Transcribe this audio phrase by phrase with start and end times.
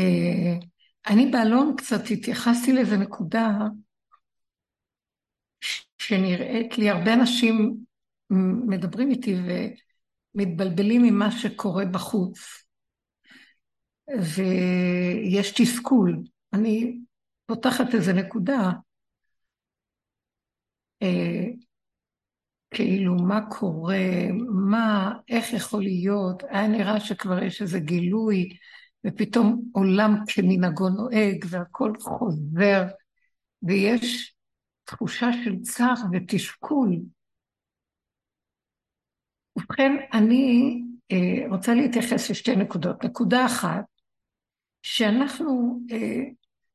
[0.00, 0.58] אה,
[1.06, 3.48] אני באלון קצת התייחסתי לאיזה נקודה
[5.98, 7.76] שנראית לי, הרבה אנשים
[8.66, 9.34] מדברים איתי
[10.34, 12.38] ומתבלבלים ממה שקורה בחוץ.
[14.18, 16.22] ויש תסכול.
[16.52, 16.98] אני
[17.46, 18.70] פותחת איזה נקודה,
[21.02, 21.44] אה,
[22.70, 23.98] כאילו מה קורה,
[24.70, 28.48] מה, איך יכול להיות, היה נראה שכבר יש איזה גילוי,
[29.06, 32.86] ופתאום עולם כמנהגו נוהג, והכל חוזר,
[33.62, 34.34] ויש
[34.84, 36.88] תחושה של צער ותשכול.
[39.56, 40.82] ובכן, אני
[41.12, 43.04] אה, רוצה להתייחס לשתי נקודות.
[43.04, 43.84] נקודה אחת,
[44.82, 46.22] שאנחנו אה,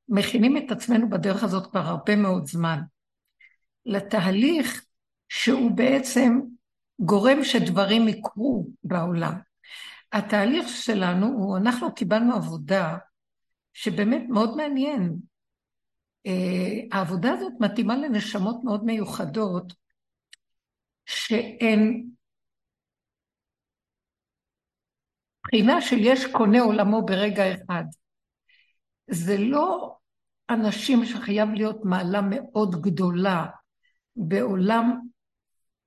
[0.10, 2.80] מכינים את עצמנו בדרך הזאת כבר הרבה מאוד זמן,
[3.86, 4.86] לתהליך
[5.30, 6.40] שהוא בעצם
[7.00, 9.34] גורם שדברים יקרו בעולם.
[10.16, 12.98] התהליך שלנו הוא, אנחנו קיבלנו עבודה
[13.74, 15.18] שבאמת מאוד מעניין.
[16.26, 19.74] אה, העבודה הזאת מתאימה לנשמות מאוד מיוחדות,
[21.06, 22.04] שהן
[25.44, 27.84] בחינה של יש קונה עולמו ברגע אחד.
[29.08, 29.96] זה לא
[30.50, 33.46] אנשים שחייב להיות מעלה מאוד גדולה
[34.16, 35.00] בעולם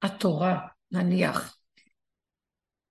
[0.03, 1.58] התורה, נניח.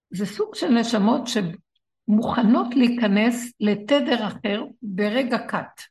[0.09, 5.81] זה סוג של נשמות שמוכנות להיכנס לתדר אחר ברגע קט.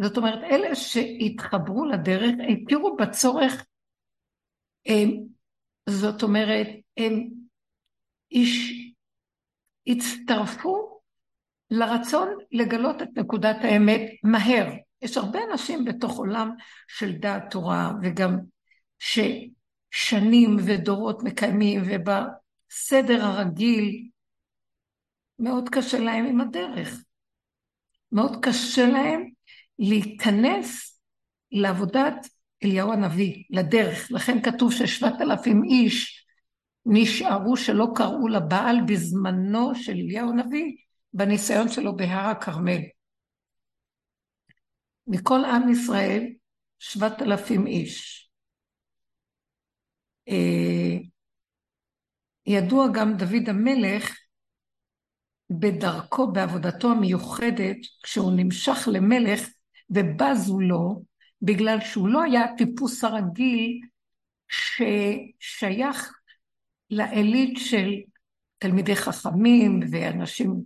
[0.00, 3.66] זאת אומרת, אלה שהתחברו לדרך, הכירו בצורך,
[4.86, 5.10] הם,
[5.88, 7.28] זאת אומרת, הם
[8.30, 8.72] איש,
[9.86, 11.00] הצטרפו
[11.70, 14.66] לרצון לגלות את נקודת האמת מהר.
[15.02, 16.50] יש הרבה אנשים בתוך עולם
[16.88, 18.38] של דעת תורה, וגם
[18.98, 21.82] ששנים ודורות מקיימים,
[22.72, 24.08] ובסדר הרגיל
[25.38, 27.04] מאוד קשה להם עם הדרך.
[28.12, 29.30] מאוד קשה להם
[29.78, 31.00] להיכנס
[31.52, 32.26] לעבודת
[32.64, 34.10] אליהו הנביא, לדרך.
[34.10, 36.26] לכן כתוב ששבעת אלפים איש
[36.86, 40.76] נשארו שלא קראו לבעל בזמנו של אליהו הנביא,
[41.12, 42.80] בניסיון שלו בהר הכרמל.
[45.06, 46.26] מכל עם ישראל,
[46.78, 48.28] שבעת אלפים איש.
[50.28, 51.11] אה,
[52.52, 54.16] ידוע גם דוד המלך
[55.50, 59.48] בדרכו, בעבודתו המיוחדת, כשהוא נמשך למלך
[59.90, 61.02] ובזו לו,
[61.42, 63.80] בגלל שהוא לא היה הטיפוס הרגיל
[64.48, 66.12] ששייך
[66.90, 67.90] לעילית של
[68.58, 70.62] תלמידי חכמים ואנשים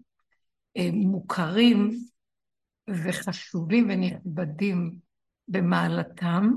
[0.76, 1.90] אה, מוכרים
[2.90, 4.94] וחשובים ונכבדים
[5.48, 6.50] במעלתם,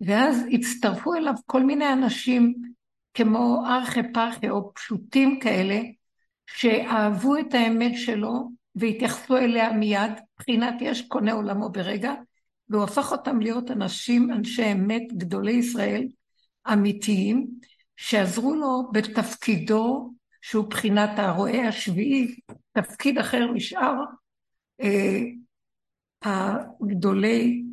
[0.00, 2.54] ואז הצטרפו אליו כל מיני אנשים
[3.16, 5.80] כמו ארכי פרחי או פשוטים כאלה,
[6.46, 12.12] שאהבו את האמת שלו והתייחסו אליה מיד, מבחינת יש קונה עולמו ברגע,
[12.68, 16.08] והוא הפך אותם להיות אנשים, אנשי אמת, גדולי ישראל,
[16.72, 17.46] אמיתיים,
[17.96, 20.12] שעזרו לו בתפקידו,
[20.42, 22.36] שהוא בחינת הרועה השביעי,
[22.72, 23.94] תפקיד אחר משאר
[24.80, 25.20] אה,
[26.22, 27.64] הגדולי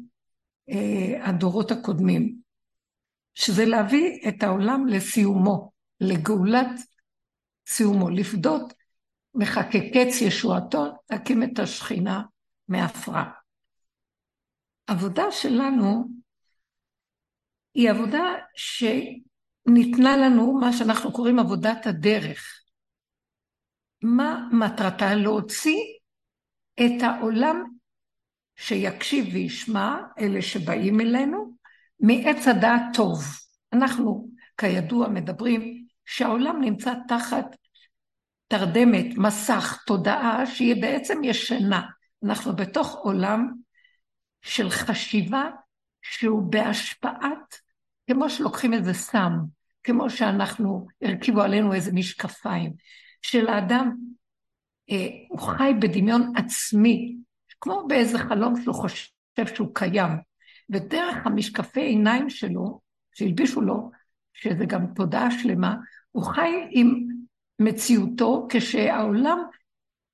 [0.70, 2.43] אה, הדורות הקודמים,
[3.36, 6.68] שזה להביא את העולם לסיומו, לגאולת
[7.68, 8.74] סיומו, לפדות
[9.34, 12.22] מחקקץ ישועתו, להקים את השכינה
[12.68, 13.32] מעפרה.
[14.88, 16.08] עבודה שלנו
[17.74, 18.24] היא עבודה
[18.56, 22.64] שניתנה לנו, מה שאנחנו קוראים עבודת הדרך.
[24.04, 25.16] מה מטרתה?
[25.16, 25.80] להוציא
[26.76, 27.64] את העולם
[28.56, 31.53] שיקשיב וישמע, אלה שבאים אלינו,
[32.04, 33.24] מעץ הדעת טוב.
[33.74, 37.46] אנחנו, כידוע, מדברים שהעולם נמצא תחת
[38.48, 41.82] תרדמת, מסך, תודעה שהיא בעצם ישנה.
[42.24, 43.54] אנחנו בתוך עולם
[44.42, 45.50] של חשיבה
[46.02, 47.56] שהוא בהשפעת,
[48.10, 49.32] כמו שלוקחים איזה סם,
[49.84, 52.74] כמו שאנחנו, הרכיבו עלינו איזה משקפיים,
[53.22, 53.96] של האדם,
[54.90, 57.16] אה, הוא חי בדמיון עצמי,
[57.62, 60.10] כמו באיזה חלום שהוא חושב שהוא קיים,
[60.70, 62.80] ודרך המשקפי עיניים שלו,
[63.14, 63.92] שהלבישו לו,
[64.34, 65.76] שזה גם תודעה שלמה,
[66.12, 67.08] הוא חי עם
[67.60, 69.40] מציאותו כשהעולם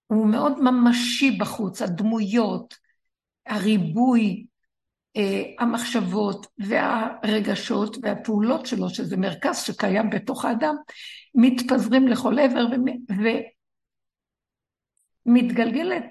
[0.08, 2.76] הוא מאוד ממשי בחוץ, הדמויות,
[3.46, 4.46] הריבוי,
[5.18, 10.76] אה, המחשבות והרגשות והפעולות שלו, שזה מרכז שקיים בתוך האדם,
[11.36, 12.66] מתפזרים לכל עבר
[15.26, 16.04] ומתגלגלת,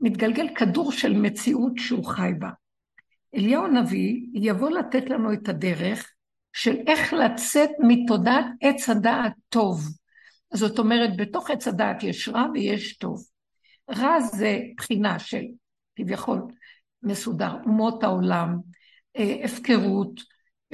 [0.00, 2.50] מתגלגל כדור של מציאות שהוא חי בה.
[3.36, 6.12] אליהו הנביא יבוא לתת לנו את הדרך
[6.52, 9.80] של איך לצאת מתודעת עץ הדעת טוב.
[10.54, 13.24] זאת אומרת, בתוך עץ הדעת יש רע ויש טוב.
[13.90, 15.42] רע זה בחינה של
[15.96, 16.42] כביכול
[17.02, 18.56] מסודר, אומות העולם,
[19.16, 20.20] אה, הפקרות,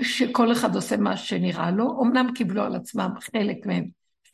[0.00, 3.85] שכל אחד עושה מה שנראה לו, אמנם קיבלו על עצמם חלק מהם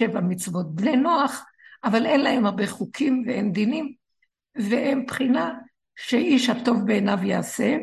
[0.03, 1.45] שבע מצוות בני נוח,
[1.85, 3.93] אבל אין להם הרבה חוקים ואין דינים,
[4.55, 5.55] והם בחינה
[5.97, 7.77] שאיש הטוב בעיניו יעשה,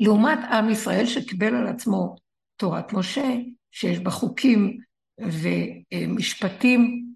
[0.00, 2.16] לעומת עם ישראל שקיבל על עצמו
[2.56, 3.34] תורת משה,
[3.70, 4.78] שיש בה חוקים
[5.92, 7.06] ומשפטים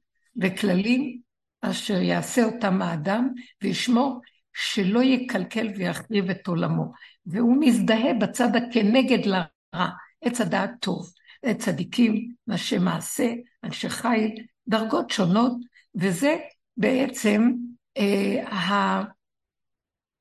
[0.43, 1.21] וכללים,
[1.61, 3.29] אשר יעשה אותם האדם
[3.63, 4.21] וישמור
[4.55, 6.93] שלא יקלקל ויחריב את עולמו.
[7.27, 9.89] והוא מזדהה בצד הכנגד לרע,
[10.21, 11.13] עץ הדעת טוב,
[11.59, 13.33] צדיקים, אנשי מעשה,
[13.65, 14.35] אנשי חיל,
[14.69, 15.53] דרגות שונות,
[15.95, 16.37] וזה
[16.77, 17.53] בעצם
[17.97, 19.03] אה,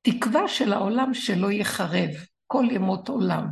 [0.08, 2.10] התקווה של העולם שלא יחרב,
[2.54, 3.48] כל ימות עולם.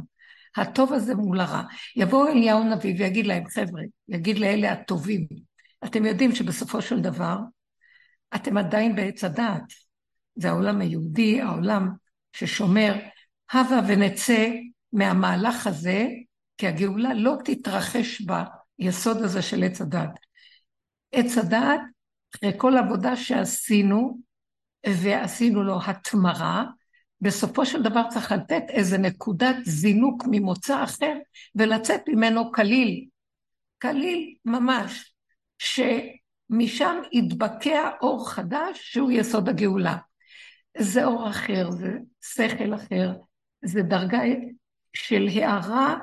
[0.58, 1.64] הטוב הזה מול הרע.
[1.96, 5.28] יבוא אליהו הנביא ויגיד להם, חבר'ה, יגיד לאלה הטובים,
[5.86, 7.38] אתם יודעים שבסופו של דבר,
[8.36, 9.64] אתם עדיין בעץ הדעת.
[10.36, 11.90] זה העולם היהודי, העולם
[12.34, 12.94] ששומר,
[13.52, 14.50] הבה ונצא
[14.94, 16.08] מהמהלך הזה,
[16.58, 20.20] כי הגאולה לא תתרחש ביסוד הזה של עץ הדעת.
[21.12, 21.82] עץ הדעת,
[22.36, 24.20] אחרי כל עבודה שעשינו,
[24.88, 26.66] ועשינו לו התמרה,
[27.22, 31.18] בסופו של דבר צריך לתת איזה נקודת זינוק ממוצא אחר
[31.56, 33.06] ולצאת ממנו קליל,
[33.78, 35.14] קליל ממש,
[35.60, 39.98] שמשם יתבקע אור חדש שהוא יסוד הגאולה.
[40.78, 41.92] זה אור אחר, זה
[42.22, 43.12] שכל אחר,
[43.66, 44.22] זה דרגה
[44.94, 45.98] של הערה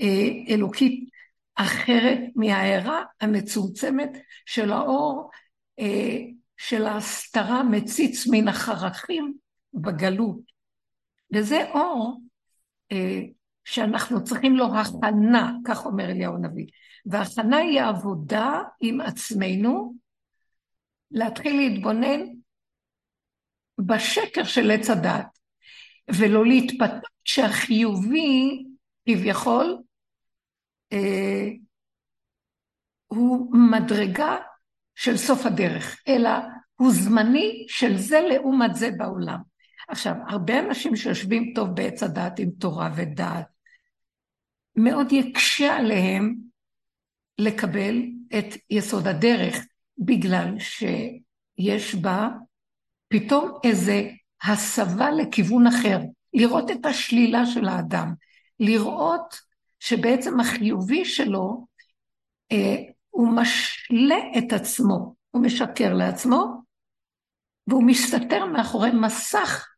[0.00, 1.08] אה, אלוקית
[1.54, 4.10] אחרת מההערה המצומצמת
[4.46, 5.30] של האור
[5.78, 6.18] אה,
[6.56, 9.34] של ההסתרה מציץ מן החרכים
[9.74, 10.40] בגלות.
[11.34, 12.20] וזה אור
[12.92, 13.22] אה,
[13.64, 16.66] שאנחנו צריכים לו הכנה, כך אומר אליהו הנביא.
[17.06, 19.94] והכנה היא העבודה עם עצמנו,
[21.10, 22.20] להתחיל להתבונן
[23.78, 25.38] בשקר של עץ הדת,
[26.08, 28.64] ולא להתפתח שהחיובי
[29.08, 29.78] כביכול
[30.92, 31.48] אה,
[33.06, 34.36] הוא מדרגה
[34.94, 36.30] של סוף הדרך, אלא
[36.74, 39.38] הוא זמני של זה לעומת זה בעולם.
[39.88, 43.46] עכשיו, הרבה אנשים שיושבים טוב בעץ הדת עם תורה ודעת,
[44.76, 46.34] מאוד יקשה עליהם
[47.38, 48.02] לקבל
[48.38, 49.56] את יסוד הדרך,
[49.98, 52.28] בגלל שיש בה
[53.08, 54.10] פתאום איזה
[54.42, 55.98] הסבה לכיוון אחר,
[56.34, 58.14] לראות את השלילה של האדם,
[58.60, 59.40] לראות
[59.80, 61.66] שבעצם החיובי שלו,
[62.52, 62.76] אה,
[63.10, 66.62] הוא משלה את עצמו, הוא משקר לעצמו,
[67.66, 69.68] והוא מסתתר מאחורי מסך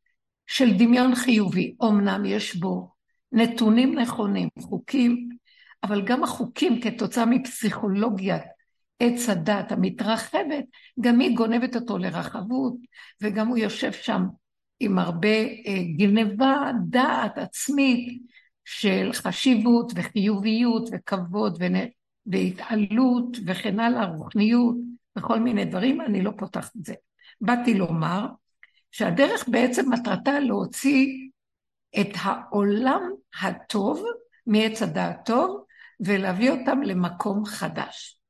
[0.48, 1.74] של דמיון חיובי.
[1.82, 2.90] אמנם יש בו
[3.32, 5.28] נתונים נכונים, חוקים,
[5.82, 8.42] אבל גם החוקים כתוצאה מפסיכולוגיית
[9.00, 10.64] עץ הדת המתרחבת,
[11.00, 12.74] גם היא גונבת אותו לרחבות,
[13.22, 14.22] וגם הוא יושב שם
[14.80, 15.28] עם הרבה
[15.66, 18.22] אה, גנבה דעת עצמית
[18.64, 21.62] של חשיבות וחיוביות וכבוד
[22.26, 24.76] והתעלות וכן הלאה, רוחניות
[25.18, 26.94] וכל מיני דברים, אני לא פותחת את זה.
[27.40, 28.26] באתי לומר
[28.90, 31.28] שהדרך בעצם מטרתה להוציא
[32.00, 33.02] את העולם
[33.42, 34.04] הטוב
[34.46, 35.64] מעץ הדעת טוב
[36.00, 38.20] ולהביא אותם למקום חדש.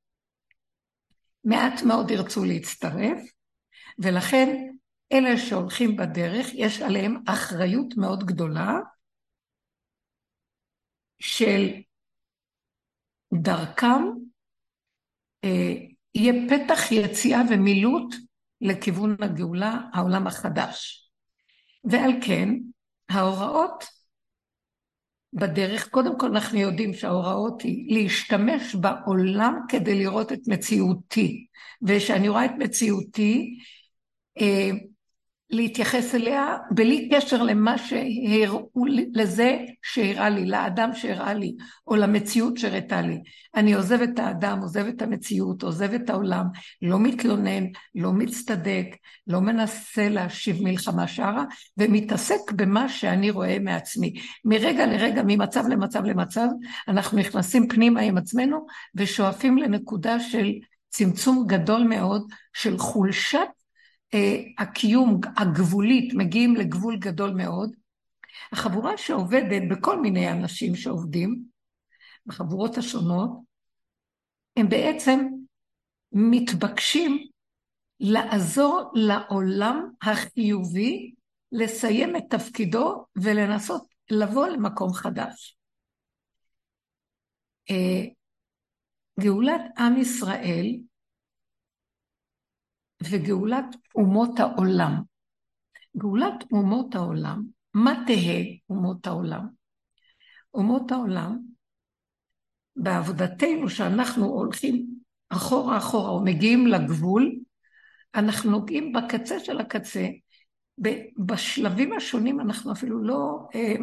[1.44, 3.18] מעט מאוד ירצו להצטרף,
[3.98, 4.72] ולכן
[5.12, 8.78] אלה שהולכים בדרך, יש עליהם אחריות מאוד גדולה
[11.18, 11.68] של
[13.34, 14.02] דרכם
[15.44, 15.74] אה,
[16.14, 18.14] יהיה פתח יציאה ומילוט
[18.60, 21.10] לכיוון הגאולה, העולם החדש.
[21.84, 22.48] ועל כן,
[23.08, 23.84] ההוראות
[25.32, 31.46] בדרך, קודם כל אנחנו יודעים שההוראות היא להשתמש בעולם כדי לראות את מציאותי.
[31.82, 33.58] וכשאני רואה את מציאותי,
[34.40, 34.70] אה,
[35.50, 43.00] להתייחס אליה בלי קשר למה שהראו לזה שהראה לי, לאדם שהראה לי, או למציאות שהראתה
[43.00, 43.22] לי.
[43.54, 46.44] אני עוזב את האדם, עוזב את המציאות, עוזב את העולם,
[46.82, 47.64] לא מתלונן,
[47.94, 48.86] לא מצטדק,
[49.26, 51.44] לא מנסה להשיב מלחמה שערה,
[51.76, 54.14] ומתעסק במה שאני רואה מעצמי.
[54.44, 56.48] מרגע לרגע, ממצב למצב למצב,
[56.88, 60.52] אנחנו נכנסים פנימה עם עצמנו ושואפים לנקודה של
[60.88, 63.57] צמצום גדול מאוד של חולשת
[64.58, 67.76] הקיום הגבולית, מגיעים לגבול גדול מאוד.
[68.52, 71.44] החבורה שעובדת בכל מיני אנשים שעובדים,
[72.26, 73.30] בחבורות השונות,
[74.56, 75.26] הם בעצם
[76.12, 77.28] מתבקשים
[78.00, 81.14] לעזור לעולם החיובי
[81.52, 85.56] לסיים את תפקידו ולנסות לבוא למקום חדש.
[87.70, 88.04] אה,
[89.20, 90.66] גאולת עם ישראל
[93.02, 95.02] וגאולת אומות העולם.
[95.96, 97.42] גאולת אומות העולם,
[97.74, 99.46] מה תהא אומות העולם?
[100.54, 101.38] אומות העולם,
[102.76, 104.86] בעבודתנו שאנחנו הולכים
[105.28, 107.38] אחורה אחורה ומגיעים לגבול,
[108.14, 110.06] אנחנו נוגעים בקצה של הקצה,
[111.18, 113.74] בשלבים השונים אנחנו אפילו לא, אה,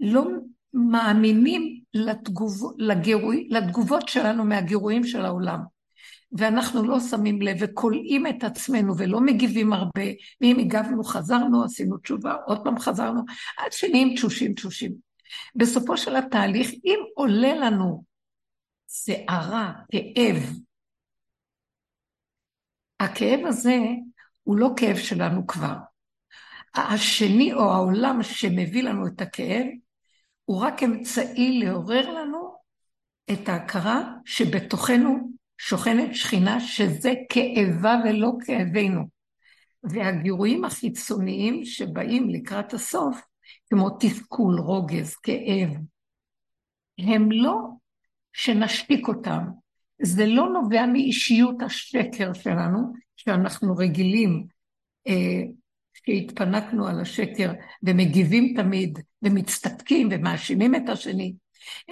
[0.00, 0.24] לא
[0.74, 5.60] מאמינים לתגוב, לגירוי, לתגובות שלנו מהגירויים של העולם.
[6.38, 10.04] ואנחנו לא שמים לב וכולאים את עצמנו ולא מגיבים הרבה,
[10.40, 13.20] ואם הגבנו חזרנו, עשינו תשובה, עוד פעם חזרנו,
[13.58, 14.92] עד שנהיים תשושים תשושים.
[15.54, 18.04] בסופו של התהליך, אם עולה לנו
[18.88, 20.36] שערה, כאב,
[23.00, 23.78] הכאב הזה
[24.42, 25.74] הוא לא כאב שלנו כבר.
[26.74, 29.66] השני או העולם שמביא לנו את הכאב,
[30.44, 32.54] הוא רק אמצעי לעורר לנו
[33.32, 39.14] את ההכרה שבתוכנו שוכנת שכינה שזה כאבה ולא כאבינו.
[39.84, 43.20] והגירויים החיצוניים שבאים לקראת הסוף,
[43.70, 45.70] כמו תסכול, רוגז, כאב,
[46.98, 47.58] הם לא
[48.32, 49.44] שנשתיק אותם.
[50.02, 54.46] זה לא נובע מאישיות השקר שלנו, שאנחנו רגילים
[55.08, 55.42] אה,
[55.94, 61.34] שהתפנקנו על השקר ומגיבים תמיד ומצטדקים ומאשימים את השני,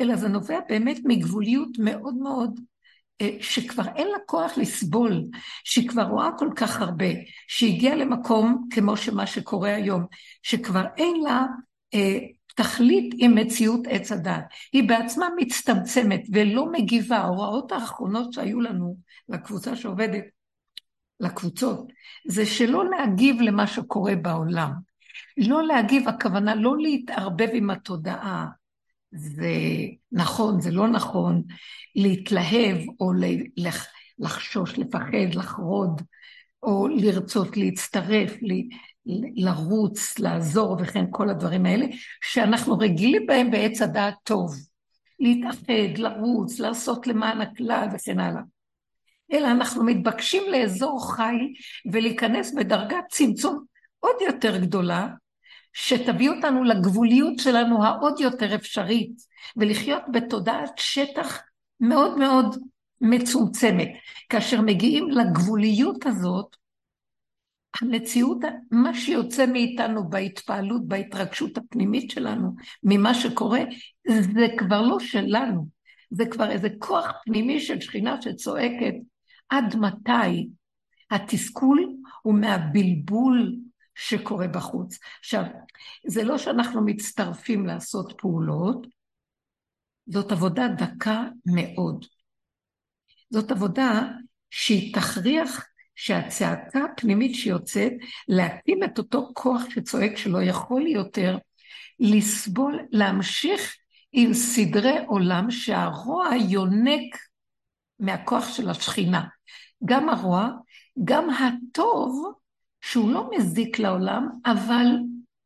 [0.00, 2.60] אלא זה נובע באמת מגבוליות מאוד מאוד
[3.40, 5.22] שכבר אין לה כוח לסבול,
[5.64, 7.06] שהיא כבר רואה כל כך הרבה,
[7.48, 10.06] שהגיעה למקום כמו שמה שקורה היום,
[10.42, 11.46] שכבר אין לה
[11.94, 12.18] אה,
[12.56, 14.44] תכלית עם מציאות עץ הדת.
[14.72, 17.16] היא בעצמה מצטמצמת ולא מגיבה.
[17.16, 18.96] ההוראות האחרונות שהיו לנו,
[19.28, 20.24] לקבוצה שעובדת,
[21.20, 21.92] לקבוצות,
[22.26, 24.72] זה שלא להגיב למה שקורה בעולם.
[25.36, 28.46] לא להגיב, הכוונה לא להתערבב עם התודעה.
[29.12, 29.52] זה
[30.12, 31.42] נכון, זה לא נכון,
[31.96, 33.12] להתלהב או
[34.18, 36.02] לחשוש, לפחד, לחרוד,
[36.62, 38.32] או לרצות להצטרף,
[39.36, 41.86] לרוץ, לעזור וכן כל הדברים האלה,
[42.22, 44.54] שאנחנו רגילים בהם בעץ הדעת טוב.
[45.20, 48.42] להתאחד, לרוץ, לעשות למען הכלל וכן הלאה.
[49.32, 51.36] אלא אנחנו מתבקשים לאזור חי
[51.92, 53.64] ולהיכנס בדרגת צמצום
[54.00, 55.08] עוד יותר גדולה,
[55.72, 59.12] שתביא אותנו לגבוליות שלנו העוד יותר אפשרית,
[59.56, 61.42] ולחיות בתודעת שטח
[61.80, 62.56] מאוד מאוד
[63.00, 63.88] מצומצמת.
[64.28, 66.56] כאשר מגיעים לגבוליות הזאת,
[67.80, 68.38] המציאות,
[68.70, 73.60] מה שיוצא מאיתנו בהתפעלות, בהתרגשות הפנימית שלנו, ממה שקורה,
[74.08, 75.66] זה כבר לא שלנו.
[76.10, 78.94] זה כבר איזה כוח פנימי של שכינה שצועקת,
[79.48, 80.48] עד מתי
[81.10, 83.56] התסכול הוא מהבלבול
[83.94, 84.98] שקורה בחוץ.
[85.20, 85.42] עכשיו,
[86.06, 88.86] זה לא שאנחנו מצטרפים לעשות פעולות,
[90.06, 92.06] זאת עבודה דקה מאוד.
[93.30, 94.02] זאת עבודה
[94.50, 97.92] שהיא תכריח שהצעקה הפנימית שיוצאת,
[98.28, 101.38] להקים את אותו כוח שצועק שלא יכול יותר
[102.00, 103.76] לסבול, להמשיך
[104.12, 107.16] עם סדרי עולם שהרוע יונק
[107.98, 109.24] מהכוח של השכינה.
[109.84, 110.48] גם הרוע,
[111.04, 112.32] גם הטוב,
[112.82, 114.86] שהוא לא מזיק לעולם, אבל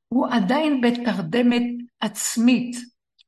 [0.09, 1.63] הוא עדיין בתרדמת
[2.01, 2.77] עצמית.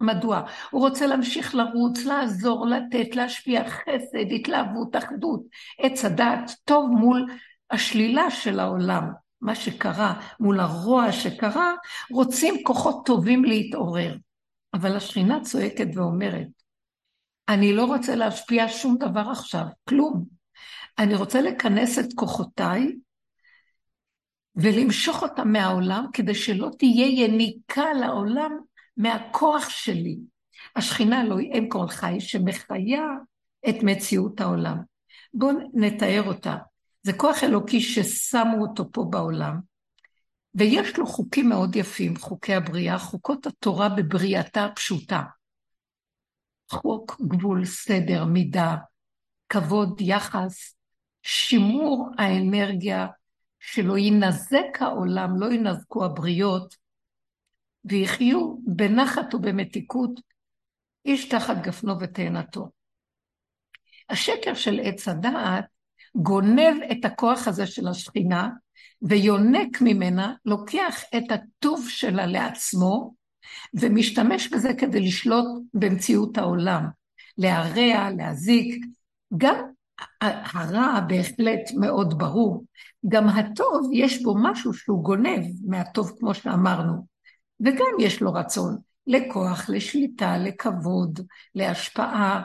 [0.00, 0.43] מדוע?
[0.71, 5.43] הוא רוצה להמשיך לרוץ, לעזור, לתת, להשפיע חסד, התלהבות, אחדות,
[5.79, 7.27] עץ הדעת, טוב מול
[7.71, 9.12] השלילה של העולם.
[9.41, 11.73] מה שקרה, מול הרוע שקרה,
[12.11, 14.17] רוצים כוחות טובים להתעורר.
[14.75, 16.49] אבל השכינה צועקת ואומרת,
[17.49, 20.25] אני לא רוצה להשפיע שום דבר עכשיו, כלום.
[20.99, 22.93] אני רוצה לכנס את כוחותיי
[24.59, 28.59] ולמשוך אותם מהעולם כדי שלא תהיה יניקה לעולם
[28.97, 30.19] מהכוח שלי.
[30.77, 33.03] השכינה לא היא אם כל חי שמחיה
[33.69, 34.79] את מציאות העולם.
[35.35, 36.57] בואו נתאר אותה.
[37.03, 39.59] זה כוח אלוקי ששמו אותו פה בעולם,
[40.55, 45.23] ויש לו חוקים מאוד יפים, חוקי הבריאה, חוקות התורה בבריאתה הפשוטה.
[46.71, 48.77] חוק, גבול, סדר, מידה,
[49.49, 50.75] כבוד, יחס,
[51.23, 53.07] שימור האנרגיה,
[53.61, 56.77] שלא יינזק העולם, לא ינזקו הבריות,
[57.85, 60.21] ויחיו בנחת ובמתיקות,
[61.05, 62.69] איש תחת גפנו ותאנתו.
[64.11, 65.65] השקר של עץ הדעת
[66.15, 68.49] גונב את הכוח הזה של השכינה,
[69.03, 73.15] ויונק ממנה, לוקח את הטוב שלה לעצמו,
[73.75, 76.85] ומשתמש בזה כדי לשלוט במציאות העולם,
[77.38, 78.85] להרע, להזיק.
[79.37, 79.57] גם
[80.21, 82.64] הרע בהחלט מאוד ברור,
[83.09, 87.07] גם הטוב יש בו משהו שהוא גונב מהטוב כמו שאמרנו,
[87.61, 88.76] וגם יש לו רצון
[89.07, 91.21] לכוח, לשליטה, לכבוד,
[91.55, 92.43] להשפעה.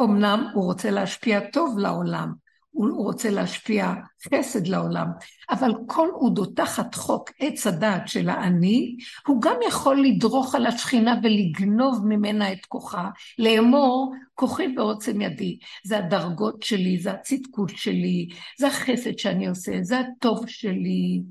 [0.00, 2.32] אמנם הוא רוצה להשפיע טוב לעולם,
[2.74, 3.94] הוא רוצה להשפיע
[4.28, 5.06] חסד לעולם,
[5.50, 10.66] אבל כל עוד הוא תחת חוק עץ הדעת של האני, הוא גם יכול לדרוך על
[10.66, 15.58] השכינה ולגנוב ממנה את כוחה, לאמור, כוחי ועוצם ידי.
[15.84, 18.28] זה הדרגות שלי, זה הצדקות שלי,
[18.58, 21.22] זה החסד שאני עושה, זה הטוב שלי.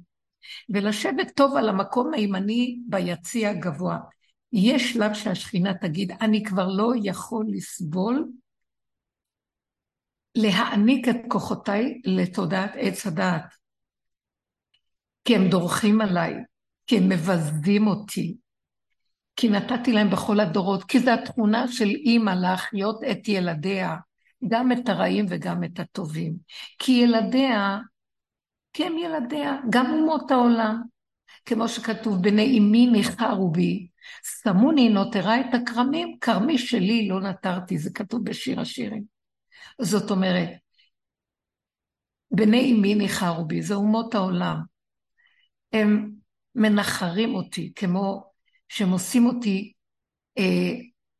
[0.69, 3.97] ולשבת טוב על המקום הימני ביציע הגבוה.
[4.53, 8.27] יש שלב שהשכינה תגיד, אני כבר לא יכול לסבול
[10.35, 13.55] להעניק את כוחותיי לתודעת עץ הדעת.
[15.25, 16.33] כי הם דורכים עליי,
[16.87, 18.35] כי הם מבזים אותי,
[19.35, 23.95] כי נתתי להם בכל הדורות, כי זו התכונה של אימא להחיות את ילדיה,
[24.47, 26.33] גם את הרעים וגם את הטובים.
[26.79, 27.79] כי ילדיה,
[28.73, 30.81] כי הם ילדיה, גם אומות העולם.
[31.45, 33.87] כמו שכתוב, בני אמי ניחרו בי,
[34.43, 39.12] שמוני נותרה את הכרמים, כרמי שלי לא נטרתי, זה כתוב בשיר השירים.
[39.81, 40.49] זאת אומרת,
[42.31, 44.61] בני אמי ניחרו בי, זה אומות העולם.
[45.73, 46.11] הם
[46.55, 48.23] מנחרים אותי, כמו
[48.69, 49.73] שהם עושים אותי
[50.37, 50.73] אה,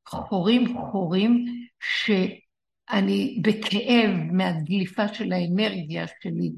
[0.07, 1.45] חורים חורים,
[1.79, 6.51] שאני בכאב מהדליפה של האנרגיה שלי,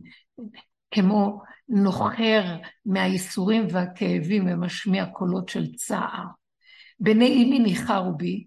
[0.91, 6.23] כמו נוחר מהייסורים והכאבים ומשמיע קולות של צער.
[6.99, 8.45] בני אמי ניחרו בי,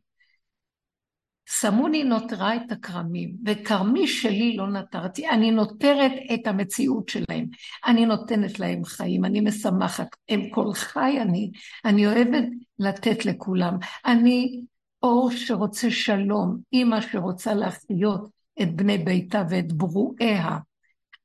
[1.50, 5.28] שמוני נותרה את הכרמים, וכרמי שלי לא נטרתי.
[5.28, 7.46] אני נותרת את המציאות שלהם.
[7.86, 10.06] אני נותנת להם חיים, אני משמחת.
[10.28, 11.50] הם כל חי אני.
[11.84, 12.44] אני אוהבת
[12.78, 13.76] לתת לכולם.
[14.06, 14.60] אני
[15.02, 18.28] אור שרוצה שלום, אימא שרוצה להחיות
[18.62, 20.58] את בני ביתה ואת ברואיה.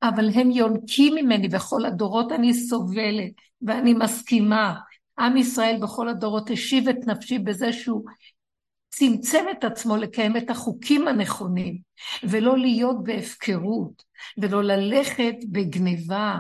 [0.04, 4.76] אבל הם יונקים ממני בכל הדורות אני סובלת ואני מסכימה.
[5.20, 8.06] עם ישראל בכל הדורות השיב את נפשי בזה שהוא
[8.96, 11.78] צמצם את עצמו לקיים את החוקים הנכונים,
[12.24, 14.04] ולא להיות בהפקרות,
[14.38, 16.38] ולא ללכת בגניבה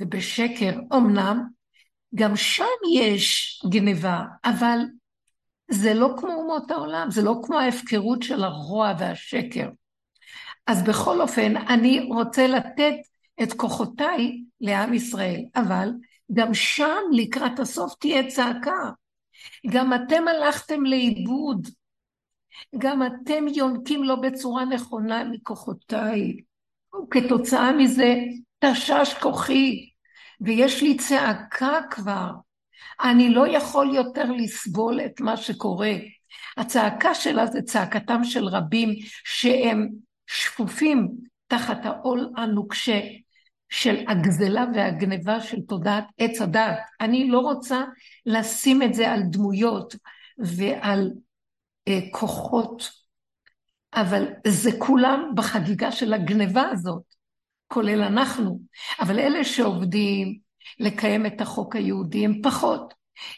[0.00, 0.72] ובשקר.
[0.92, 1.42] אמנם,
[2.14, 4.78] גם שם יש גניבה, אבל
[5.70, 9.68] זה לא כמו אומות העולם, זה לא כמו ההפקרות של הרוע והשקר.
[10.66, 12.94] אז בכל אופן, אני רוצה לתת
[13.42, 15.88] את כוחותיי לעם ישראל, אבל
[16.32, 18.90] גם שם לקראת הסוף תהיה צעקה.
[19.70, 21.68] גם אתם הלכתם לאיבוד,
[22.78, 26.36] גם אתם יונקים לא בצורה נכונה מכוחותיי.
[26.94, 28.14] וכתוצאה מזה
[28.58, 29.90] תשש כוחי,
[30.40, 32.30] ויש לי צעקה כבר.
[33.00, 35.92] אני לא יכול יותר לסבול את מה שקורה.
[36.56, 38.88] הצעקה שלה זה צעקתם של רבים
[39.24, 39.88] שהם
[40.26, 41.08] שפופים
[41.46, 43.00] תחת העול הנוקשה
[43.68, 46.78] של הגזלה והגניבה של תודעת עץ הדת.
[47.00, 47.84] אני לא רוצה
[48.26, 49.94] לשים את זה על דמויות
[50.38, 51.10] ועל
[52.10, 52.90] כוחות,
[53.94, 57.02] אבל זה כולם בחגיגה של הגניבה הזאת,
[57.68, 58.60] כולל אנחנו.
[59.00, 60.38] אבל אלה שעובדים
[60.80, 62.94] לקיים את החוק היהודי הם פחות.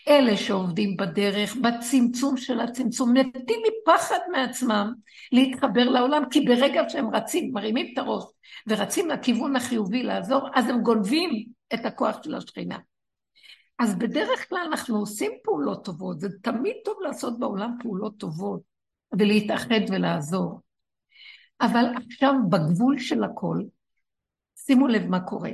[0.09, 4.93] אלה שעובדים בדרך, בצמצום של הצמצום, מתים מפחד מעצמם
[5.33, 8.25] להתחבר לעולם, כי ברגע שהם רצים, מרימים את הראש
[8.67, 12.79] ורצים לכיוון החיובי לעזור, אז הם גונבים את הכוח של השכינה.
[13.79, 18.63] אז בדרך כלל אנחנו עושים פעולות טובות, זה תמיד טוב לעשות בעולם פעולות טובות
[19.19, 20.61] ולהתאחד ולעזור.
[21.61, 23.63] אבל עכשיו בגבול של הכל,
[24.57, 25.51] שימו לב מה קורה.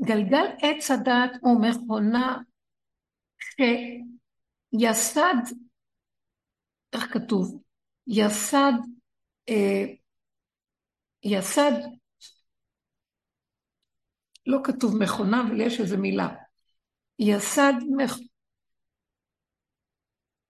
[0.00, 2.38] גלגל עץ הדעת הוא מכונה
[4.74, 5.34] שיסד,
[6.92, 7.62] איך כתוב?
[8.06, 8.72] יסד,
[9.48, 9.84] אה,
[11.22, 11.72] יסד,
[14.46, 16.43] לא כתוב מכונה, אבל יש איזו מילה.
[17.18, 18.18] יסד, מח...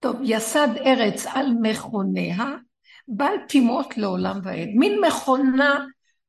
[0.00, 2.56] טוב, יסד ארץ על מכוניה,
[3.08, 4.68] בעל תימות לעולם ועד.
[4.74, 5.84] מין מכונה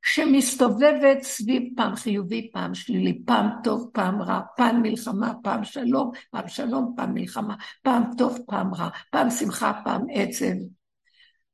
[0.06, 6.48] שמסתובבת סביב פעם חיובי, פעם שלילי, פעם טוב, פעם רע, פעם מלחמה, פעם שלום, פעם
[6.48, 10.56] שלום, פעם מלחמה, פעם טוב, פעם רע, פעם שמחה, פעם עצב,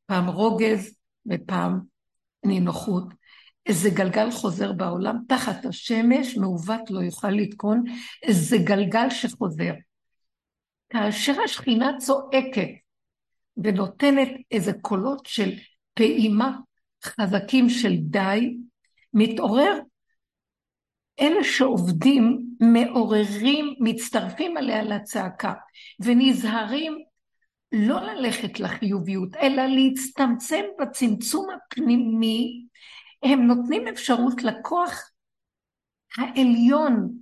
[0.06, 1.80] פעם רוגז ופעם
[2.46, 3.21] נינוחות.
[3.66, 7.84] איזה גלגל חוזר בעולם, תחת השמש, מעוות לא יוכל לתקון,
[8.24, 9.74] איזה גלגל שחוזר.
[10.90, 12.70] כאשר השכינה צועקת
[13.58, 15.52] ונותנת איזה קולות של
[15.94, 16.58] פעימה
[17.06, 18.58] חזקים של די,
[19.14, 19.80] מתעורר,
[21.20, 25.54] אלה שעובדים מעוררים, מצטרפים עליה לצעקה,
[26.00, 26.98] ונזהרים
[27.72, 32.66] לא ללכת לחיוביות, אלא להצטמצם בצמצום הפנימי,
[33.24, 35.12] הם נותנים אפשרות לכוח
[36.18, 37.14] העליון,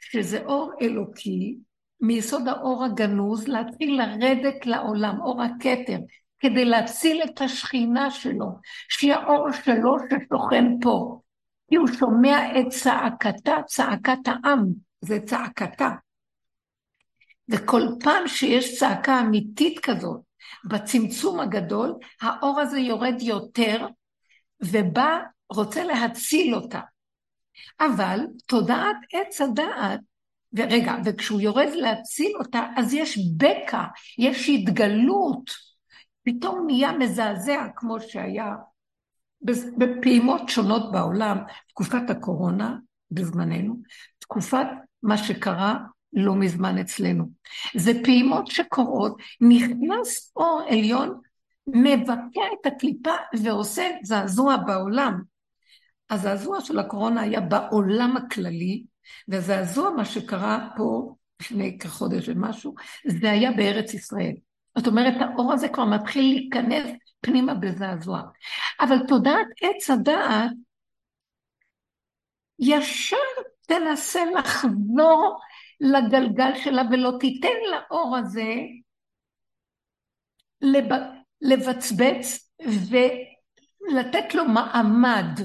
[0.00, 1.56] שזה אור אלוקי,
[2.00, 5.98] מיסוד האור הגנוז, להתחיל לרדת לעולם, אור הכתר,
[6.38, 8.46] כדי להציל את השכינה שלו,
[8.88, 11.20] שהיא האור שלו ששוכן פה.
[11.70, 14.66] כי הוא שומע את צעקתה, צעקת העם,
[15.00, 15.90] זה צעקתה.
[17.48, 20.20] וכל פעם שיש צעקה אמיתית כזאת,
[20.70, 23.86] בצמצום הגדול, האור הזה יורד יותר,
[24.60, 25.18] ובא,
[25.50, 26.80] רוצה להציל אותה.
[27.80, 30.00] אבל תודעת עץ הדעת,
[30.52, 33.84] ורגע, וכשהוא יורד להציל אותה, אז יש בקע,
[34.18, 35.50] יש התגלות,
[36.22, 38.54] פתאום נהיה מזעזע, כמו שהיה
[39.78, 42.76] בפעימות שונות בעולם, תקופת הקורונה
[43.10, 43.76] בזמננו,
[44.18, 44.66] תקופת
[45.02, 45.78] מה שקרה
[46.12, 47.24] לא מזמן אצלנו.
[47.74, 51.20] זה פעימות שקורות, נכנס אור עליון,
[51.66, 55.22] מבקע את הקליפה ועושה זעזוע בעולם.
[56.10, 58.84] הזעזוע של הקורונה היה בעולם הכללי,
[59.28, 62.74] והזעזוע, מה שקרה פה לפני כחודש ומשהו,
[63.06, 64.34] זה היה בארץ ישראל.
[64.78, 66.90] זאת אומרת, האור הזה כבר מתחיל להיכנס
[67.20, 68.22] פנימה בזעזוע.
[68.80, 70.50] אבל תודעת עץ הדעת
[72.58, 73.16] ישר
[73.66, 75.40] תנסה לחזור
[75.80, 78.54] לגלגל שלה ולא תיתן לאור הזה
[80.60, 80.84] לב...
[81.40, 85.40] לבצבץ ולתת לו מעמד.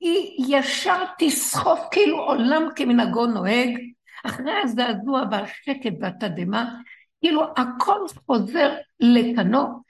[0.00, 3.78] היא ישר תסחוף כאילו עולם כמנהגו נוהג,
[4.26, 6.74] אחרי הזעזוע והשקט והתדהמה,
[7.20, 9.82] כאילו הכל חוזר לקנו,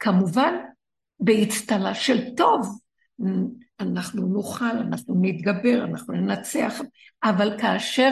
[0.00, 0.54] וכמובן
[1.20, 2.78] באצטלה של טוב.
[3.80, 6.80] אנחנו נוכל, אנחנו נתגבר, אנחנו ננצח,
[7.22, 8.10] אבל כאשר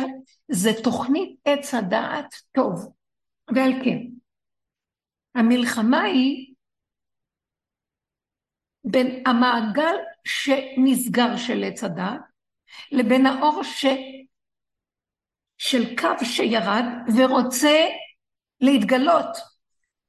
[0.48, 2.92] זה תוכנית עץ הדעת, טוב.
[3.54, 3.98] ועל כן,
[5.34, 6.54] המלחמה היא
[8.86, 9.94] בין המעגל
[10.24, 12.20] שנסגר של עץ הדעת,
[12.92, 13.86] לבין האור ש...
[15.58, 16.84] של קו שירד
[17.16, 17.86] ורוצה
[18.60, 19.36] להתגלות,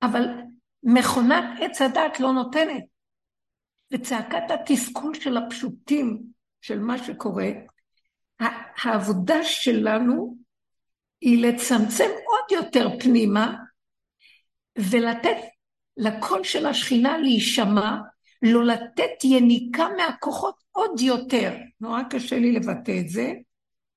[0.01, 0.23] אבל
[0.83, 2.83] מכונת עץ הדת לא נותנת.
[3.91, 6.23] וצעקת התסכול של הפשוטים,
[6.61, 7.49] של מה שקורה,
[8.83, 10.37] העבודה שלנו
[11.21, 13.55] היא לצמצם עוד יותר פנימה
[14.77, 15.37] ולתת
[15.97, 17.97] לקול של השכינה להישמע,
[18.41, 21.55] לא לתת יניקה מהכוחות עוד יותר.
[21.81, 23.33] נורא קשה לי לבטא את זה,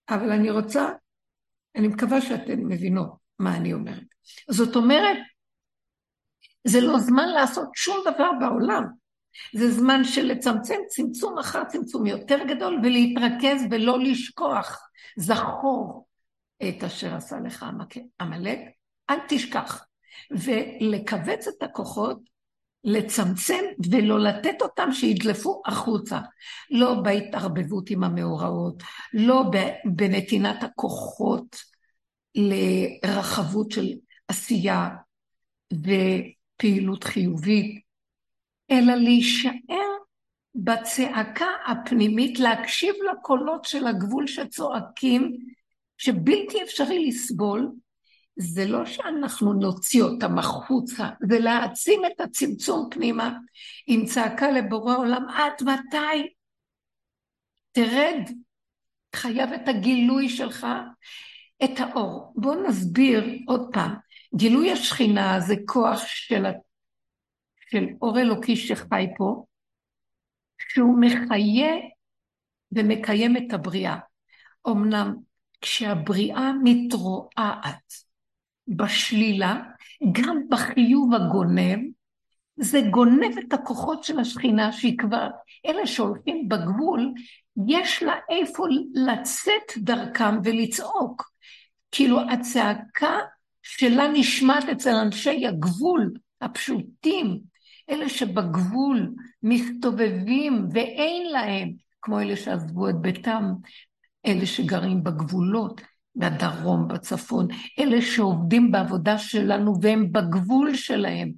[0.09, 0.89] אבל אני רוצה,
[1.77, 4.05] אני מקווה שאתן מבינות מה אני אומרת.
[4.51, 5.17] זאת אומרת,
[6.65, 8.85] זה לא זמן לעשות שום דבר בעולם.
[9.55, 14.89] זה זמן של לצמצם צמצום אחר צמצום יותר גדול ולהתרכז ולא לשכוח.
[15.17, 16.07] זכור
[16.69, 17.67] את אשר עשה לך
[18.21, 18.59] עמלק,
[19.11, 19.85] אל תשכח.
[20.31, 22.19] ולכווץ את הכוחות,
[22.85, 26.21] לצמצם ולא לתת אותם שידלפו החוצה.
[26.71, 29.45] לא בהתערבבות עם המאורעות, לא
[29.85, 31.57] בנתינת הכוחות
[32.35, 33.89] לרחבות של
[34.29, 34.89] עשייה
[35.73, 37.81] ופעילות חיובית,
[38.71, 39.91] אלא להישאר
[40.55, 45.37] בצעקה הפנימית, להקשיב לקולות של הגבול שצועקים,
[45.99, 47.71] שבלתי אפשרי לסבול,
[48.41, 53.39] זה לא שאנחנו נוציא אותם החוצה, זה להעצים את הצמצום פנימה
[53.87, 56.35] עם צעקה לבורא עולם, עד מתי?
[57.73, 58.31] תרד,
[59.15, 60.67] חייב את הגילוי שלך,
[61.65, 62.33] את האור.
[62.37, 63.95] בואו נסביר עוד פעם.
[64.35, 66.45] גילוי השכינה זה כוח של
[67.71, 69.45] של אור אלוקי שחי פה,
[70.59, 71.73] שהוא מחיה
[72.73, 73.99] ומקיים את הבריאה.
[74.69, 75.15] אמנם
[75.61, 78.10] כשהבריאה מתרועעת
[78.77, 79.63] בשלילה,
[80.13, 81.79] גם בחיוב הגונב,
[82.57, 85.29] זה גונב את הכוחות של השכינה שהיא כבר,
[85.67, 87.13] אלה שהולכים בגבול,
[87.69, 91.31] יש לה איפה לצאת דרכם ולצעוק.
[91.91, 93.19] כאילו הצעקה
[93.63, 97.41] שלה נשמעת אצל אנשי הגבול הפשוטים,
[97.91, 103.53] אלה שבגבול מסתובבים ואין להם, כמו אלה שעזבו את ביתם,
[104.27, 105.81] אלה שגרים בגבולות,
[106.17, 111.33] בדרום, בצפון, אלה שעובדים בעבודה שלנו והם בגבול שלהם.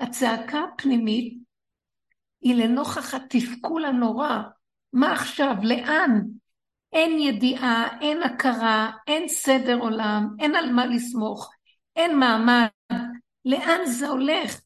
[0.00, 1.38] הצעקה הפנימית
[2.40, 4.42] היא לנוכח התסכול הנורא.
[4.92, 5.54] מה עכשיו?
[5.62, 6.20] לאן?
[6.92, 11.50] אין ידיעה, אין הכרה, אין סדר עולם, אין על מה לסמוך,
[11.96, 12.66] אין מעמד.
[13.44, 14.60] לאן זה הולך?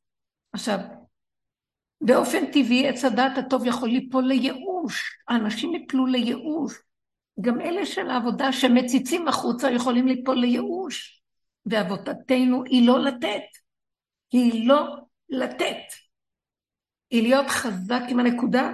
[0.52, 0.78] עכשיו,
[2.00, 6.74] באופן טבעי עץ הדעת הטוב יכול ליפול לייאוש, האנשים יפלו לייאוש.
[7.40, 11.20] גם אלה של העבודה שמציצים החוצה יכולים ליפול לייאוש.
[11.66, 13.42] ועבודתנו היא לא לתת,
[14.32, 14.96] היא לא
[15.28, 15.76] לתת.
[17.10, 18.70] היא להיות חזק עם הנקודה,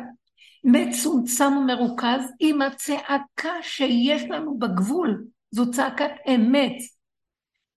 [0.65, 6.77] מצומצם ומרוכז עם הצעקה שיש לנו בגבול, זו צעקת אמת.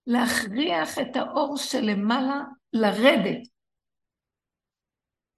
[0.07, 2.41] להכריח את האור שלמעלה
[2.73, 3.47] לרדת.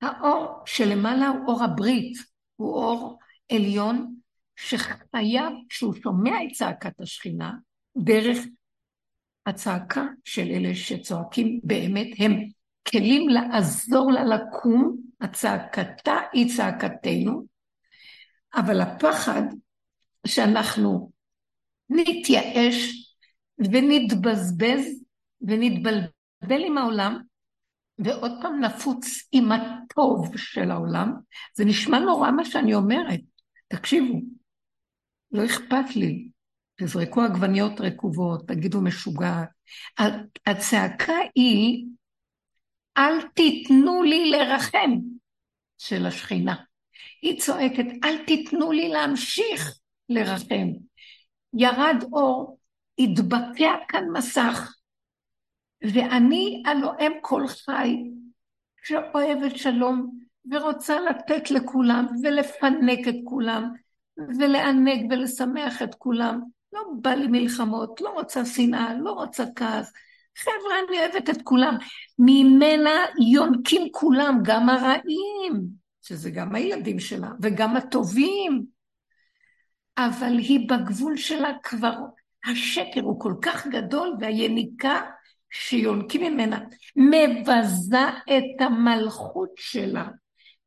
[0.01, 2.17] האור שלמעלה הוא אור הברית,
[2.55, 3.19] הוא אור
[3.51, 4.15] עליון
[4.61, 7.51] שחייב, כשהוא שומע את צעקת השכינה,
[7.97, 8.37] דרך
[9.45, 12.39] הצעקה של אלה שצועקים באמת, הם
[12.87, 17.45] כלים לעזור לה לקום, הצעקתה היא צעקתנו,
[18.55, 19.41] אבל הפחד
[20.27, 21.11] שאנחנו
[21.89, 23.07] נתייאש
[23.59, 25.03] ונתבזבז
[25.41, 27.21] ונתבלבל עם העולם,
[27.99, 31.13] ועוד פעם נפוץ עם הטוב של העולם.
[31.55, 33.19] זה נשמע נורא מה שאני אומרת.
[33.67, 34.19] תקשיבו,
[35.31, 36.27] לא אכפת לי.
[36.75, 39.49] תזרקו עגבניות רקובות, תגידו משוגעת.
[40.45, 41.85] הצעקה היא,
[42.97, 44.91] אל תיתנו לי לרחם,
[45.77, 46.55] של השכינה.
[47.21, 50.67] היא צועקת, אל תיתנו לי להמשיך לרחם.
[51.53, 52.59] ירד אור,
[52.99, 54.75] התבקע כאן מסך,
[55.81, 57.95] ואני הלוא כל חי,
[58.83, 60.19] שאוהבת שלום,
[60.51, 63.73] ורוצה לתת לכולם, ולפנק את כולם,
[64.39, 66.41] ולענג ולשמח את כולם.
[66.73, 69.93] לא בא לי מלחמות, לא רוצה שנאה, לא רוצה כעס.
[70.37, 71.77] חבר'ה, אני אוהבת את כולם.
[72.19, 75.67] ממנה יונקים כולם, גם הרעים,
[76.01, 78.65] שזה גם הילדים שלה, וגם הטובים.
[79.97, 81.95] אבל היא בגבול שלה כבר,
[82.45, 85.01] השקר הוא כל כך גדול, והיניקה
[85.49, 86.59] שיונקים ממנה
[86.95, 90.07] מבזה את המלכות שלה.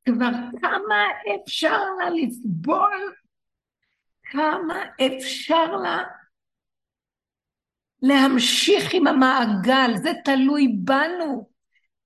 [0.08, 0.30] כבר
[0.60, 1.04] כמה
[1.36, 3.14] אפשר לה לסבול,
[4.24, 4.74] כמה
[5.06, 5.98] אפשר לה
[8.02, 11.48] להמשיך עם המעגל, זה תלוי בנו.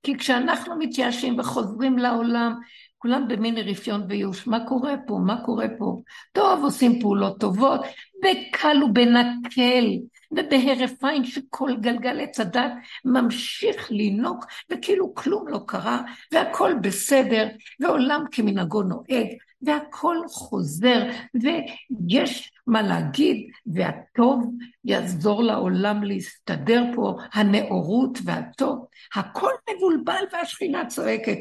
[0.02, 2.60] כי כשאנחנו מתייאשים וחוזרים לעולם,
[2.98, 5.18] כולם במין רפיון וייאוש, מה קורה פה?
[5.26, 6.00] מה קורה פה?
[6.32, 7.80] טוב, עושים פעולות טובות,
[8.24, 9.84] בקל ובנקל,
[10.30, 12.72] ובהרף עין שכל גלגל עץ הדת
[13.04, 17.48] ממשיך לינוק, וכאילו כלום לא קרה, והכל בסדר,
[17.80, 19.26] ועולם כמנהגו נוהג,
[19.62, 21.02] והכל חוזר,
[21.34, 24.50] ויש מה להגיד, והטוב
[24.84, 31.38] יעזור לעולם להסתדר פה, הנאורות והטוב, הכל מבולבל והשכינה צועקת.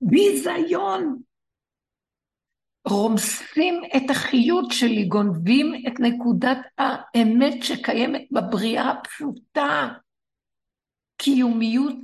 [0.00, 1.22] ביזיון.
[2.88, 9.88] רומסים את החיות שלי, גונבים את נקודת האמת שקיימת בבריאה הפשוטה.
[11.16, 11.96] קיומיות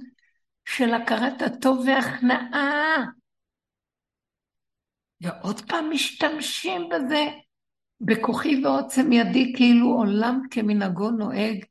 [0.64, 3.04] של הכרת הטוב והכנעה.
[5.20, 7.24] ועוד פעם משתמשים בזה,
[8.00, 11.64] בכוחי ועוצם ידי, כאילו עולם כמנהגו נוהג.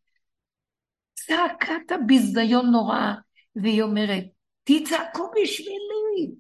[1.13, 3.13] צעקת הביזיון נוראה,
[3.55, 4.23] והיא אומרת,
[4.63, 6.31] תצעקו בשבילי,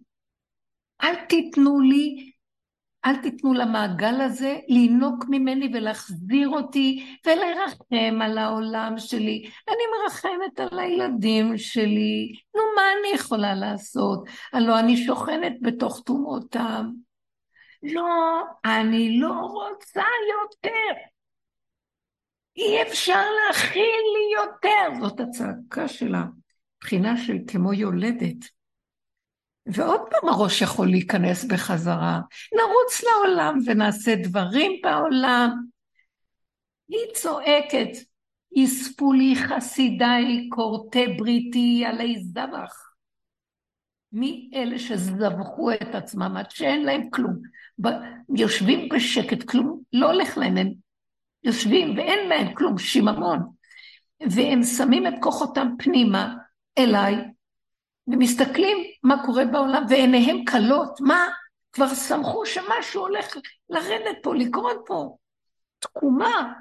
[1.03, 2.33] אל תיתנו לי,
[3.05, 9.49] אל תיתנו למעגל הזה לינוק ממני ולהחזיר אותי ולרחם על העולם שלי.
[9.67, 12.33] אני מרחמת על הילדים שלי.
[12.55, 14.23] נו, מה אני יכולה לעשות?
[14.53, 16.89] הלוא אני שוכנת בתוך טומאותם.
[17.83, 21.01] לא, אני לא רוצה יותר.
[22.57, 25.07] אי אפשר להכיל לי יותר.
[25.07, 26.23] זאת הצעקה שלה.
[26.83, 28.45] בחינה של כמו יולדת.
[29.65, 32.21] ועוד פעם הראש יכול להיכנס בחזרה.
[32.55, 35.65] נרוץ לעולם ונעשה דברים בעולם.
[36.87, 37.89] היא צועקת,
[38.51, 42.93] יספו לי חסידיי כורתי בריתי עלי זבח.
[44.11, 47.41] מי אלה שזבחו את עצמם עד שאין להם כלום?
[48.35, 50.73] יושבים בשקט, כלום לא הולך להם, הם
[51.43, 53.39] יושבים ואין להם כלום, שיממון.
[54.29, 56.35] והם שמים את כוחותם פנימה,
[56.77, 57.15] אליי,
[58.07, 61.27] ומסתכלים מה קורה בעולם, ועיניהם כלות, מה?
[61.71, 63.37] כבר שמחו שמשהו הולך
[63.69, 65.17] לרדת פה, לקרות פה.
[65.79, 66.53] תקומה.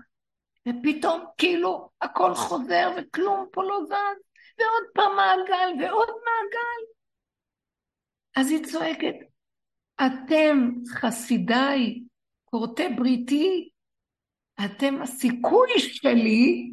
[0.69, 4.23] ופתאום כאילו הכל חוזר וכלום פה לא זז,
[4.59, 6.93] ועוד פעם מעגל ועוד מעגל.
[8.37, 9.15] אז היא צועקת,
[10.07, 12.01] אתם חסידיי,
[12.45, 13.69] כורתי בריתי,
[14.65, 16.73] אתם הסיכוי שלי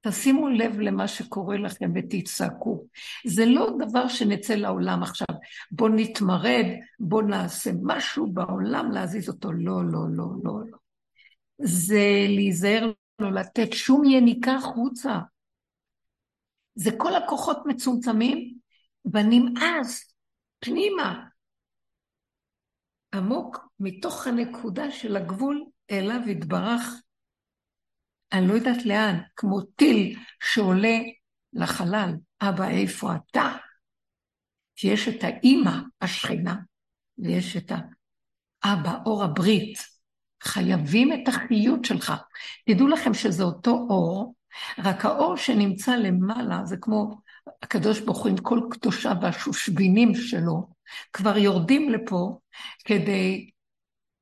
[0.00, 2.84] תשימו לב למה שקורה לכם ותצעקו.
[3.26, 5.26] זה לא דבר שנצא לעולם עכשיו,
[5.70, 6.66] בוא נתמרד,
[7.00, 9.52] בוא נעשה משהו בעולם להזיז אותו.
[9.52, 10.78] לא, לא, לא, לא, לא.
[11.58, 15.18] זה להיזהר לא לתת שום יניקה החוצה.
[16.74, 18.58] זה כל הכוחות מצומצמים,
[19.12, 20.14] ונמאס
[20.60, 21.24] פנימה,
[23.14, 27.02] עמוק מתוך הנקודה של הגבול אליו יתברך
[28.32, 30.98] אני לא יודעת לאן, כמו טיל שעולה
[31.52, 33.52] לחלל, אבא, איפה אתה?
[34.76, 36.56] כי יש את האימא, השכינה,
[37.18, 37.72] ויש את
[38.62, 39.78] האבא, אור הברית.
[40.42, 42.12] חייבים את החיות שלך.
[42.66, 44.34] תדעו לכם שזה אותו אור,
[44.78, 47.20] רק האור שנמצא למעלה זה כמו
[47.62, 50.68] הקדוש ברוך הוא עם כל קדושה והשושבינים שלו,
[51.12, 52.38] כבר יורדים לפה
[52.84, 53.50] כדי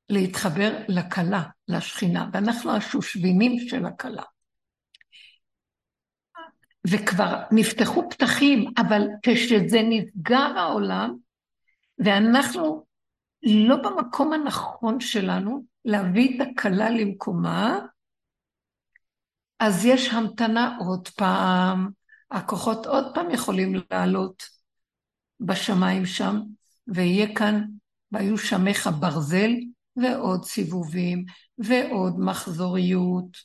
[0.09, 4.23] להתחבר לכלה, לשכינה, ואנחנו השושבינים של הכלה.
[6.87, 11.15] וכבר נפתחו פתחים, אבל כשזה נסגר העולם,
[11.99, 12.85] ואנחנו
[13.43, 17.79] לא במקום הנכון שלנו להביא את הכלה למקומה,
[19.59, 21.89] אז יש המתנה עוד פעם,
[22.31, 24.43] הכוחות עוד פעם יכולים לעלות
[25.39, 26.39] בשמיים שם,
[26.87, 27.63] ויהיה כאן,
[28.11, 29.51] והיו שמך ברזל,
[30.01, 31.25] ועוד סיבובים,
[31.57, 33.37] ועוד מחזוריות.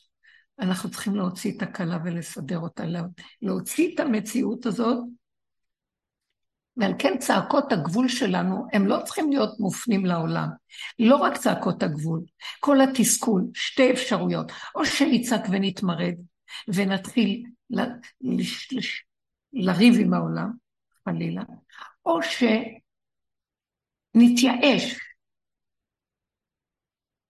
[0.59, 2.83] אנחנו צריכים להוציא את הכלה ולסדר אותה,
[3.41, 4.97] להוציא את המציאות הזאת,
[6.77, 10.47] ועל כן צעקות הגבול שלנו, הם לא צריכים להיות מופנים לעולם.
[10.99, 12.21] לא רק צעקות הגבול,
[12.59, 16.13] כל התסכול, שתי אפשרויות, או שנצעק ונתמרד,
[16.67, 17.81] ונתחיל ל,
[18.21, 19.05] לש, לש,
[19.53, 20.51] לריב עם העולם,
[21.05, 21.43] חלילה,
[22.05, 22.19] או
[24.13, 25.12] שנתייאש.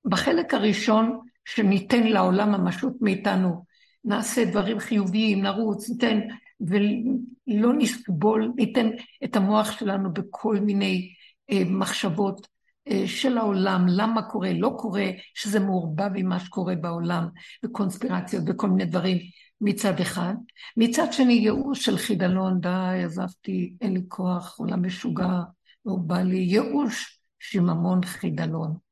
[0.05, 3.65] בחלק הראשון, שניתן לעולם המשות מאיתנו,
[4.05, 6.19] נעשה דברים חיוביים, נרוץ, ניתן,
[6.61, 8.89] ולא נסבול, ניתן
[9.23, 11.13] את המוח שלנו בכל מיני
[11.51, 12.47] אה, מחשבות
[12.87, 17.27] אה, של העולם, למה קורה, לא קורה, שזה מעורבב עם מה שקורה בעולם,
[17.65, 19.17] וקונספירציות וכל מיני דברים.
[19.61, 20.33] מצד אחד.
[20.77, 25.39] מצד שני, ייאוש של חידלון, די, עזבתי, אין לי כוח, עולם משוגע,
[25.85, 26.37] לא בא לי.
[26.37, 28.82] ייאוש, שיממון חידלון.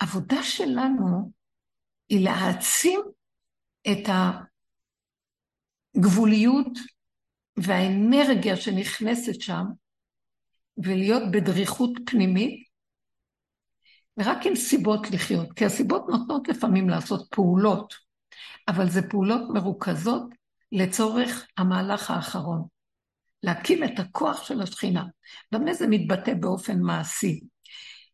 [0.00, 1.32] עבודה שלנו
[2.08, 3.00] היא להעצים
[3.92, 4.08] את
[5.96, 6.78] הגבוליות
[7.56, 9.64] והאנרגיה שנכנסת שם,
[10.76, 12.68] ולהיות בדריכות פנימית,
[14.16, 17.94] ורק עם סיבות לחיות, כי הסיבות נותנות לפעמים לעשות פעולות.
[18.68, 20.22] אבל זה פעולות מרוכזות
[20.72, 22.66] לצורך המהלך האחרון.
[23.42, 25.04] להקים את הכוח של השכינה.
[25.52, 27.40] במה זה מתבטא באופן מעשי?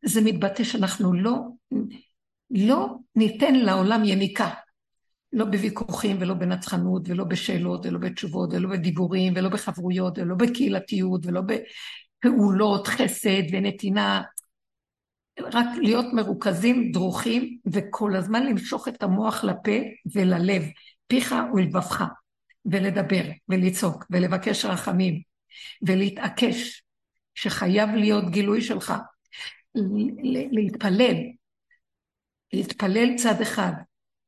[0.08, 1.34] זה מתבטא שאנחנו לא,
[2.50, 4.50] לא ניתן לעולם יניקה.
[5.32, 11.40] לא בוויכוחים ולא בנצחנות ולא בשאלות ולא בתשובות ולא בדיבורים ולא בחברויות ולא בקהילתיות ולא
[11.40, 14.22] בפעולות חסד ונתינה.
[15.40, 19.76] רק להיות מרוכזים, דרוכים, וכל הזמן למשוך את המוח לפה
[20.14, 20.62] וללב,
[21.06, 22.04] פיך ולבבך,
[22.64, 25.20] ולדבר, ולצעוק, ולבקש רחמים,
[25.82, 26.82] ולהתעקש
[27.34, 28.94] שחייב להיות גילוי שלך,
[30.52, 31.16] להתפלל,
[32.52, 33.72] להתפלל צד אחד,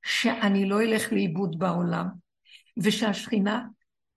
[0.05, 2.07] שאני לא אלך לאיבוד בעולם,
[2.77, 3.67] ושהשכינה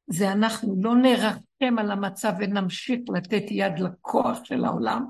[0.08, 5.06] זה אנחנו לא נרחם על המצב ונמשיך לתת יד לכוח של העולם,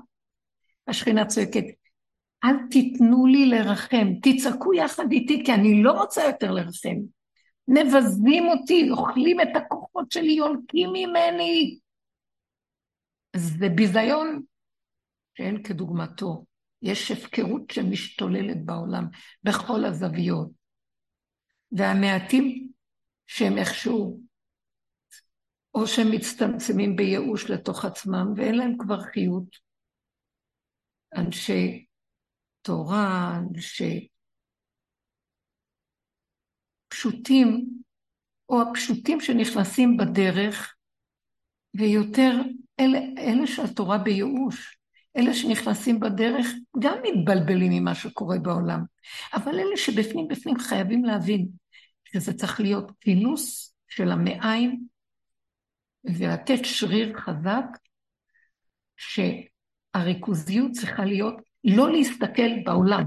[0.88, 1.64] השכינה צועקת,
[2.44, 6.96] אל תיתנו לי לרחם, תצעקו יחד איתי, כי אני לא רוצה יותר לרחם.
[7.68, 11.78] מבזים אותי, אוכלים את הכוחות שלי, יונקים ממני.
[13.36, 14.42] זה ביזיון
[15.34, 16.44] שאין כדוגמתו.
[16.82, 19.04] יש הפקרות שמשתוללת בעולם,
[19.42, 20.50] בכל הזוויות.
[21.72, 22.68] והמעטים
[23.26, 24.20] שהם איכשהו,
[25.74, 29.56] או שהם מצטמצמים בייאוש לתוך עצמם, ואין להם כבר חיות,
[31.16, 31.86] אנשי
[32.62, 34.08] תורה, אנשי
[36.88, 37.68] פשוטים,
[38.48, 40.74] או הפשוטים שנכנסים בדרך,
[41.74, 42.30] ויותר
[42.80, 44.78] אלה, אלה שהתורה בייאוש,
[45.16, 46.46] אלה שנכנסים בדרך
[46.78, 48.84] גם מתבלבלים ממה שקורה בעולם,
[49.34, 51.48] אבל אלה שבפנים בפנים חייבים להבין
[52.04, 54.86] שזה צריך להיות כינוס של המעיים
[56.04, 57.64] ולתת שריר חזק,
[58.96, 59.20] ש...
[59.94, 63.04] הריכוזיות צריכה להיות לא להסתכל בעולם.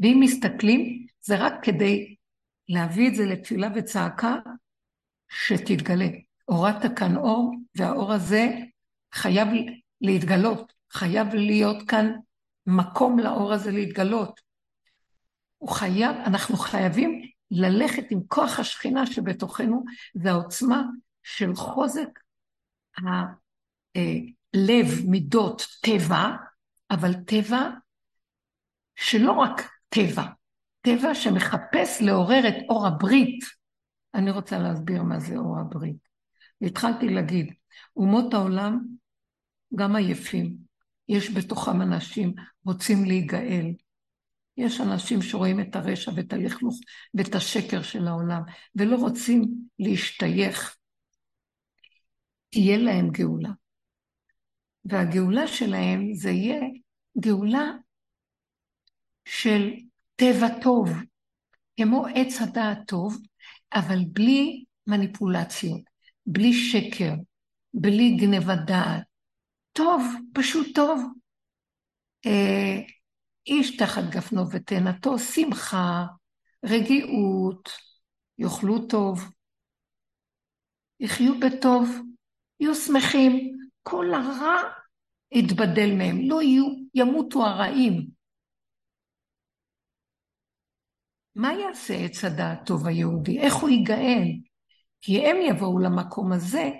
[0.00, 2.14] ואם מסתכלים, זה רק כדי
[2.68, 4.36] להביא את זה לתפילה וצעקה,
[5.28, 6.08] שתתגלה.
[6.44, 8.48] הורדת כאן אור, והאור הזה
[9.14, 9.48] חייב
[10.00, 12.12] להתגלות, חייב להיות כאן
[12.66, 14.40] מקום לאור הזה להתגלות.
[15.58, 19.84] הוא חייב, אנחנו חייבים ללכת עם כוח השכינה שבתוכנו,
[20.14, 20.82] זה העוצמה
[21.22, 22.08] של חוזק
[24.54, 26.36] לב, מידות, טבע,
[26.90, 27.70] אבל טבע
[28.94, 30.24] שלא רק טבע,
[30.80, 33.44] טבע שמחפש לעורר את אור הברית.
[34.14, 36.08] אני רוצה להסביר מה זה אור הברית.
[36.62, 37.54] התחלתי להגיד,
[37.96, 38.86] אומות העולם
[39.74, 40.65] גם עייפים,
[41.08, 42.34] יש בתוכם אנשים
[42.64, 43.66] רוצים להיגאל.
[44.56, 46.74] יש אנשים שרואים את הרשע ואת הלכלוך
[47.14, 48.42] ואת השקר של העולם,
[48.74, 49.44] ולא רוצים
[49.78, 50.76] להשתייך.
[52.50, 53.50] תהיה להם גאולה.
[54.84, 56.60] והגאולה שלהם זה יהיה
[57.20, 57.66] גאולה
[59.24, 59.70] של
[60.16, 60.90] טבע טוב,
[61.76, 63.18] כמו עץ הדעת טוב,
[63.74, 65.80] אבל בלי מניפולציות,
[66.26, 67.14] בלי שקר,
[67.74, 69.15] בלי גנבת דעת.
[69.76, 70.02] טוב,
[70.34, 71.02] פשוט טוב.
[72.26, 72.80] אה,
[73.46, 76.04] איש תחת גפנו ותאנתו, שמחה,
[76.64, 77.70] רגיעות,
[78.38, 79.20] יאכלו טוב,
[81.00, 81.88] יחיו בטוב,
[82.60, 84.62] יהיו שמחים, כל הרע
[85.32, 86.64] יתבדל מהם, לא יהיו,
[86.94, 88.06] ימותו הרעים.
[91.34, 93.38] מה יעשה עץ הדעת טוב היהודי?
[93.38, 94.22] איך הוא ייגאל?
[95.00, 96.70] כי הם יבואו למקום הזה,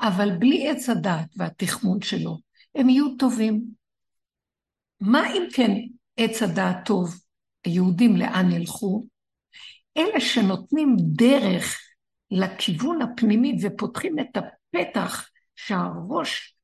[0.00, 2.43] אבל בלי עץ הדעת והתחמון שלו,
[2.74, 3.64] הם יהיו טובים.
[5.00, 5.70] מה אם כן
[6.16, 7.14] עץ הדעת טוב,
[7.64, 9.06] היהודים לאן ילכו?
[9.96, 11.80] אלה שנותנים דרך
[12.30, 16.56] לכיוון הפנימי ופותחים את הפתח שהראש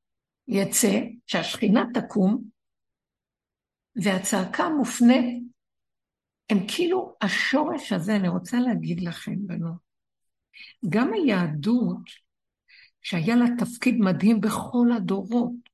[0.49, 2.45] יצא, שהשכינה תקום,
[3.97, 5.43] והצעקה מופנית,
[6.51, 9.91] הם כאילו השורש הזה, אני רוצה להגיד לכם, בנות,
[10.89, 12.11] גם היהדות,
[13.03, 15.70] שהיה לה תפקיד מדהים בכל הדורות,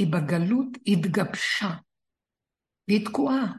[0.00, 1.70] היא בגלות התגבשה,
[2.88, 3.52] והיא תקועה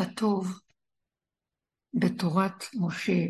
[0.00, 0.60] בטוב,
[1.94, 3.26] בתורת משה,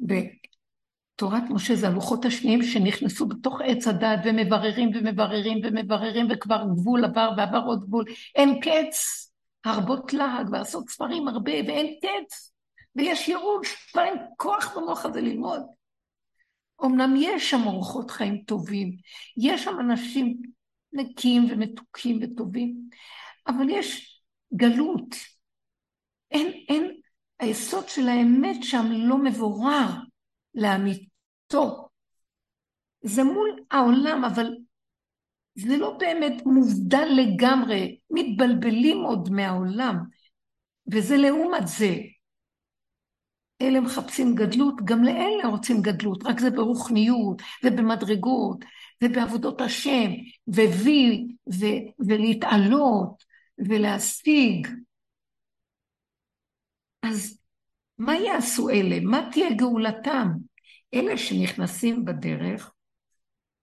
[0.00, 7.30] בתורת משה זה הלוחות השניים שנכנסו בתוך עץ הדת ומבררים ומבררים ומבררים וכבר גבול עבר
[7.36, 8.04] ועבר עוד גבול.
[8.34, 9.30] אין קץ,
[9.64, 12.52] הרבות להג ועשות ספרים הרבה ואין קץ.
[12.96, 15.75] ויש ייאוש, כבר אין כוח במוח הזה ללמוד.
[16.84, 18.96] אמנם יש שם אורחות חיים טובים,
[19.36, 20.42] יש שם אנשים
[20.92, 22.88] נקיים ומתוקים וטובים,
[23.46, 24.20] אבל יש
[24.54, 25.16] גלות.
[26.30, 27.00] אין, אין,
[27.40, 29.88] היסוד של האמת שם לא מבורר
[30.54, 31.88] לאמיתו.
[33.02, 34.56] זה מול העולם, אבל
[35.54, 39.96] זה לא באמת מובדל לגמרי, מתבלבלים עוד מהעולם,
[40.92, 41.94] וזה לעומת זה.
[43.62, 48.64] אלה מחפשים גדלות, גם לאלה רוצים גדלות, רק זה ברוחניות ובמדרגות
[49.04, 50.10] ובעבודות השם,
[50.48, 53.24] ווי, ו- ולהתעלות
[53.58, 54.68] ולהשיג.
[57.02, 57.38] אז
[57.98, 59.00] מה יעשו אלה?
[59.00, 60.28] מה תהיה גאולתם?
[60.94, 62.72] אלה שנכנסים בדרך,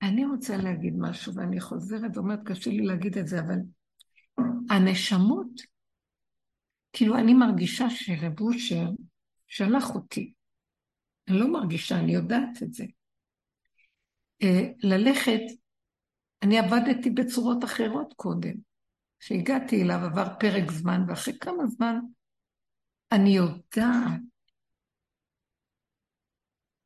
[0.01, 3.59] אני רוצה להגיד משהו, ואני חוזרת ואומרת, קשה לי להגיד את זה, אבל
[4.69, 5.61] הנשמות,
[6.93, 8.85] כאילו אני מרגישה שרב אושר
[9.53, 10.33] שלח אותי.
[11.27, 12.85] אני לא מרגישה, אני יודעת את זה.
[14.43, 15.41] אה, ללכת,
[16.43, 18.53] אני עבדתי בצורות אחרות קודם.
[19.19, 21.95] כשהגעתי אליו עבר פרק זמן, ואחרי כמה זמן
[23.11, 24.21] אני יודעת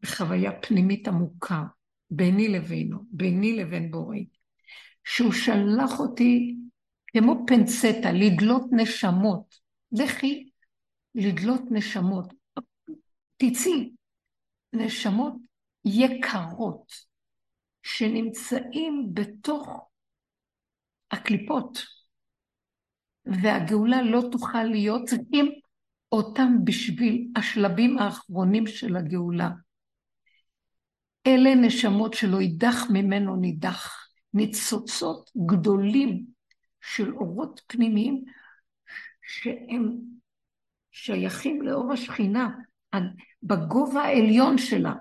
[0.02, 1.64] בחוויה פנימית עמוקה,
[2.10, 4.28] ביני לבינו, ביני לבין בורי,
[5.04, 6.56] שהוא שלח אותי
[7.08, 9.60] כמו פנצטה, לדלות נשמות.
[9.92, 10.50] לכי
[11.16, 12.37] לדלות נשמות.
[13.38, 13.92] תצאי.
[14.74, 15.34] נשמות
[15.86, 16.94] יקרות
[17.84, 19.90] שנמצאים בתוך
[21.12, 21.86] הקליפות,
[23.26, 25.52] והגאולה לא תוכל להיות, צריכים
[26.12, 29.50] אותם בשביל השלבים האחרונים של הגאולה.
[31.28, 36.26] אלה נשמות שלא יידח ממנו נידח, ניצוצות גדולים
[36.82, 38.24] של אורות פנימיים
[39.22, 39.98] שהם
[40.92, 42.50] שייכים לאור השכינה,
[43.44, 44.94] בגובה העליון שלה.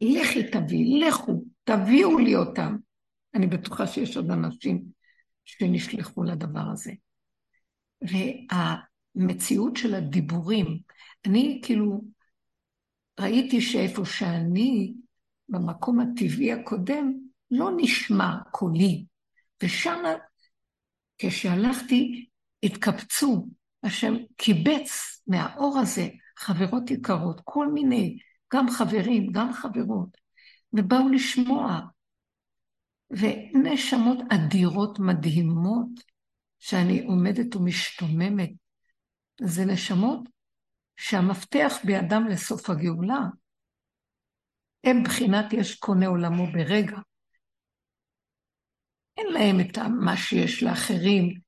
[0.00, 2.76] לכי תביאי, לכו, תביאו לי אותם.
[3.34, 4.84] אני בטוחה שיש עוד אנשים
[5.44, 6.92] שנשלחו לדבר הזה.
[8.02, 10.78] והמציאות של הדיבורים,
[11.26, 12.00] אני כאילו
[13.20, 14.94] ראיתי שאיפה שאני,
[15.48, 17.12] במקום הטבעי הקודם,
[17.50, 19.04] לא נשמע קולי.
[19.62, 20.02] ושם,
[21.18, 22.26] כשהלכתי,
[22.62, 23.48] התקבצו,
[23.82, 26.08] השם קיבץ מהאור הזה
[26.38, 28.18] חברות יקרות, כל מיני,
[28.54, 30.16] גם חברים, גם חברות,
[30.72, 31.80] ובאו לשמוע.
[33.10, 35.88] ונשמות אדירות מדהימות,
[36.58, 38.50] שאני עומדת ומשתוממת.
[39.40, 40.20] זה נשמות
[40.96, 43.20] שהמפתח בידם לסוף הגאולה.
[44.84, 46.96] הם בחינת יש קונה עולמו ברגע.
[49.16, 51.40] אין להם את מה שיש לאחרים,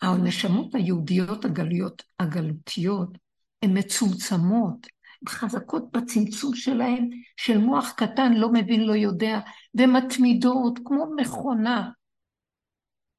[0.00, 3.18] שהנשמות היהודיות הגלויות, הגלותיות,
[3.62, 9.40] הן מצומצמות, הן חזקות בצמצום שלהן, של מוח קטן לא מבין, לא יודע,
[9.74, 11.90] ומתמידות כמו מכונה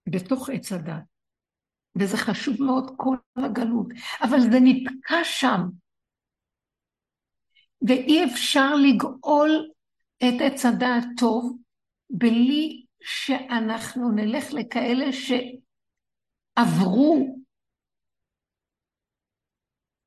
[0.10, 1.04] בתוך עץ הדת.
[2.00, 3.88] וזה חשוב מאוד כל הגלות,
[4.22, 5.62] אבל זה נתקע שם.
[7.88, 9.70] ואי אפשר לגאול
[10.18, 11.58] את עץ הדעת טוב
[12.10, 15.67] בלי שאנחנו נלך לכאלה שעברו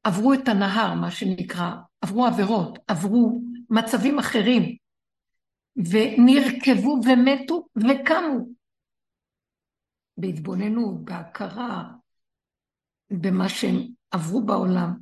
[0.02, 1.70] עברו את הנהר, מה שנקרא,
[2.00, 4.76] עברו עבירות, עברו מצבים אחרים,
[5.76, 8.46] ונרקבו ומתו וקמו.
[10.16, 11.84] בהתבוננות, בהכרה,
[13.10, 13.76] במה שהם
[14.10, 14.96] עברו בעולם.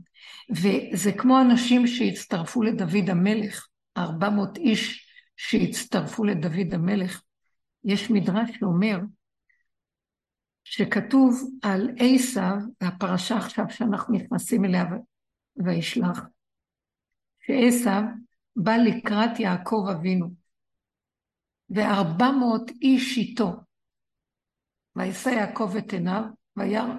[0.51, 7.23] וזה כמו אנשים שהצטרפו לדוד המלך, 400 איש שהצטרפו לדוד המלך.
[7.85, 8.99] יש מדרש שאומר
[10.71, 14.85] שכתוב על עשיו, הפרשה עכשיו שאנחנו נכנסים אליה
[15.57, 16.21] וישלח,
[17.41, 18.03] שעשיו
[18.57, 20.31] בא לקראת יעקב אבינו,
[21.71, 23.53] וארבע מאות איש איתו.
[24.97, 26.23] וישא יעקב את עיניו,
[26.57, 26.95] וירא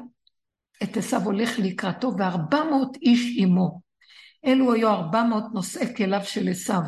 [0.84, 3.82] את עשיו הולך לקראתו, וארבע מאות איש עמו.
[4.46, 6.82] אלו היו ארבע מאות נושאי כליו של עשיו.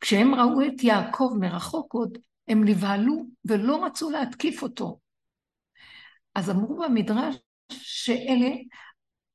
[0.00, 2.18] כשהם ראו את יעקב מרחוק עוד,
[2.48, 4.98] הם נבהלו ולא רצו להתקיף אותו.
[6.34, 7.36] אז אמרו במדרש
[7.72, 8.50] שאלה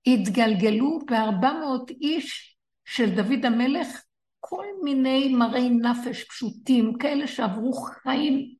[0.07, 4.03] התגלגלו בארבע מאות איש של דוד המלך,
[4.39, 8.55] כל מיני מראי נפש פשוטים, כאלה שעברו חיים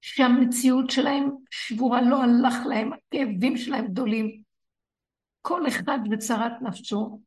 [0.00, 4.42] שהמציאות שלהם שבורה, לא הלך להם, הכאבים שלהם גדולים.
[5.42, 7.20] כל אחד בצרת נפשו,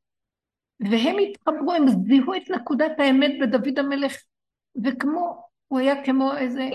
[0.79, 4.15] והם התחברו, הם זיהו את נקודת האמת בדוד המלך,
[4.83, 6.69] וכמו, הוא היה כמו איזה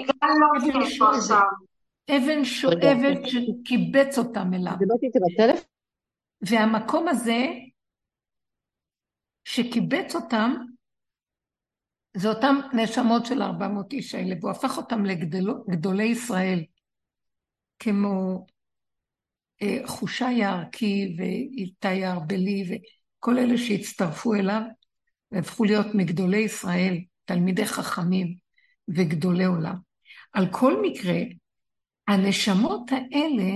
[2.10, 4.72] אבן שואבת, שקיבץ אותם אליו.
[4.78, 5.64] דיברתי איתי בטלפון?
[6.40, 7.46] והמקום הזה,
[9.44, 10.54] שקיבץ אותם,
[12.16, 16.64] זה אותם נשמות של 400 איש האלה, והוא הפך אותם לגדולי ישראל,
[17.78, 18.46] כמו
[19.62, 24.62] אה, חושה יערכי ואיתי יערבלי וכל אלה שהצטרפו אליו,
[25.32, 28.36] והפכו להיות מגדולי ישראל, תלמידי חכמים
[28.88, 29.76] וגדולי עולם.
[30.32, 31.18] על כל מקרה,
[32.08, 33.52] הנשמות האלה,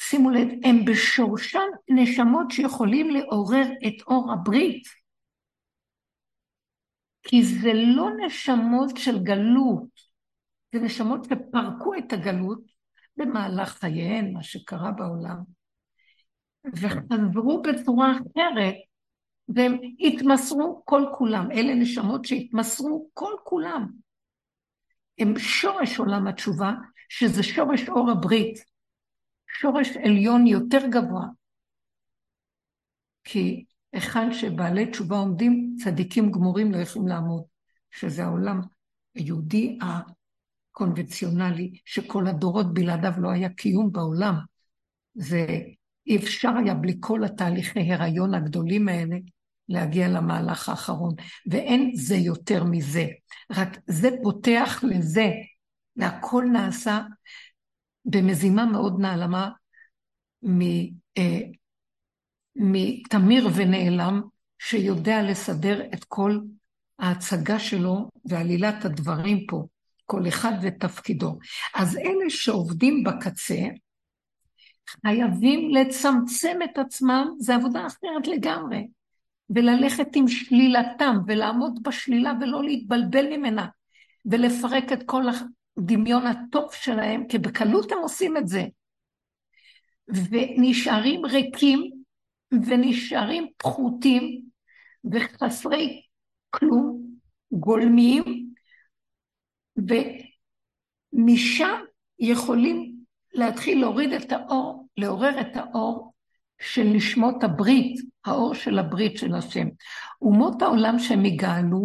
[0.00, 4.88] שימו לב, הן בשורשן נשמות שיכולים לעורר את אור הברית.
[7.22, 9.88] כי זה לא נשמות של גלות,
[10.72, 12.60] זה נשמות שפרקו את הגלות
[13.16, 15.36] במהלך חייהן, מה שקרה בעולם,
[16.66, 18.74] וחזרו בצורה אחרת,
[19.48, 21.50] והם התמסרו כל כולם.
[21.50, 23.88] אלה נשמות שהתמסרו כל כולם.
[25.18, 26.72] הם שורש עולם התשובה,
[27.08, 28.64] שזה שורש אור הברית,
[29.60, 31.26] שורש עליון יותר גבוה.
[33.24, 37.42] כי היכן שבעלי תשובה עומדים, צדיקים גמורים לא יכולים לעמוד,
[37.90, 38.60] שזה העולם
[39.14, 39.78] היהודי
[40.72, 44.34] הקונבנציונלי, שכל הדורות בלעדיו לא היה קיום בעולם.
[45.14, 45.46] זה
[46.06, 49.16] אי אפשר היה בלי כל התהליכי הריון הגדולים האלה
[49.68, 51.14] להגיע למהלך האחרון,
[51.50, 53.06] ואין זה יותר מזה.
[53.50, 55.30] רק זה פותח לזה,
[55.98, 57.00] והכל נעשה
[58.04, 59.50] במזימה מאוד נעלמה
[61.18, 61.40] אה,
[62.56, 64.22] מתמיר ונעלם,
[64.58, 66.38] שיודע לסדר את כל
[66.98, 69.66] ההצגה שלו ועלילת הדברים פה,
[70.06, 71.38] כל אחד ותפקידו.
[71.74, 73.58] אז אלה שעובדים בקצה,
[75.06, 78.88] חייבים לצמצם את עצמם, זו עבודה אחרת לגמרי,
[79.50, 83.66] וללכת עם שלילתם, ולעמוד בשלילה ולא להתבלבל ממנה,
[84.26, 85.28] ולפרק את כל
[85.78, 88.64] הדמיון הטוב שלהם, כי בקלות הם עושים את זה.
[90.08, 91.90] ונשארים ריקים
[92.52, 94.42] ונשארים פחותים
[95.12, 96.02] וחסרי
[96.50, 97.02] כלום,
[97.52, 98.48] גולמיים,
[101.12, 101.80] ומשם
[102.18, 102.96] יכולים
[103.34, 106.12] להתחיל להוריד את האור, לעורר את האור
[106.60, 109.66] של נשמות הברית, האור של הברית של השם.
[110.22, 111.84] אומות העולם שהם יגאלו,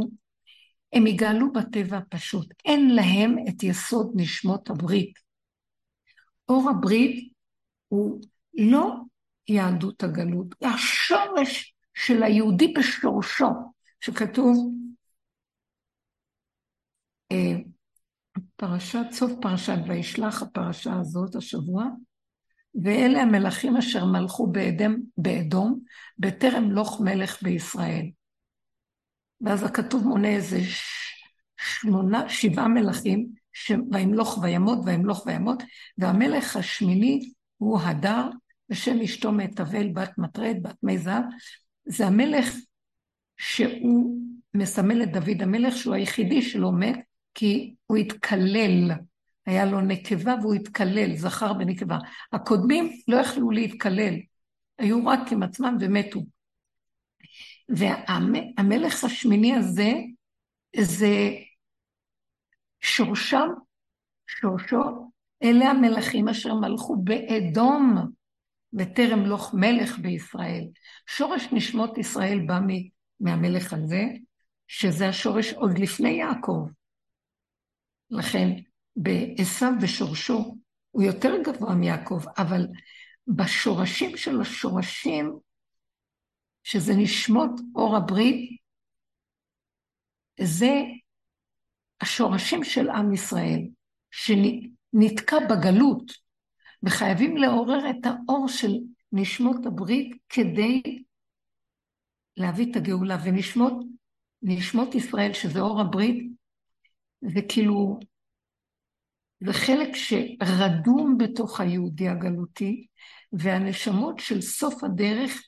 [0.93, 2.53] הם יגאלו בטבע הפשוט.
[2.65, 5.19] אין להם את יסוד נשמות הברית.
[6.49, 7.33] אור הברית
[7.87, 8.21] הוא
[8.53, 8.95] לא
[9.47, 13.49] יהדות הגלות, השורש של היהודי בשורשו,
[13.99, 14.73] שכתוב
[17.31, 17.57] אה,
[18.55, 21.85] פרשת, סוף פרשת וישלח, הפרשה הזאת השבוע,
[22.83, 25.79] ואלה המלכים אשר מלכו באדם, באדום,
[26.19, 28.05] בטרם לוך מלך בישראל.
[29.43, 30.59] ואז הכתוב מונה איזה
[31.57, 33.27] שמונה, שבעה מלכים,
[33.91, 35.63] וימלוך וימות וימלוך וימות,
[35.97, 38.29] והמלך השמיני הוא הדר,
[38.69, 41.23] ושם אשתו מתבל בת מטרד, בת מי זהב,
[41.85, 42.55] זה המלך
[43.37, 44.17] שהוא
[44.53, 46.99] מסמל את דוד המלך, שהוא היחידי שלא מת,
[47.33, 48.91] כי הוא התקלל,
[49.45, 51.97] היה לו נקבה והוא התקלל, זכר בנקבה.
[52.33, 54.15] הקודמים לא יכלו להתקלל,
[54.77, 56.21] היו רק עם עצמם ומתו.
[57.69, 59.91] והמלך השמיני הזה,
[60.77, 61.29] זה
[62.81, 63.47] שורשם,
[64.27, 65.11] שורשו,
[65.43, 68.11] אלה המלכים אשר מלכו באדום,
[68.73, 70.67] בטרם לוך מלך בישראל.
[71.07, 72.59] שורש נשמות ישראל בא
[73.19, 74.03] מהמלך הזה,
[74.67, 76.67] שזה השורש עוד לפני יעקב.
[78.09, 78.49] לכן,
[78.95, 80.55] בעשו ושורשו
[80.91, 82.67] הוא יותר גבוה מיעקב, אבל
[83.27, 85.39] בשורשים של השורשים,
[86.63, 88.59] שזה נשמות אור הברית,
[90.41, 90.81] זה
[92.01, 93.59] השורשים של עם ישראל,
[94.11, 96.11] שנתקע בגלות,
[96.83, 98.71] וחייבים לעורר את האור של
[99.11, 100.81] נשמות הברית כדי
[102.37, 103.17] להביא את הגאולה.
[103.23, 103.73] ונשמות
[104.41, 106.31] נשמות ישראל, שזה אור הברית,
[107.21, 107.99] זה כאילו,
[109.39, 112.87] זה חלק שרדום בתוך היהודי הגלותי,
[113.33, 115.43] והנשמות של סוף הדרך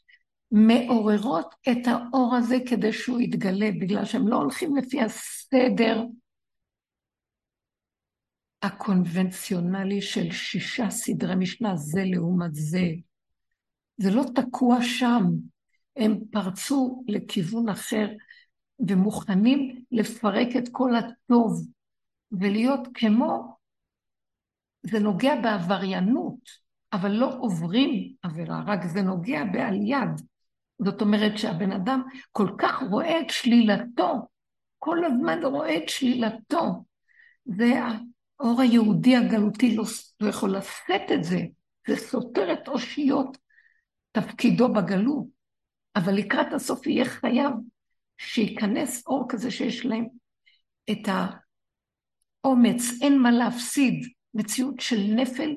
[0.51, 6.03] מעוררות את האור הזה כדי שהוא יתגלה, בגלל שהם לא הולכים לפי הסדר
[8.61, 12.87] הקונבנציונלי של שישה סדרי משנה, זה לעומת זה.
[13.97, 15.23] זה לא תקוע שם,
[15.95, 18.07] הם פרצו לכיוון אחר
[18.79, 21.67] ומוכנים לפרק את כל הטוב
[22.31, 23.57] ולהיות כמו,
[24.83, 26.65] זה נוגע בעבריינות.
[26.95, 30.21] אבל לא עוברים עבירה, רק זה נוגע בעל יד.
[30.79, 34.27] זאת אומרת שהבן אדם כל כך רואה את שלילתו,
[34.79, 36.83] כל הזמן רואה את שלילתו.
[37.45, 37.73] זה
[38.39, 39.83] האור היהודי הגלותי לא,
[40.19, 41.39] לא יכול לשאת את זה,
[41.87, 43.37] זה סותר את אושיות
[44.11, 45.35] תפקידו בגלות.
[45.95, 47.51] אבל לקראת הסוף יהיה חייב
[48.17, 50.05] שייכנס אור כזה שיש להם
[50.91, 51.09] את
[52.43, 55.55] האומץ, אין מה להפסיד, מציאות של נפל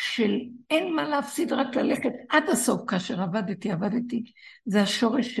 [0.00, 0.40] של
[0.70, 4.24] אין מה להפסיד, רק ללכת עד הסוף כאשר עבדתי, עבדתי.
[4.64, 5.40] זה השורש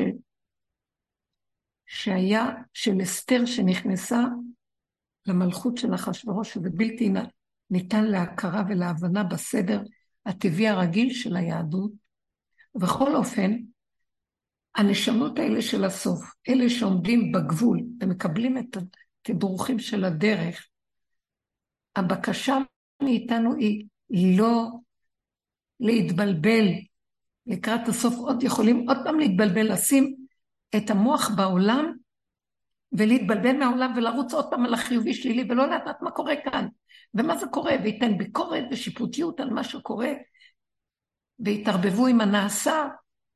[1.86, 4.20] שהיה של אסתר שנכנסה
[5.26, 7.12] למלכות של אחשורוש, שזה בלתי
[7.70, 9.82] ניתן להכרה ולהבנה בסדר
[10.26, 11.92] הטבעי הרגיל של היהדות.
[12.74, 13.56] ובכל אופן,
[14.74, 18.76] הנשמות האלה של הסוף, אלה שעומדים בגבול ומקבלים את
[19.22, 20.68] התדרוכים של הדרך,
[21.96, 22.58] הבקשה
[23.02, 24.70] מאיתנו היא לא
[25.80, 26.64] להתבלבל
[27.46, 30.14] לקראת הסוף, עוד יכולים עוד פעם להתבלבל, לשים
[30.76, 31.92] את המוח בעולם
[32.92, 36.66] ולהתבלבל מהעולם ולרוץ עוד פעם על החיובי שלילי ולא לדעת מה קורה כאן
[37.14, 40.12] ומה זה קורה, וייתן ביקורת ושיפוטיות על מה שקורה
[41.38, 42.88] ויתערבבו עם הנעשה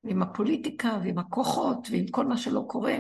[0.05, 2.97] ועם הפוליטיקה ועם הכוחות ועם כל מה שלא קורה.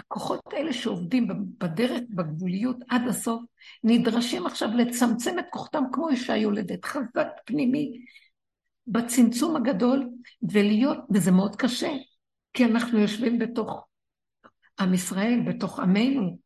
[0.00, 1.28] הכוחות האלה שעובדים
[1.58, 3.42] בדרך, בגבוליות עד הסוף,
[3.84, 8.04] נדרשים עכשיו לצמצם את כוחתם כמו אישה יולדת, חזק פנימי,
[8.86, 10.08] בצמצום הגדול,
[10.42, 11.90] ולהיות, וזה מאוד קשה,
[12.52, 13.86] כי אנחנו יושבים בתוך
[14.80, 16.38] עם ישראל, בתוך עמנו,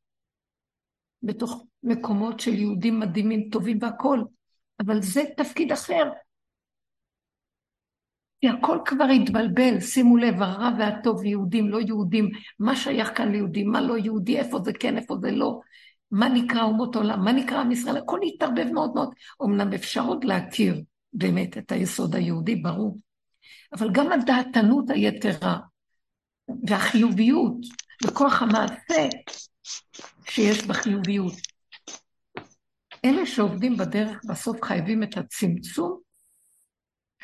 [1.22, 4.24] בתוך מקומות של יהודים מדהימים, טובים והכול,
[4.80, 6.10] אבל זה תפקיד אחר,
[8.44, 13.70] כי הכל כבר התבלבל, שימו לב, הרע והטוב, יהודים, לא יהודים, מה שייך כאן ליהודים,
[13.70, 15.60] מה לא יהודי, איפה זה כן, איפה זה לא,
[16.10, 19.14] מה נקרא אומות עולם, מה נקרא עם ישראל, הכל התערבב מאוד מאוד.
[19.42, 20.82] אמנם אפשר עוד להכיר
[21.12, 22.98] באמת את היסוד היהודי, ברור,
[23.72, 25.58] אבל גם הדעתנות היתרה
[26.68, 27.56] והחיוביות
[28.04, 29.08] וכוח המעשה
[30.28, 31.34] שיש בחיוביות.
[33.04, 36.03] אלה שעובדים בדרך בסוף חייבים את הצמצום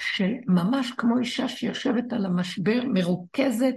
[0.00, 3.74] שממש כמו אישה שיושבת על המשבר, מרוכזת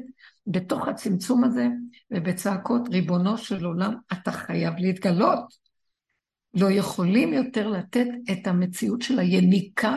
[0.47, 1.67] בתוך הצמצום הזה,
[2.11, 5.53] ובצעקות, ריבונו של עולם, אתה חייב להתגלות.
[6.53, 9.95] לא יכולים יותר לתת את המציאות של היניקה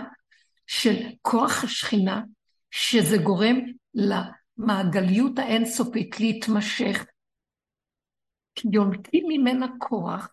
[0.67, 2.23] של כוח השכינה,
[2.71, 3.57] שזה גורם
[3.95, 7.07] למעגליות האינסופית להתמשך.
[8.73, 10.29] יונקים ממנה כוח,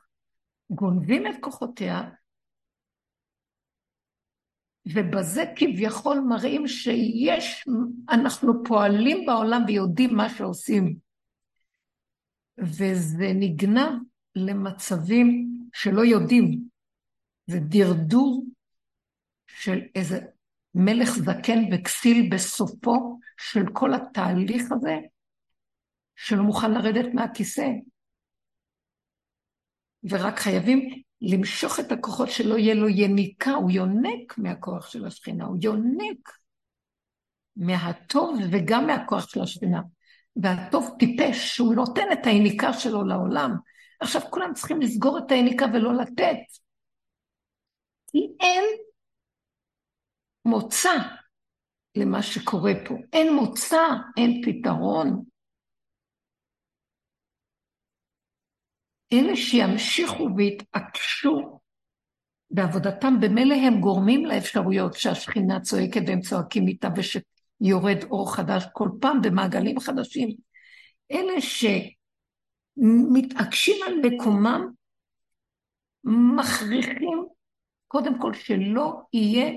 [0.70, 2.02] גונבים את כוחותיה,
[4.86, 7.66] ובזה כביכול מראים שיש,
[8.10, 10.96] אנחנו פועלים בעולם ויודעים מה שעושים.
[12.58, 13.92] וזה נגנב
[14.36, 16.68] למצבים שלא יודעים.
[17.48, 18.46] זה דרדור
[19.48, 20.20] של איזה
[20.76, 24.96] מלך זקן וכסיל בסופו של כל התהליך הזה,
[26.16, 27.68] שלא מוכן לרדת מהכיסא.
[30.10, 35.58] ורק חייבים למשוך את הכוחות שלא יהיה לו יניקה, הוא יונק מהכוח של השכינה, הוא
[35.62, 36.38] יונק
[37.56, 39.82] מהטוב וגם מהכוח של השכינה.
[40.36, 43.56] והטוב טיפש, שהוא נותן את היניקה שלו לעולם.
[44.00, 46.38] עכשיו כולם צריכים לסגור את היניקה ולא לתת.
[48.12, 48.64] כי אין
[50.46, 50.92] מוצא
[51.96, 52.96] למה שקורה פה.
[53.14, 53.84] אין מוצא,
[54.18, 55.24] אין פתרון.
[59.14, 61.60] אלה שימשיכו ויתעקשו
[62.52, 69.22] בעבודתם במילא הם גורמים לאפשרויות שהשכינה צועקת והם צועקים איתה ושיורד אור חדש כל פעם
[69.22, 70.30] במעגלים חדשים.
[71.12, 71.42] אלה
[72.78, 74.68] שמתעקשים על מקומם,
[76.04, 77.26] מכריחים
[77.88, 79.52] קודם כל שלא יהיה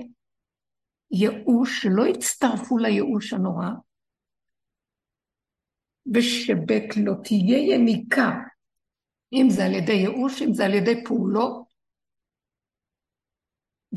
[1.11, 3.69] ייאוש, שלא יצטרפו לייאוש הנורא,
[6.13, 8.31] ושב' לא תהיה יניקה,
[9.33, 11.67] אם זה על ידי ייאוש, אם זה על ידי פעולות,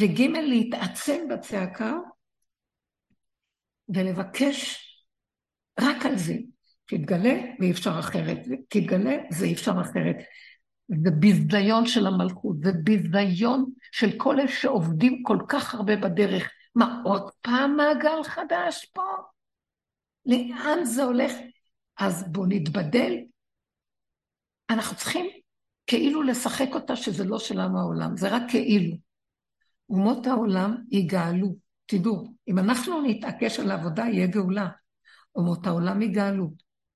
[0.01, 1.95] וג' להתעצם בצעקה
[3.89, 4.87] ולבקש
[5.81, 6.35] רק על זה.
[6.85, 10.16] תתגלה ואי אפשר אחרת, תתגלה זה אי אפשר אחרת.
[11.05, 16.51] זה ביזיון של המלכות, זה ביזיון של כל אלה שעובדים כל כך הרבה בדרך.
[16.74, 19.03] מה, עוד פעם מעגל חדש פה?
[20.26, 21.33] לאן זה הולך?
[21.99, 23.16] אז בואו נתבדל.
[24.70, 25.26] אנחנו צריכים
[25.86, 28.96] כאילו לשחק אותה שזה לא שלנו העולם, זה רק כאילו.
[29.88, 31.56] אומות העולם יגאלו,
[31.86, 34.68] תדעו, אם אנחנו נתעקש על העבודה, יהיה גאולה.
[35.34, 36.52] אומות העולם יגאלו,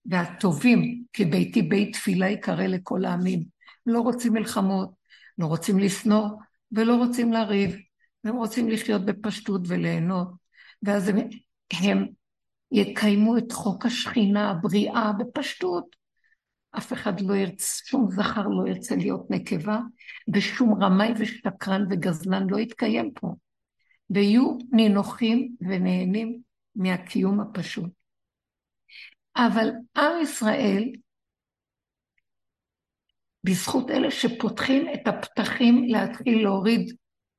[0.06, 3.44] והטובים, כי ביתי בית תפילה יקרא לכל העמים.
[3.86, 4.90] לא רוצים מלחמות,
[5.38, 6.28] לא רוצים לשנוא,
[6.72, 7.76] ולא רוצים לריב,
[8.24, 10.28] הם רוצים לחיות בפשטות וליהנות.
[10.82, 11.16] ואז הם,
[11.72, 12.06] הם
[12.72, 16.03] יקיימו את חוק השכינה, הבריאה, בפשטות.
[16.78, 19.78] אף אחד לא ירצה, שום זכר לא ירצה להיות נקבה,
[20.34, 23.34] ושום רמאי ושקרן וגזלן לא יתקיים פה.
[24.10, 26.40] ויהיו נינוחים ונהנים
[26.76, 27.90] מהקיום הפשוט.
[29.36, 30.92] אבל עם ישראל,
[33.44, 36.96] בזכות אלה שפותחים את הפתחים להתחיל להוריד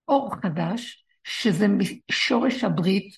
[0.07, 1.65] אור חדש, שזה
[2.11, 3.17] שורש הברית,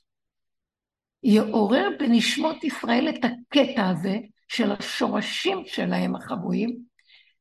[1.23, 4.17] יעורר בנשמות ישראל את הקטע הזה
[4.47, 6.79] של השורשים שלהם החבויים,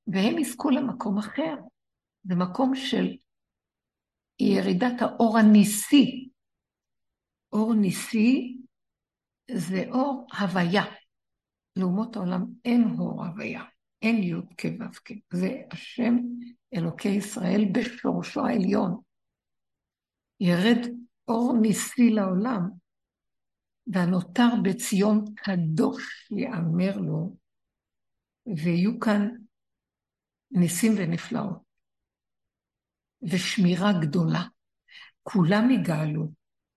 [0.06, 1.54] והם יזכו למקום אחר.
[2.24, 3.16] זה מקום של
[4.40, 6.28] ירידת האור הניסי.
[7.52, 8.58] אור ניסי
[9.50, 10.84] זה אור הוויה.
[11.76, 13.64] לאומות העולם אין אור הוויה,
[14.02, 15.12] אין י' כו' כ'.
[15.32, 16.16] זה השם
[16.74, 19.00] אלוקי ישראל בשורשו העליון.
[20.40, 20.86] ירד
[21.28, 22.70] אור ניסי לעולם,
[23.86, 27.36] והנותר בציון קדוש יאמר לו,
[28.56, 29.28] ויהיו כאן
[30.50, 31.62] ניסים ונפלאות,
[33.22, 34.42] ושמירה גדולה.
[35.22, 36.32] כולם יגאלו,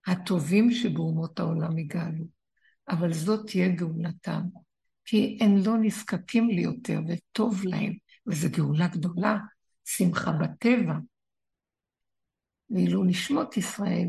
[0.08, 2.26] הטובים שבאומות העולם יגאלו,
[2.90, 4.42] אבל זאת תהיה גאולתם,
[5.06, 7.94] כי הם לא נזקקים לי יותר, וטוב להם,
[8.28, 9.38] וזו גאולה גדולה,
[9.86, 10.94] שמחה בטבע.
[12.70, 14.08] ואילו נשמות ישראל,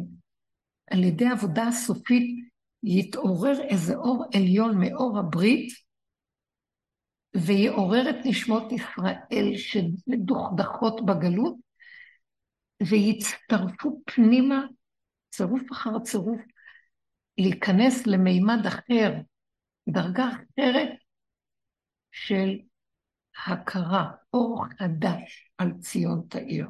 [0.91, 2.50] על ידי עבודה הסופית
[2.83, 5.72] יתעורר איזה אור עליון מאור הברית,
[7.37, 11.55] ויעורר את נשמות ישראל שמדוכדכות בגלות,
[12.91, 14.64] ויצטרפו פנימה,
[15.31, 16.41] צירוף אחר צירוף,
[17.39, 19.12] להיכנס למימד אחר,
[19.89, 20.89] דרגה אחרת
[22.12, 22.59] של
[23.47, 26.66] הכרה, אור חדש על ציון תאיר.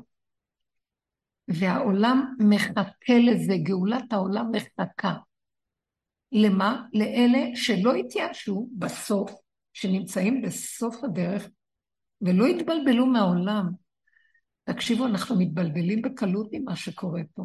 [1.48, 5.14] והעולם מחכה לזה, גאולת העולם מחכה.
[6.32, 6.82] למה?
[6.92, 9.32] לאלה שלא התייאשו בסוף,
[9.72, 11.48] שנמצאים בסוף הדרך,
[12.22, 13.70] ולא התבלבלו מהעולם.
[14.64, 17.44] תקשיבו, אנחנו מתבלבלים בקלות עם מה שקורה פה.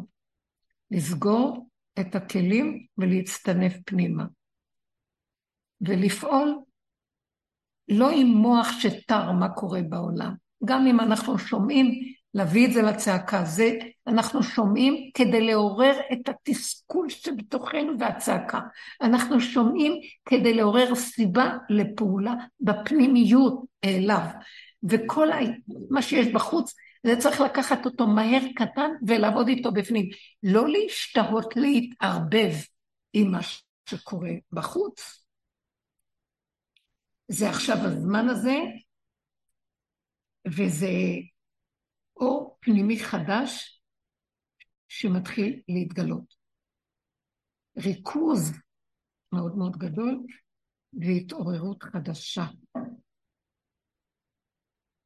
[0.90, 1.68] לסגור
[2.00, 4.24] את הכלים ולהצטנף פנימה.
[5.80, 6.58] ולפעול
[7.88, 10.34] לא עם מוח שתר מה קורה בעולם.
[10.64, 13.44] גם אם אנחנו שומעים להביא את זה לצעקה.
[13.44, 18.60] זה אנחנו שומעים כדי לעורר את התסכול שבתוכנו והצעקה.
[19.02, 19.92] אנחנו שומעים
[20.24, 24.26] כדי לעורר סיבה לפעולה בפנימיות אליו.
[24.88, 25.28] וכל
[25.90, 26.74] מה שיש בחוץ,
[27.06, 30.08] זה צריך לקחת אותו מהר קטן ולעבוד איתו בפנים.
[30.42, 32.52] לא להשתהות להתערבב
[33.12, 33.40] עם מה
[33.88, 35.26] שקורה בחוץ.
[37.28, 38.58] זה עכשיו הזמן הזה,
[40.46, 40.88] וזה
[42.16, 43.82] אור פנימי חדש
[44.88, 46.34] שמתחיל להתגלות.
[47.78, 48.52] ריכוז
[49.32, 50.26] מאוד מאוד גדול
[50.92, 52.44] והתעוררות חדשה.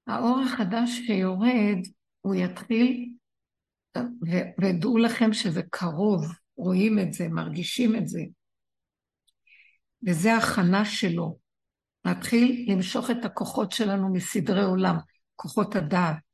[0.06, 1.78] האור החדש שיורד,
[2.20, 3.12] הוא יתחיל,
[4.62, 6.24] ודעו לכם שזה קרוב,
[6.56, 8.20] רואים את זה, מרגישים את זה.
[10.06, 11.38] וזה הכנה שלו,
[12.04, 14.96] להתחיל למשוך את הכוחות שלנו מסדרי עולם,
[15.36, 16.29] כוחות הדעת.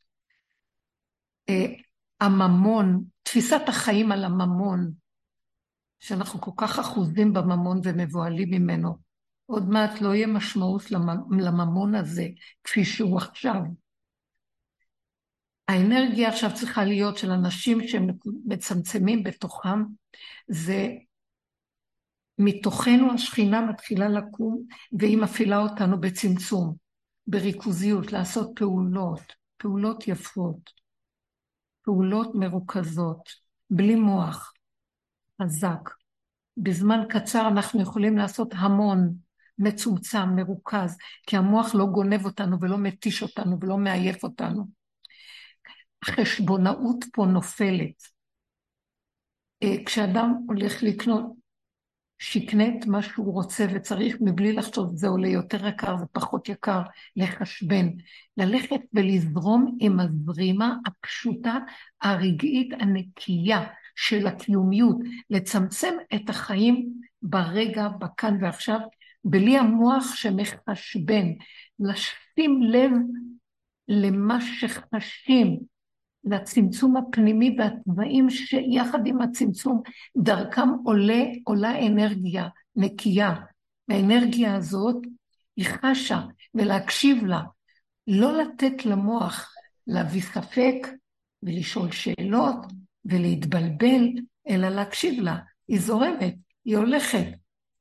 [1.49, 1.67] אה,
[2.21, 4.93] הממון, תפיסת החיים על הממון,
[6.01, 8.99] שאנחנו כל כך אחוזים בממון ומבוהלים ממנו,
[9.47, 10.91] עוד מעט לא יהיה משמעות
[11.41, 12.29] לממון הזה
[12.65, 13.61] כפי שהוא עכשיו.
[15.69, 19.83] האנרגיה עכשיו צריכה להיות של אנשים שמצמצמים בתוכם,
[20.49, 20.89] זה
[22.39, 24.63] מתוכנו השכינה מתחילה לקום
[24.99, 26.75] והיא מפעילה אותנו בצמצום,
[27.27, 30.71] בריכוזיות, לעשות פעולות, פעולות יפות,
[31.87, 33.31] פעולות מרוכזות,
[33.71, 34.53] בלי מוח,
[35.43, 35.91] חזק.
[36.57, 39.15] בזמן קצר אנחנו יכולים לעשות המון,
[39.59, 44.67] מצומצם, מרוכז, כי המוח לא גונב אותנו ולא מתיש אותנו ולא מעייף אותנו.
[46.03, 48.03] החשבונאות פה נופלת.
[49.63, 51.27] אה, כשאדם הולך לקנות,
[52.19, 56.83] שיקנה את מה שהוא רוצה וצריך מבלי לחשוב זה עולה יותר יקר, זה פחות יקר,
[57.17, 57.89] לחשבן.
[58.37, 61.59] ללכת ולזרום עם הזרימה הפשוטה,
[62.03, 63.65] הרגעית, הנקייה
[63.97, 64.97] של הקיומיות,
[65.31, 66.93] לצמצם את החיים
[67.23, 68.81] ברגע, בכאן ועכשיו,
[69.25, 71.27] בלי המוח שמחשבן,
[71.81, 72.91] לשים לב
[73.89, 75.59] למה שחשים,
[76.27, 79.83] לצמצום הפנימי והתוואים שיחד עם הצמצום
[80.17, 83.35] דרכם עולה, עולה אנרגיה נקייה.
[83.89, 84.97] והאנרגיה הזאת
[85.57, 86.21] היא חשה
[86.55, 87.43] ולהקשיב לה,
[88.07, 89.55] לא לתת למוח
[89.87, 90.89] להביא ספק
[91.43, 92.57] ולשאול שאלות
[93.05, 94.09] ולהתבלבל,
[94.49, 95.37] אלא להקשיב לה.
[95.69, 97.27] היא זורמת, היא הולכת.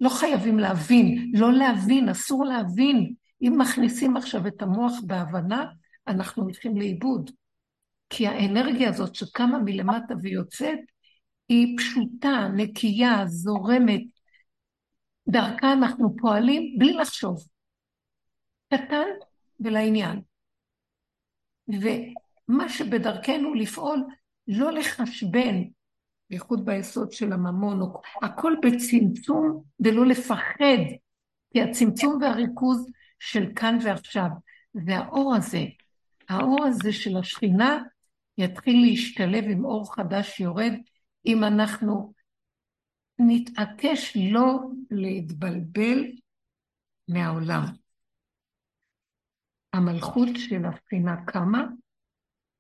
[0.02, 3.14] לא חייבים להבין, לא להבין, אסור להבין.
[3.42, 5.66] אם מכניסים עכשיו את המוח בהבנה,
[6.08, 7.32] אנחנו הולכים לאיבוד.
[8.10, 10.80] כי האנרגיה הזאת שקמה מלמטה ויוצאת,
[11.50, 14.02] היא פשוטה, נקייה, זורמת.
[15.28, 17.48] דרכה אנחנו פועלים בלי לחשוב.
[18.74, 19.08] קטן
[19.60, 20.22] ולעניין.
[21.68, 24.04] ומה שבדרכנו לפעול,
[24.48, 25.64] לא לחשבן,
[26.30, 30.78] בייחוד ביסוד של הממון, הכל בצמצום ולא לפחד,
[31.54, 32.88] כי הצמצום והריכוז
[33.20, 34.28] של כאן ועכשיו,
[34.86, 35.64] והאור הזה,
[36.30, 37.84] האור הזה של השכינה,
[38.38, 40.74] יתחיל להשתלב עם אור חדש שיורד,
[41.26, 42.14] אם אנחנו
[43.20, 44.60] נתעקש לא
[44.92, 46.12] להתבלבל
[47.08, 47.64] מהעולם.
[49.74, 51.66] המלכות של הבחינה קמה,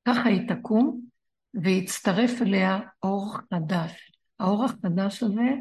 [0.08, 1.02] ככה היא תקום,
[1.54, 4.12] ויצטרף אליה אור חדש.
[4.40, 5.52] האור החדש הזה,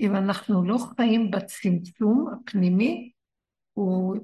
[0.00, 3.12] אם אנחנו לא חיים בצמצום הפנימי,
[3.72, 4.16] הוא,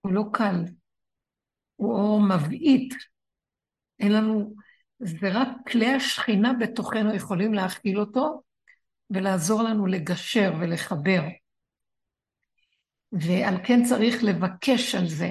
[0.00, 0.64] הוא לא קל,
[1.76, 2.94] הוא אור מבעית,
[4.02, 4.54] אין לנו,
[4.98, 8.42] זה רק כלי השכינה בתוכנו יכולים להכיל אותו
[9.10, 11.22] ולעזור לנו לגשר ולחבר.
[13.12, 15.30] ועל כן צריך לבקש על זה,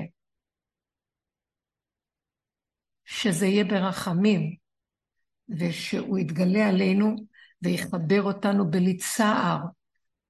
[3.06, 4.56] שזה יהיה ברחמים,
[5.50, 7.16] ושהוא יתגלה עלינו
[7.62, 9.60] ויחבר אותנו בלי צער,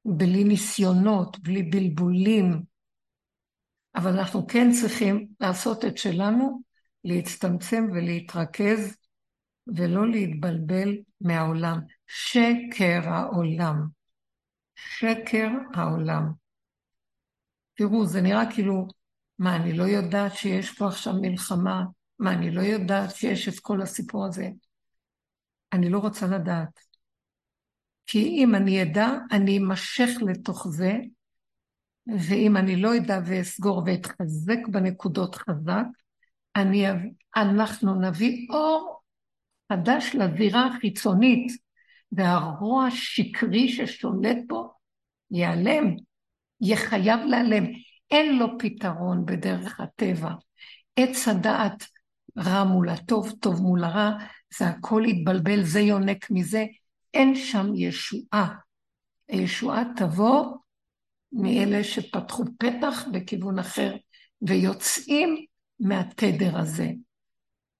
[0.06, 2.64] בלי ניסיונות, בלי בלבולים.
[3.96, 6.62] אבל אנחנו כן צריכים לעשות את שלנו
[7.04, 8.98] להצטמצם ולהתרכז
[9.76, 11.80] ולא להתבלבל מהעולם.
[12.08, 13.88] שקר העולם.
[14.76, 16.32] שקר העולם.
[17.74, 18.88] תראו, זה נראה כאילו,
[19.40, 21.84] מה, אני לא יודעת שיש פה עכשיו מלחמה?
[22.20, 24.50] מה, אני לא יודעת שיש את כל הסיפור הזה?
[25.74, 26.80] אני לא רוצה לדעת.
[28.06, 30.94] כי אם אני אדע, אני אמשך לתוך זה,
[32.08, 35.86] ואם אני לא אדע ואסגור ואתחזק בנקודות חזק,
[36.56, 36.86] אני,
[37.36, 39.02] אנחנו נביא אור
[39.72, 41.58] חדש לזירה החיצונית,
[42.12, 44.74] והרוע השקרי ששולט בו
[45.32, 45.96] ייעלם,
[46.62, 47.66] יהיה חייב להיעלם.
[48.12, 50.32] אין לו פתרון בדרך הטבע.
[50.96, 51.84] עץ הדעת
[52.38, 54.12] רע מול הטוב, טוב מול הרע,
[54.58, 56.66] זה הכל יתבלבל, זה יונק מזה,
[57.14, 58.56] אין שם ישועה.
[59.28, 60.58] הישועה תבוא
[61.32, 63.96] מאלה שפתחו פתח בכיוון אחר
[64.42, 65.46] ויוצאים
[65.82, 66.92] מהתדר הזה.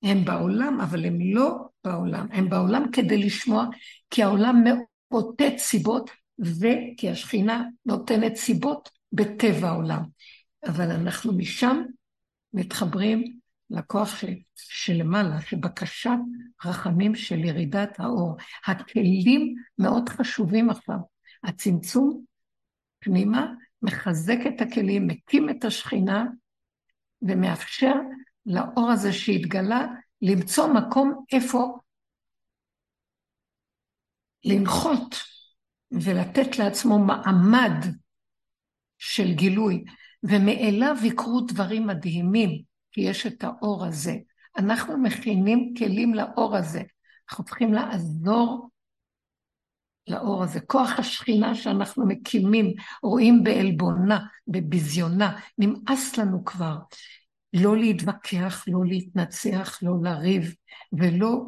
[0.04, 2.28] הם בעולם, אבל הם לא בעולם.
[2.32, 3.66] הם בעולם כדי לשמוע,
[4.10, 4.64] כי העולם
[5.12, 10.04] מאותת סיבות, וכי השכינה נותנת סיבות בטבע העולם.
[10.68, 11.82] אבל אנחנו משם
[12.54, 13.38] מתחברים
[13.70, 16.10] לכוח של, שלמעלה, שבקשת
[16.66, 18.38] רחמים של ירידת האור.
[18.66, 20.98] הכלים מאוד חשובים עכשיו.
[21.44, 22.24] הצמצום
[23.00, 26.26] פנימה מחזק את הכלים, מקים את השכינה,
[27.22, 27.94] ומאפשר
[28.46, 29.88] לאור הזה שהתגלה
[30.22, 31.80] למצוא מקום איפה
[34.46, 35.16] לנחות
[35.92, 37.86] ולתת לעצמו מעמד
[38.98, 39.84] של גילוי,
[40.24, 42.62] ומאליו יקרו דברים מדהימים,
[42.92, 44.16] כי יש את האור הזה.
[44.58, 46.82] אנחנו מכינים כלים לאור הזה.
[47.30, 48.71] אנחנו צריכים לעזור
[50.08, 50.60] לאור הזה.
[50.60, 52.74] כוח השכינה שאנחנו מקימים,
[53.04, 56.78] רואים בעלבונה, בביזיונה, נמאס לנו כבר.
[57.54, 60.56] לא להתווכח, לא להתנצח, לא לריב,
[60.94, 61.46] ולא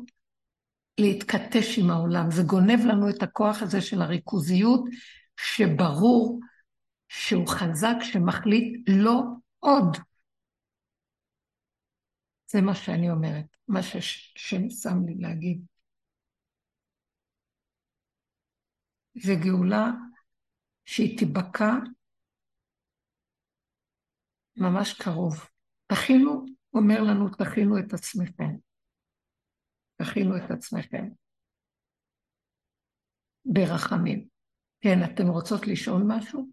[0.98, 2.32] להתכתש עם העולם.
[2.32, 4.84] זה גונב לנו את הכוח הזה של הריכוזיות,
[5.38, 6.40] שברור
[7.10, 9.24] שהוא חזק, שמחליט לא
[9.60, 9.98] עוד.
[12.52, 15.73] זה מה שאני אומרת, מה שהשם שם לי להגיד.
[19.16, 19.86] זה גאולה
[20.86, 21.72] שהיא תיבקע
[24.58, 25.50] ממש קרוב.
[25.88, 28.56] תכינו, אומר לנו, תכינו את עצמכם.
[29.96, 31.10] תכינו את עצמכם.
[33.46, 34.28] ברחמים.
[34.82, 36.50] כן, אתן רוצות לשאול משהו?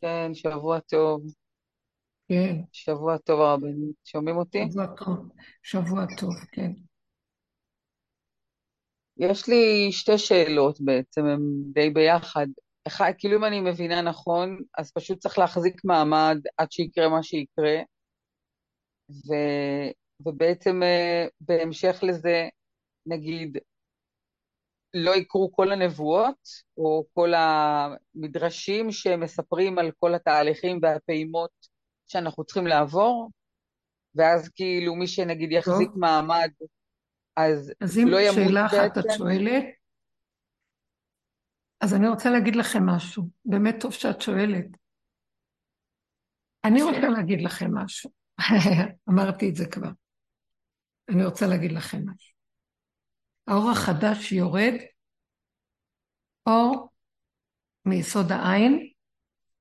[0.00, 1.22] כן, שבוע טוב.
[2.28, 2.54] כן.
[2.72, 3.96] שבוע טוב הרבנית.
[4.04, 4.58] שומעים אותי?
[4.70, 5.28] שבוע טוב,
[5.62, 6.72] שבוע טוב, כן.
[9.18, 11.40] יש לי שתי שאלות בעצם, הן
[11.72, 12.46] די ביחד.
[12.86, 17.76] אחד, כאילו אם אני מבינה נכון, אז פשוט צריך להחזיק מעמד עד שיקרה מה שיקרה,
[19.10, 19.34] ו,
[20.26, 22.48] ובעצם אה, בהמשך לזה,
[23.06, 23.58] נגיד,
[24.94, 31.50] לא יקרו כל הנבואות, או כל המדרשים שמספרים על כל התהליכים והפעימות
[32.06, 33.30] שאנחנו צריכים לעבור,
[34.14, 35.98] ואז כאילו מי שנגיד יחזיק טוב.
[35.98, 36.50] מעמד,
[37.36, 38.40] אז, אז אם לא ימות בעצם.
[38.40, 39.64] אז אם שאלה אחת את שואלת,
[41.80, 43.22] אז אני רוצה להגיד לכם משהו.
[43.44, 44.66] באמת טוב שאת שואלת.
[46.64, 48.10] אני רוצה להגיד לכם משהו.
[49.10, 49.90] אמרתי את זה כבר.
[51.08, 52.36] אני רוצה להגיד לכם משהו.
[53.46, 54.74] האור החדש יורד,
[56.46, 56.88] אור
[57.84, 58.92] מיסוד העין,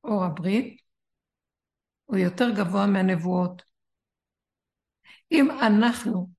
[0.04, 0.82] אור הברית,
[2.06, 3.62] הוא יותר גבוה מהנבואות.
[5.32, 6.30] אם אנחנו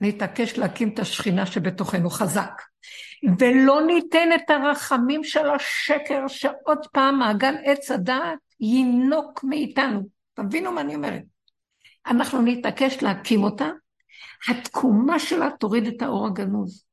[0.00, 2.62] נתעקש להקים את השכינה שבתוכנו חזק,
[3.38, 10.08] ולא ניתן את הרחמים של השקר שעוד פעם מעגל עץ הדעת יינוק מאיתנו.
[10.34, 11.22] תבינו מה אני אומרת.
[12.06, 13.68] אנחנו נתעקש להקים אותה,
[14.48, 16.84] התקומה שלה תוריד את האור הגנוז.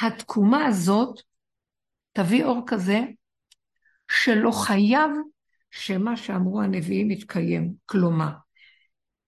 [0.00, 1.20] התקומה הזאת
[2.12, 3.00] תביא אור כזה
[4.10, 5.10] שלא חייב
[5.70, 7.72] שמה שאמרו הנביאים יתקיים.
[7.86, 8.30] כלומר,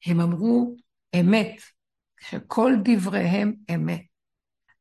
[0.06, 0.76] הם אמרו
[1.20, 1.62] אמת,
[2.20, 4.00] שכל דבריהם אמת.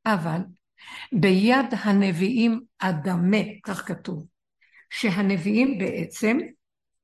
[0.06, 0.40] אבל
[1.12, 4.28] ביד הנביאים אדמה, כך כתוב,
[4.90, 6.38] שהנביאים בעצם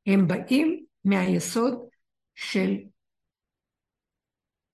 [0.05, 1.87] הם באים מהיסוד
[2.35, 2.75] של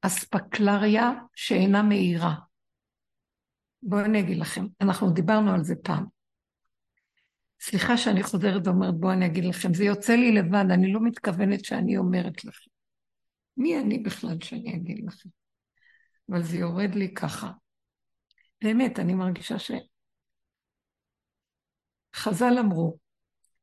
[0.01, 2.35] אספקלריה שאינה מאירה.
[3.83, 6.05] בואו אני אגיד לכם, אנחנו דיברנו על זה פעם.
[7.61, 11.65] סליחה שאני חוזרת ואומרת, בואו אני אגיד לכם, זה יוצא לי לבד, אני לא מתכוונת
[11.65, 12.71] שאני אומרת לכם.
[13.57, 15.29] מי אני בכלל שאני אגיד לכם?
[16.31, 17.51] אבל זה יורד לי ככה.
[18.63, 19.71] באמת, אני מרגישה ש...
[22.15, 22.97] חז"ל אמרו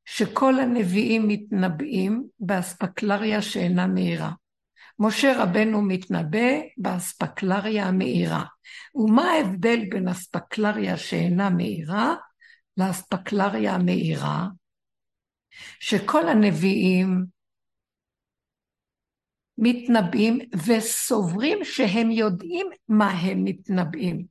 [0.05, 4.31] שכל הנביאים מתנבאים באספקלריה שאינה מאירה.
[4.99, 8.43] משה רבנו מתנבא באספקלריה המאירה.
[8.95, 12.15] ומה ההבדל בין אספקלריה שאינה מאירה
[12.77, 14.47] לאספקלריה המאירה?
[15.79, 17.25] שכל הנביאים
[19.61, 24.25] מתנבאים וסוברים שהם יודעים מה הם מתנבאים.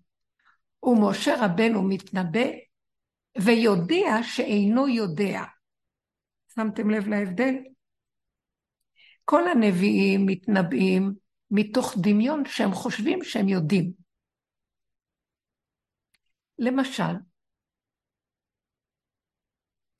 [0.82, 2.48] ומשה רבנו מתנבא
[3.38, 5.40] ויודע שאינו יודע.
[6.54, 7.54] שמתם לב להבדל?
[9.24, 11.14] כל הנביאים מתנבאים
[11.50, 13.92] מתוך דמיון שהם חושבים שהם יודעים.
[16.58, 17.14] למשל,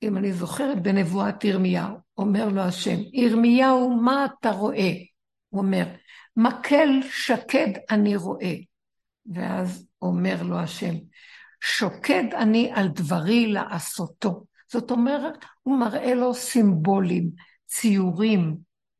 [0.03, 5.08] אם אני זוכרת בנבואת ירמיהו, אומר לו השם, ירמיהו, מה אתה רואה?
[5.49, 5.85] הוא אומר,
[6.37, 8.53] מקל שקד אני רואה.
[9.33, 10.93] ואז אומר לו השם,
[11.61, 14.45] שוקד אני על דברי לעשותו.
[14.71, 17.29] זאת אומרת, הוא מראה לו סימבולים,
[17.65, 18.57] ציורים,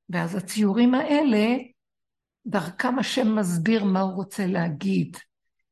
[0.10, 1.48] ואז הציורים האלה,
[2.46, 5.18] דרכם השם מסביר מה הוא רוצה להגיד,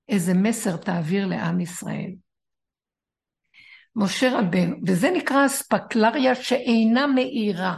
[0.10, 2.12] איזה מסר תעביר לעם ישראל.
[3.96, 7.78] משה רבנו, וזה נקרא אספקלריה שאינה מאירה,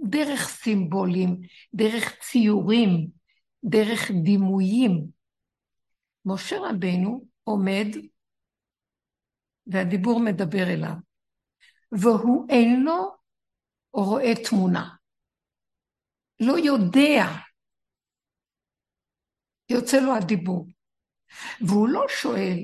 [0.00, 1.40] דרך סימבולים,
[1.74, 3.08] דרך ציורים,
[3.64, 5.06] דרך דימויים.
[6.24, 7.86] משה רבנו עומד
[9.66, 10.94] והדיבור מדבר אליו,
[11.92, 13.10] והוא אינו
[13.92, 14.88] רואה תמונה.
[16.40, 17.24] לא יודע.
[19.70, 20.66] יוצא לו הדיבור.
[21.60, 22.62] והוא לא שואל,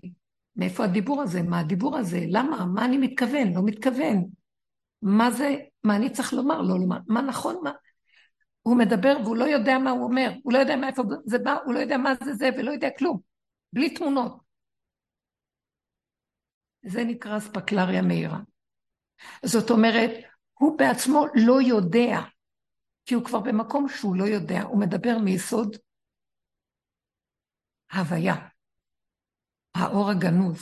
[0.56, 1.42] מאיפה הדיבור הזה?
[1.42, 2.20] מה הדיבור הזה?
[2.28, 2.64] למה?
[2.64, 3.52] מה אני מתכוון?
[3.54, 4.30] לא מתכוון.
[5.04, 6.62] מה זה, מה אני צריך לומר?
[6.62, 6.98] לא לומר.
[7.06, 7.60] מה נכון?
[7.62, 7.72] מה?
[8.62, 11.74] הוא מדבר והוא לא יודע מה הוא אומר, הוא לא יודע מאיפה זה בא, הוא
[11.74, 13.20] לא יודע מה זה זה ולא יודע כלום.
[13.72, 14.36] בלי תמונות.
[16.86, 18.38] זה נקרא ספקלריה מהירה.
[19.44, 20.10] זאת אומרת,
[20.54, 22.20] הוא בעצמו לא יודע.
[23.06, 25.76] כי הוא כבר במקום שהוא לא יודע, הוא מדבר מיסוד
[27.92, 28.34] הוויה,
[29.74, 30.58] האור הגנוז,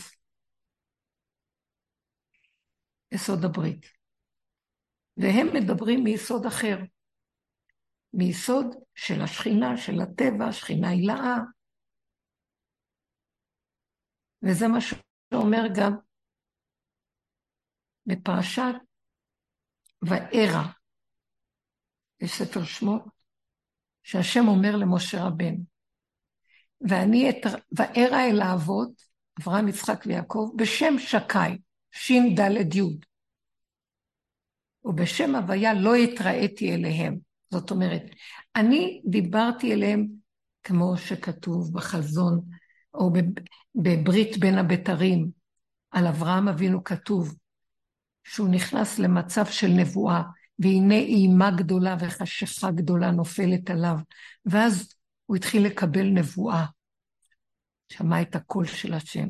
[3.12, 4.01] יסוד הברית.
[5.16, 6.76] והם מדברים מיסוד אחר,
[8.12, 11.36] מיסוד של השכינה, של הטבע, שכינה הילאה.
[14.42, 15.92] וזה מה שאומר גם
[18.06, 18.74] בפרשת
[20.02, 20.62] וארא,
[22.22, 23.02] בספר שמות,
[24.02, 25.64] שהשם אומר למשה רבנו,
[26.88, 27.30] ואני
[27.78, 29.02] וארא אל האבות,
[29.40, 33.11] אברהם, יצחק ויעקב, בשם שקי, ש"ד י',
[34.84, 37.16] ובשם הוויה לא התראיתי אליהם.
[37.50, 38.02] זאת אומרת,
[38.56, 40.06] אני דיברתי אליהם
[40.62, 42.40] כמו שכתוב בחזון,
[42.94, 43.12] או
[43.74, 45.30] בברית בין הבתרים,
[45.90, 47.34] על אברהם אבינו כתוב,
[48.24, 50.22] שהוא נכנס למצב של נבואה,
[50.58, 53.96] והנה אימה גדולה וחשיכה גדולה נופלת עליו,
[54.46, 54.94] ואז
[55.26, 56.64] הוא התחיל לקבל נבואה,
[57.88, 59.28] שמע את הקול של השם.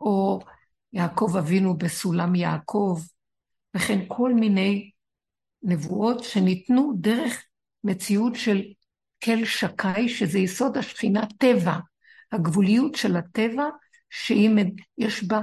[0.00, 0.40] או
[0.92, 3.00] יעקב אבינו בסולם יעקב,
[3.76, 4.90] וכן כל מיני
[5.62, 7.44] נבואות שניתנו דרך
[7.84, 8.62] מציאות של
[9.24, 11.76] כל שקי, שזה יסוד השכינה טבע,
[12.32, 13.64] הגבוליות של הטבע,
[14.10, 15.40] שיש בה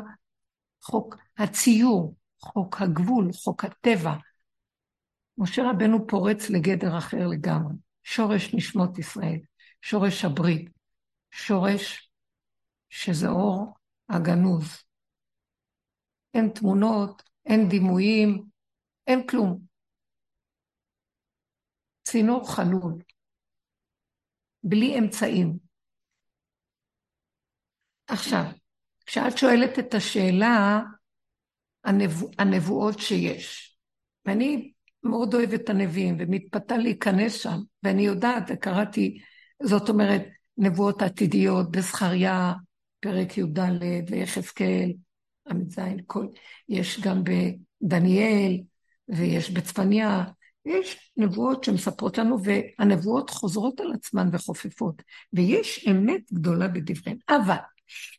[0.82, 4.13] חוק הציור, חוק הגבול, חוק הטבע.
[5.38, 7.73] משה רבנו פורץ לגדר אחר לגמרי,
[8.03, 9.39] שורש נשמות ישראל,
[9.82, 10.69] שורש הברית,
[11.32, 12.09] שורש
[12.89, 13.73] שזה אור
[14.09, 14.78] הגנוז.
[16.34, 18.43] אין תמונות, אין דימויים,
[19.07, 19.59] אין כלום.
[22.03, 22.93] צינור חלול,
[24.63, 25.57] בלי אמצעים.
[28.07, 28.43] עכשיו,
[29.05, 30.81] כשאת שואלת את השאלה,
[31.83, 33.77] הנבוא, הנבואות שיש,
[34.25, 34.73] ואני
[35.03, 39.17] מאוד אוהבת את הנביאים ומתפתה להיכנס שם, ואני יודעת, וקראתי,
[39.63, 40.21] זאת אומרת,
[40.57, 42.53] נבואות עתידיות בזכריה,
[42.99, 43.59] פרק י"ד,
[44.09, 44.91] ויחזקאל,
[45.47, 45.79] ל"ז,
[46.69, 48.61] יש גם בדניאל,
[49.07, 50.23] ויש בצפניה,
[50.65, 57.17] יש נבואות שמספרות לנו, והנבואות חוזרות על עצמן וחופפות, ויש אמת גדולה בדבריהן.
[57.29, 57.55] אבל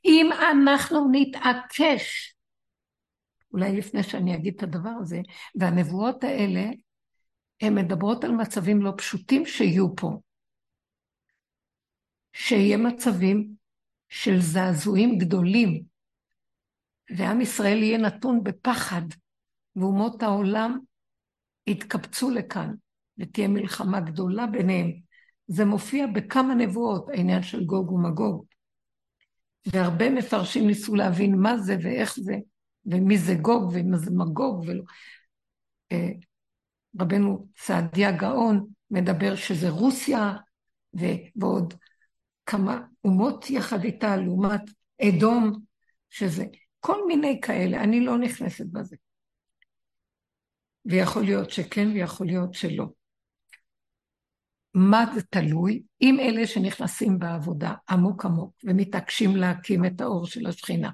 [0.05, 2.35] אם אנחנו נתעקש,
[3.53, 5.21] אולי לפני שאני אגיד את הדבר הזה,
[5.55, 6.71] והנבואות האלה,
[7.61, 10.21] הן מדברות על מצבים לא פשוטים שיהיו פה.
[12.33, 13.49] שיהיה מצבים
[14.09, 15.83] של זעזועים גדולים,
[17.11, 19.03] ועם ישראל יהיה נתון בפחד,
[19.77, 20.79] ואומות העולם
[21.67, 22.75] יתקבצו לכאן,
[23.19, 24.91] ותהיה מלחמה גדולה ביניהם.
[25.47, 28.45] זה מופיע בכמה נבואות, העניין של גוג ומגוג.
[29.67, 32.37] והרבה מפרשים ניסו להבין מה זה ואיך זה,
[32.87, 34.65] ומי זה גוג ומה זה מגוג.
[34.67, 34.83] ולא.
[35.93, 36.09] אה,
[37.01, 40.33] רבנו סעדיה גאון מדבר שזה רוסיה,
[41.37, 41.75] ועוד
[42.47, 44.63] כמה אומות יחד איתה, לעומת
[45.03, 45.61] אדום,
[46.11, 46.45] שזה
[46.87, 48.97] כל מיני כאלה, אני לא נכנסת בזה.
[50.85, 52.87] ויכול להיות שכן ויכול להיות שלא.
[54.75, 55.83] מה זה תלוי?
[56.03, 60.91] אם אלה שנכנסים בעבודה עמוק עמוק ומתעקשים להקים את האור של השכינה,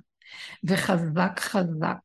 [0.64, 1.97] וחזק חזק,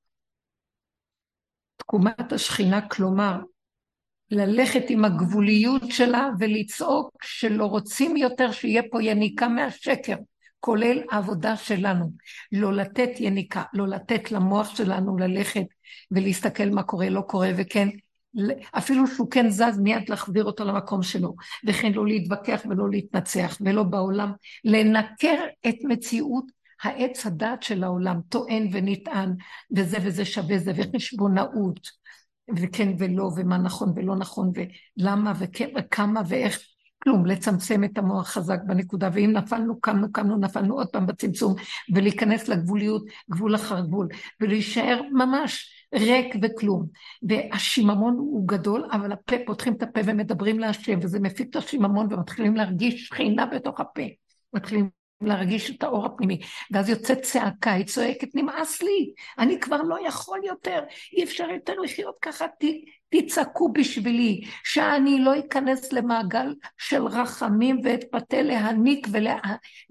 [1.77, 3.39] תקומת השכינה, כלומר,
[4.31, 10.15] ללכת עם הגבוליות שלה ולצעוק שלא רוצים יותר שיהיה פה יניקה מהשקר.
[10.67, 12.11] כולל העבודה שלנו.
[12.51, 15.65] לא לתת יניקה, לא לתת למוח שלנו ללכת
[16.11, 17.87] ולהסתכל מה קורה, לא קורה, וכן,
[18.71, 21.35] אפילו שהוא כן זז, מיד להחזיר אותו למקום שלו.
[21.67, 24.31] וכן לא להתווכח ולא להתנצח, ולא בעולם,
[24.65, 25.35] לנקר
[25.67, 26.45] את מציאות
[26.83, 29.33] העץ הדת של העולם, טוען ונטען,
[29.75, 31.89] וזה וזה שווה זה, וחשבונאות,
[32.55, 34.51] וכן ולא, ומה נכון ולא נכון,
[34.97, 36.76] ולמה וכן וכמה ואיך.
[37.07, 41.55] כלום, לצמצם את המוח חזק בנקודה, ואם נפלנו, קמנו, קמנו, נפלנו עוד פעם בצמצום,
[41.93, 44.07] ולהיכנס לגבוליות, גבול אחר גבול,
[44.41, 46.85] ולהישאר ממש ריק וכלום.
[47.23, 52.55] והשיממון הוא גדול, אבל הפה, פותחים את הפה ומדברים להשם, וזה מפיק את השיממון, ומתחילים
[52.55, 54.01] להרגיש שכינה בתוך הפה.
[54.53, 54.89] מתחילים
[55.21, 56.39] להרגיש את האור הפנימי.
[56.71, 60.79] ואז יוצאת צעקה, היא צועקת, נמאס לי, אני כבר לא יכול יותר,
[61.17, 62.63] אי אפשר יותר לחיות ככה, ת,
[63.09, 69.07] תצעקו בשבילי, שאני לא אכנס למעגל של רחמים ואתפתה להניק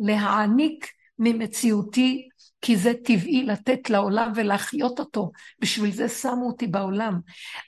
[0.01, 0.87] ולהעניק
[1.19, 2.29] ממציאותי,
[2.61, 7.21] כי זה טבעי לתת לעולם ולהחיות אותו, בשביל זה שמו אותי בעולם.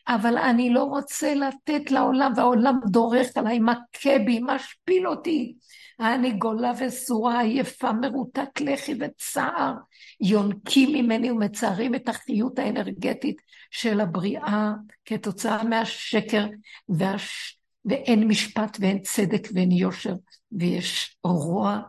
[0.09, 5.55] אבל אני לא רוצה לתת לעולם, והעולם דורך עליי, מכה בי, משפיל אותי.
[6.01, 9.75] אני גולה וסורה, עייפה, מרוטת לחי וצער,
[10.21, 14.73] יונקים ממני ומצערים את החיות האנרגטית של הבריאה
[15.05, 16.47] כתוצאה מהשקר
[16.89, 17.55] והש...
[17.85, 20.15] ואין משפט ואין צדק ואין יושר,
[20.53, 21.81] ויש רוע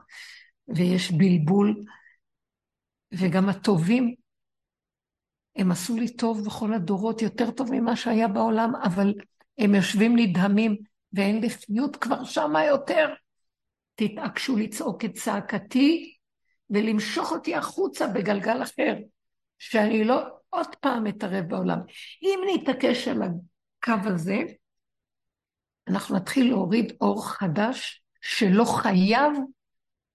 [0.67, 1.83] ויש בלבול,
[3.11, 4.15] וגם הטובים,
[5.55, 9.13] הם עשו לי טוב בכל הדורות, יותר טוב ממה שהיה בעולם, אבל
[9.57, 10.77] הם יושבים נדהמים,
[11.13, 13.13] ואין לפיות כבר שמה יותר.
[13.99, 16.15] תתעקשו לצעוק את צעקתי
[16.69, 18.95] ולמשוך אותי החוצה בגלגל אחר,
[19.59, 21.79] שאני לא עוד פעם אתערב בעולם.
[22.21, 24.37] אם נתעקש על הקו הזה,
[25.87, 29.33] אנחנו נתחיל להוריד אור חדש שלא חייב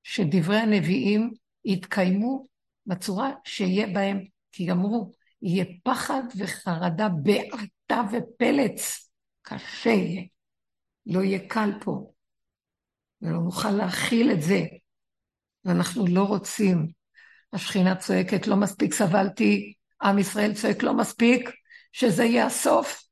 [0.02, 1.30] שדברי הנביאים
[1.64, 2.46] יתקיימו
[2.86, 5.12] בצורה שיהיה בהם, כי אמרו,
[5.42, 9.10] יהיה פחד וחרדה בעתה ופלץ,
[9.42, 10.22] קשה יהיה,
[11.06, 12.13] לא יהיה קל פה,
[13.22, 14.60] ולא נוכל להכיל את זה,
[15.64, 16.88] ואנחנו לא רוצים.
[17.52, 21.50] השכינה צועקת, לא מספיק סבלתי, עם ישראל צועק, לא מספיק,
[21.92, 23.08] שזה יהיה הסוף.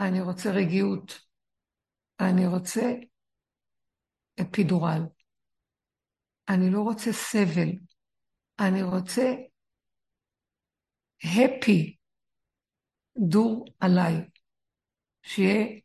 [0.00, 1.20] אני רוצה רגיעות.
[2.20, 2.92] אני רוצה
[4.40, 5.02] אפידורל.
[6.48, 7.70] אני לא רוצה סבל.
[8.60, 9.22] אני רוצה
[11.24, 11.96] הפי,
[13.28, 14.14] דור עליי.
[15.22, 15.80] שיהיה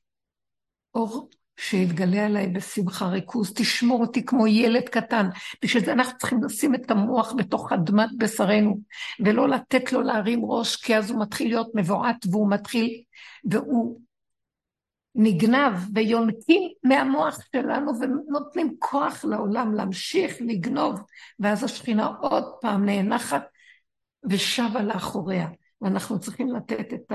[0.94, 5.30] אור שיתגלה עליי בשמחה ריכוז, תשמור אותי כמו ילד קטן.
[5.64, 8.80] בשביל זה אנחנו צריכים לשים את המוח בתוך אדמת בשרנו,
[9.20, 13.02] ולא לתת לו להרים ראש, כי אז הוא מתחיל להיות מבועת, והוא מתחיל,
[13.50, 14.02] והוא
[15.16, 21.00] נגנב ויונקים מהמוח שלנו ונותנים כוח לעולם להמשיך לגנוב,
[21.40, 23.44] ואז השכינה עוד פעם נאנחת
[24.30, 25.48] ושבה לאחוריה.
[25.82, 27.12] ואנחנו צריכים לתת את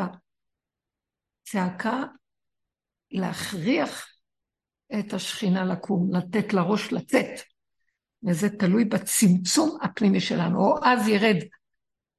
[1.47, 2.05] הצעקה,
[3.11, 4.07] להכריח
[4.99, 7.41] את השכינה לקום, לתת לראש לצאת.
[8.29, 10.61] וזה תלוי בצמצום הפנימי שלנו.
[10.61, 11.37] או אז ירד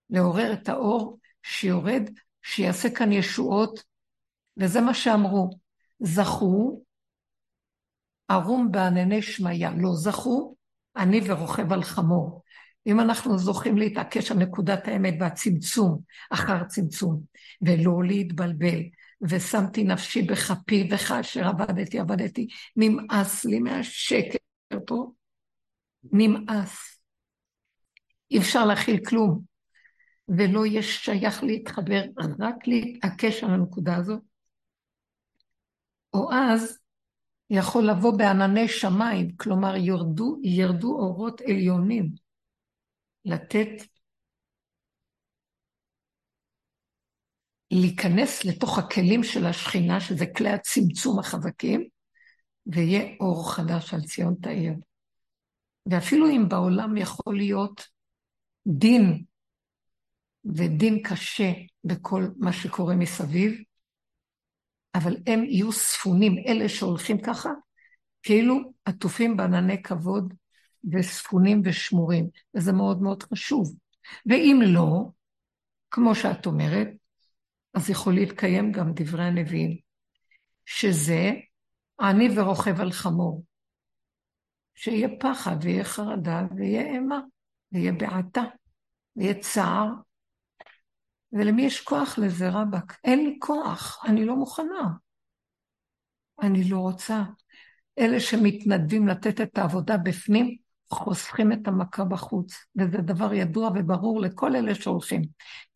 [0.10, 2.10] לעורר את האור שיורד,
[2.42, 3.84] שיעשה כאן ישועות,
[4.58, 5.50] וזה מה שאמרו.
[6.00, 6.84] זכו,
[8.28, 10.56] ערום בענני שמיא, לא זכו,
[10.96, 12.42] אני ורוכב על חמור.
[12.88, 16.00] אם אנחנו זוכים להתעקש על נקודת האמת והצמצום
[16.30, 17.22] אחר צמצום,
[17.62, 18.80] ולא להתבלבל,
[19.30, 24.38] ושמתי נפשי בכפי, וכאשר עבדתי, עבדתי, נמאס לי מהשקר
[24.88, 25.12] פה,
[26.04, 27.02] נמאס.
[28.32, 29.42] אי אפשר להכיל כלום,
[30.28, 32.02] ולא יהיה שייך להתחבר,
[32.40, 34.22] רק להתעקש על הנקודה הזאת.
[36.14, 36.80] או אז
[37.50, 42.12] יכול לבוא בענני שמיים, כלומר ירדו, ירדו אורות עליונים,
[43.26, 43.84] לתת,
[47.72, 51.88] להיכנס לתוך הכלים של השכינה, שזה כלי הצמצום החזקים,
[52.66, 54.74] ויהיה אור חדש על ציון תאיר.
[55.86, 57.88] ואפילו אם בעולם יכול להיות
[58.68, 59.24] דין,
[60.46, 61.52] ודין קשה
[61.84, 63.54] בכל מה שקורה מסביב,
[64.96, 67.50] אבל הם יהיו ספונים, אלה שהולכים ככה,
[68.24, 70.34] כאילו עטופים בענני כבוד
[70.92, 73.76] וספונים ושמורים, וזה מאוד מאוד חשוב.
[74.26, 75.10] ואם לא,
[75.92, 76.88] כמו שאת אומרת,
[77.74, 79.78] אז יכול להתקיים גם דברי הנביאים,
[80.66, 81.32] שזה
[82.02, 83.46] אני ורוכב על חמור.
[84.76, 87.20] שיהיה פחד ויהיה חרדה ויהיה אימה
[87.72, 88.42] ויהיה בעתה
[89.16, 89.88] ויהיה צער
[91.34, 93.00] ולמי יש כוח לזה, רבאק?
[93.04, 94.92] אין לי כוח, אני לא מוכנה.
[96.42, 97.24] אני לא רוצה.
[98.00, 100.58] אלה שמתנדבים לתת את העבודה בפנים,
[100.92, 105.22] חוסכים את המכה בחוץ, וזה דבר ידוע וברור לכל אלה שהולכים.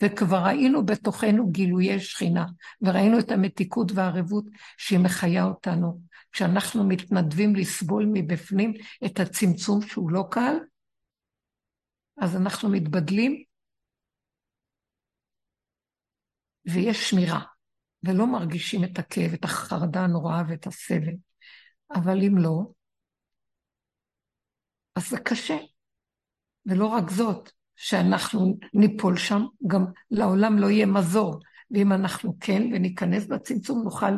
[0.04, 2.46] וכבר ראינו בתוכנו גילויי שכינה,
[2.82, 4.46] וראינו את המתיקות והערבות
[4.78, 6.02] שהיא מחיה אותנו.
[6.32, 8.74] כשאנחנו מתנדבים לסבול מבפנים
[9.06, 10.56] את הצמצום שהוא לא קל,
[12.22, 13.44] אז אנחנו מתבדלים
[16.66, 17.42] ויש שמירה,
[18.04, 21.14] ולא מרגישים את הכאב, את החרדה הנוראה ואת הסבל.
[21.96, 22.75] אבל אם לא,
[24.96, 25.58] אז זה קשה.
[26.66, 31.40] ולא רק זאת, שאנחנו ניפול שם, גם לעולם לא יהיה מזור.
[31.72, 34.12] ואם אנחנו כן, וניכנס בצמצום, נוכל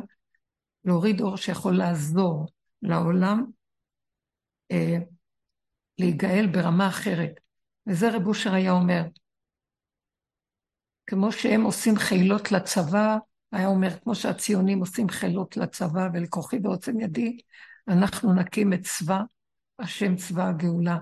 [0.85, 2.47] להוריד אור שיכול לעזור
[2.81, 3.45] לעולם
[4.71, 4.97] אה,
[5.99, 7.39] להיגאל ברמה אחרת.
[7.87, 9.01] וזה רב אושר היה אומר,
[11.07, 13.17] כמו שהם עושים חילות לצבא,
[13.51, 17.37] היה אומר, כמו שהציונים עושים חילות לצבא ולכוחי ועוצם ידי,
[17.87, 19.21] אנחנו נקים את צבא,
[19.79, 20.97] השם צבא הגאולה.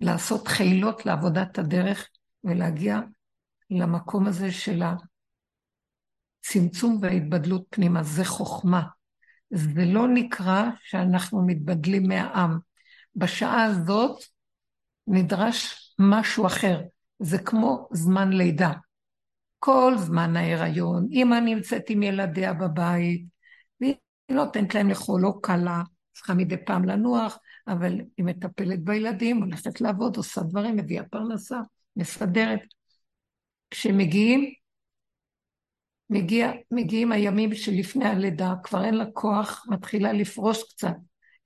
[0.00, 2.08] לעשות חילות לעבודת הדרך
[2.44, 3.00] ולהגיע
[3.70, 4.82] למקום הזה של
[6.42, 8.82] הצמצום וההתבדלות פנימה, זה חוכמה.
[9.50, 12.58] זה לא נקרא שאנחנו מתבדלים מהעם.
[13.16, 14.24] בשעה הזאת
[15.06, 16.80] נדרש משהו אחר.
[17.18, 18.72] זה כמו זמן לידה.
[19.58, 23.24] כל זמן ההיריון, אמא נמצאת עם ילדיה בבית,
[23.80, 23.94] והיא
[24.30, 25.82] נותנת להם לאכול לא קלה,
[26.12, 27.38] צריכה מדי פעם לנוח,
[27.68, 31.58] אבל היא מטפלת בילדים, הולכת לעבוד, עושה דברים, מביאה פרנסה,
[31.96, 32.60] מסדרת.
[33.70, 34.52] כשמגיעים,
[36.10, 40.94] מגיע, מגיעים הימים שלפני הלידה, כבר אין לה כוח, מתחילה לפרוש קצת.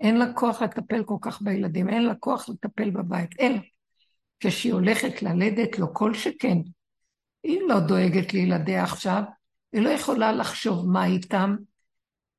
[0.00, 3.60] אין לה כוח לטפל כל כך בילדים, אין לה כוח לטפל בבית, אין.
[4.40, 6.58] כשהיא הולכת ללדת, לא כל שכן.
[7.42, 9.22] היא לא דואגת לילדיה עכשיו,
[9.72, 11.56] היא לא יכולה לחשוב מה איתם.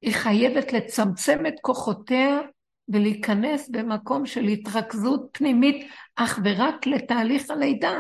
[0.06, 2.40] היא חייבת לצמצם את כוחותיה
[2.88, 7.94] ולהיכנס במקום של התרכזות פנימית אך ורק לתהליך הלידה.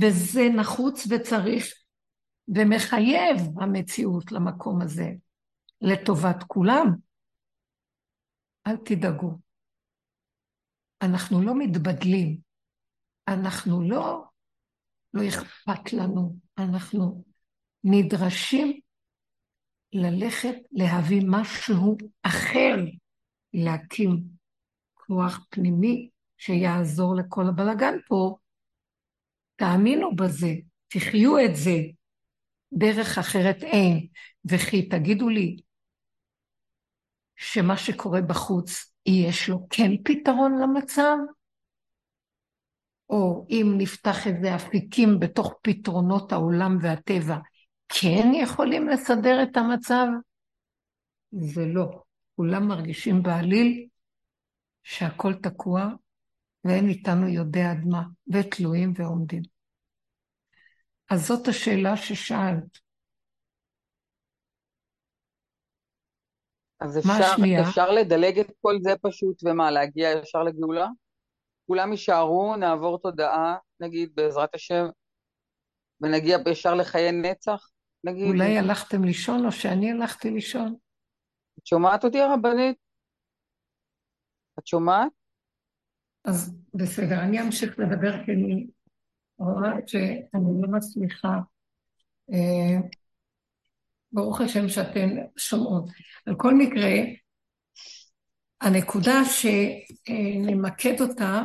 [0.00, 1.64] וזה נחוץ וצריך
[2.48, 5.08] ומחייב המציאות למקום הזה,
[5.80, 6.86] לטובת כולם.
[8.66, 9.38] אל תדאגו.
[11.02, 12.38] אנחנו לא מתבדלים,
[13.28, 14.24] אנחנו לא,
[15.14, 17.24] לא אכפת לנו, אנחנו
[17.84, 18.80] נדרשים
[19.92, 22.76] ללכת להביא משהו אחר,
[23.54, 24.22] להקים
[24.94, 28.36] כוח פנימי שיעזור לכל הבלגן פה.
[29.56, 30.54] תאמינו בזה,
[30.88, 31.76] תחיו את זה.
[32.72, 34.06] דרך אחרת אין.
[34.44, 35.56] וכי תגידו לי
[37.36, 41.16] שמה שקורה בחוץ, יש לו כן פתרון למצב?
[43.10, 47.36] או אם נפתח איזה אפיקים בתוך פתרונות העולם והטבע,
[47.92, 50.06] כן יכולים לסדר את המצב?
[51.30, 52.02] זה לא.
[52.36, 53.88] כולם מרגישים בעליל
[54.82, 55.88] שהכל תקוע
[56.64, 58.02] ואין איתנו יודע עד מה,
[58.32, 59.42] ותלויים ועומדים.
[61.10, 62.78] אז זאת השאלה ששאלת.
[66.80, 67.34] אז אפשר,
[67.68, 70.86] אפשר לדלג את כל זה פשוט, ומה, להגיע ישר לגאולה?
[71.66, 74.84] כולם יישארו, נעבור תודעה, נגיד, בעזרת השם,
[76.00, 77.68] ונגיע ישר לחיי נצח?
[78.04, 78.26] נגיד...
[78.28, 80.74] אולי הלכתם לישון או שאני הלכתי לישון?
[81.58, 82.76] את שומעת אותי הרבנית?
[84.58, 85.12] את שומעת?
[86.24, 88.66] אז בסדר, אני אמשיך לדבר כי אני
[89.38, 91.38] רואה שאני לא מצליחה.
[92.32, 92.88] אה,
[94.12, 95.84] ברוך השם שאתן שומעות.
[96.26, 96.90] על כל מקרה,
[98.60, 101.42] הנקודה שנמקד אותה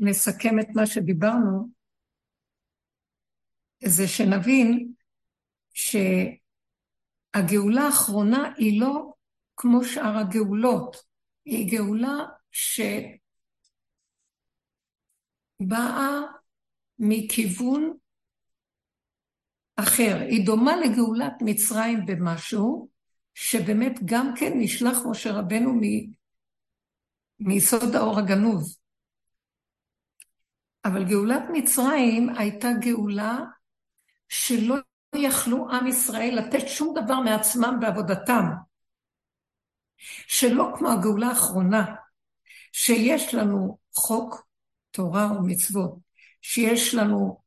[0.00, 1.68] ונסכם את מה שדיברנו,
[3.84, 4.92] זה שנבין
[7.34, 9.12] שהגאולה האחרונה היא לא
[9.56, 10.96] כמו שאר הגאולות,
[11.44, 12.16] היא גאולה
[15.60, 16.20] שבאה
[16.98, 17.96] מכיוון
[19.76, 20.16] אחר.
[20.28, 22.88] היא דומה לגאולת מצרים במשהו,
[23.34, 25.80] שבאמת גם כן נשלח משה רבנו מ...
[27.40, 28.78] מיסוד האור הגנוז.
[30.84, 33.38] אבל גאולת מצרים הייתה גאולה
[34.28, 34.76] שלא
[35.16, 38.44] יכלו עם ישראל לתת שום דבר מעצמם בעבודתם.
[40.26, 41.94] שלא כמו הגאולה האחרונה,
[42.72, 44.46] שיש לנו חוק,
[44.90, 45.98] תורה ומצוות,
[46.42, 47.40] שיש לנו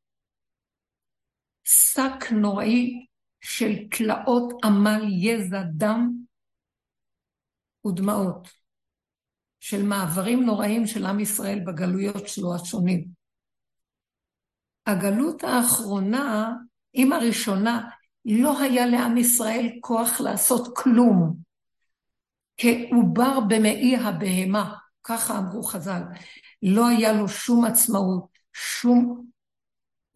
[1.64, 3.06] שק נוראי
[3.40, 6.10] של תלאות עמל, יזע, דם
[7.86, 8.48] ודמעות,
[9.60, 13.04] של מעברים נוראים של עם ישראל בגלויות שלו השונים.
[14.86, 16.52] הגלות האחרונה,
[16.94, 17.90] עם הראשונה,
[18.24, 21.36] לא היה לעם ישראל כוח לעשות כלום.
[22.56, 26.02] כעובר במעי הבהמה, ככה אמרו חז"ל.
[26.62, 29.26] לא היה לו שום עצמאות, שום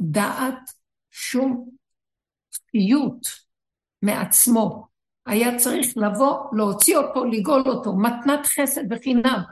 [0.01, 0.73] דעת,
[1.11, 1.71] שום
[2.71, 3.27] חיות
[4.03, 4.89] מעצמו.
[5.27, 9.43] היה צריך לבוא, להוציא אותו, לגאול אותו, מתנת חסד בחינם.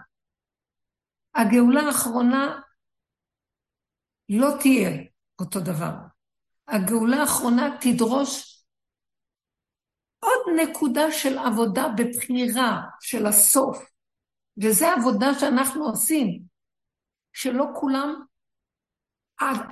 [1.34, 2.60] הגאולה האחרונה
[4.28, 4.90] לא תהיה
[5.40, 6.05] אותו דבר.
[6.68, 8.62] הגאולה האחרונה תדרוש
[10.18, 13.78] עוד נקודה של עבודה בבחירה של הסוף,
[14.62, 16.42] וזו עבודה שאנחנו עושים,
[17.32, 18.22] שלא כולם,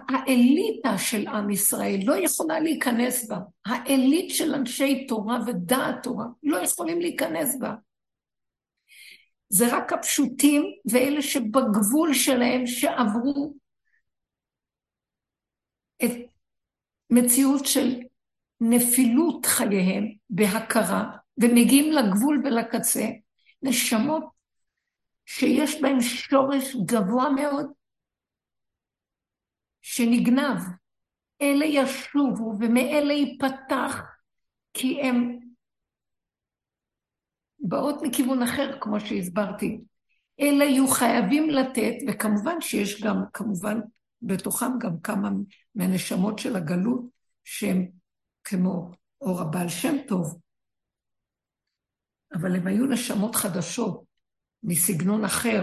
[0.08, 6.56] האליטה של עם ישראל לא יכולה להיכנס בה, האליט של אנשי תורה ודעת תורה לא
[6.56, 7.74] יכולים להיכנס בה.
[9.48, 10.62] זה רק הפשוטים
[10.92, 13.54] ואלה שבגבול שלהם שעברו
[16.04, 16.10] את
[17.15, 18.01] מציאות של
[18.61, 23.05] נפילות חייהם בהכרה, ומגיעים לגבול ולקצה,
[23.62, 24.24] נשמות
[25.27, 27.66] שיש בהן שורש גבוה מאוד,
[29.82, 30.59] שנגנב.
[31.43, 34.01] אלה ישובו ומאלה ייפתח,
[34.74, 35.39] כי הן
[37.59, 39.81] באות מכיוון אחר, כמו שהסברתי.
[40.41, 43.81] אלה יהיו חייבים לתת, וכמובן שיש גם, כמובן,
[44.26, 45.30] בתוכם גם כמה
[45.74, 47.05] מהנשמות של הגלות,
[47.44, 47.90] שהן
[48.44, 48.90] כמו
[49.20, 50.38] אור הבעל שם טוב,
[52.34, 54.05] אבל הם היו נשמות חדשות,
[54.62, 55.62] מסגנון אחר,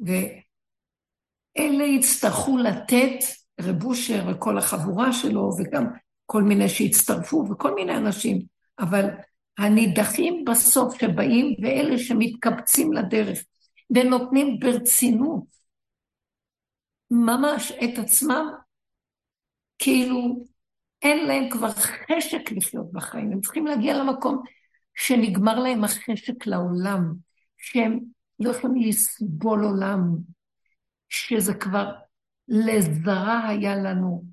[0.00, 3.24] ואלה יצטרכו לתת,
[3.60, 5.84] רב אושר וכל החבורה שלו, וגם
[6.26, 8.42] כל מיני שהצטרפו, וכל מיני אנשים,
[8.78, 9.06] אבל
[9.58, 13.38] הנידחים בסוף שבאים, ואלה שמתקבצים לדרך,
[13.90, 15.44] ונותנים ברצינות,
[17.10, 18.46] ממש את עצמם,
[19.78, 20.44] כאילו
[21.02, 24.42] אין להם כבר חשק לחיות בחיים, הם צריכים להגיע למקום
[24.94, 27.14] שנגמר להם החשק לעולם,
[27.56, 28.00] שהם
[28.40, 30.16] לא יכולים לסבול עולם,
[31.08, 31.92] שזה כבר
[32.48, 34.24] לזרה היה לנו,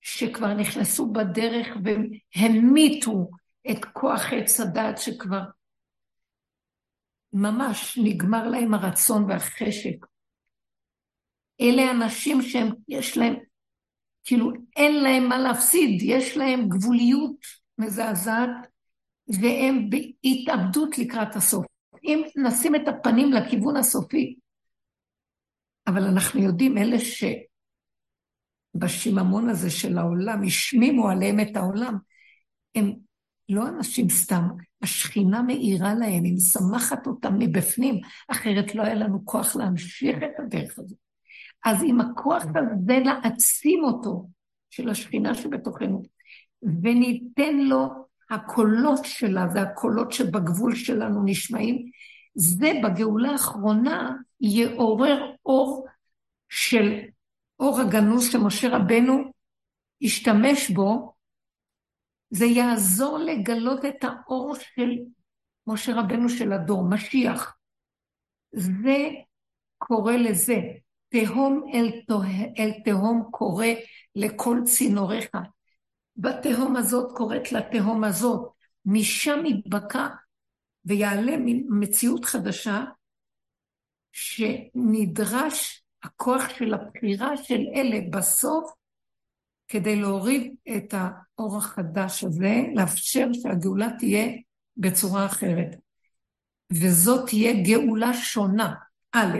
[0.00, 3.30] שכבר נכנסו בדרך והמיתו
[3.70, 5.42] את כוח עץ הדת שכבר
[7.32, 10.06] ממש נגמר להם הרצון והחשק.
[11.60, 13.34] אלה אנשים שהם, יש להם,
[14.24, 17.36] כאילו אין להם מה להפסיד, יש להם גבוליות
[17.78, 18.50] מזעזעת,
[19.28, 21.66] והם בהתאבדות לקראת הסוף.
[22.04, 24.36] אם נשים את הפנים לכיוון הסופי,
[25.86, 26.96] אבל אנחנו יודעים, אלה
[28.74, 31.96] שבשיממון הזה של העולם, השמימו עליהם את העולם,
[32.74, 32.92] הם
[33.48, 34.48] לא אנשים סתם,
[34.82, 40.78] השכינה מאירה להם, היא משמחת אותם מבפנים, אחרת לא היה לנו כוח להמשיך את הדרך
[40.78, 41.07] הזאת.
[41.64, 44.28] אז עם הכוח הזה להעצים אותו,
[44.70, 46.02] של השכינה שבתוכנו,
[46.82, 47.88] וניתן לו
[48.30, 51.90] הקולות שלה והקולות שבגבול שלנו נשמעים,
[52.34, 55.86] זה בגאולה האחרונה יעורר אור
[56.48, 56.98] של
[57.60, 59.32] אור הגנוז שמשה רבנו
[60.02, 61.12] השתמש בו,
[62.30, 64.90] זה יעזור לגלות את האור של
[65.66, 67.56] משה רבנו של הדור, משיח.
[68.52, 69.08] זה
[69.78, 70.60] קורא לזה,
[71.08, 71.90] תהום אל,
[72.58, 73.66] אל תהום קורא
[74.16, 75.28] לכל צינוריך.
[76.16, 78.48] בתהום הזאת קוראת לתהום הזאת,
[78.86, 80.06] משם יתבקע
[80.84, 81.36] ויעלה
[81.68, 82.84] מציאות חדשה
[84.12, 88.72] שנדרש הכוח של הבחירה של אלה בסוף
[89.68, 94.26] כדי להוריד את האור החדש הזה, לאפשר שהגאולה תהיה
[94.76, 95.76] בצורה אחרת.
[96.72, 98.74] וזאת תהיה גאולה שונה,
[99.12, 99.38] א',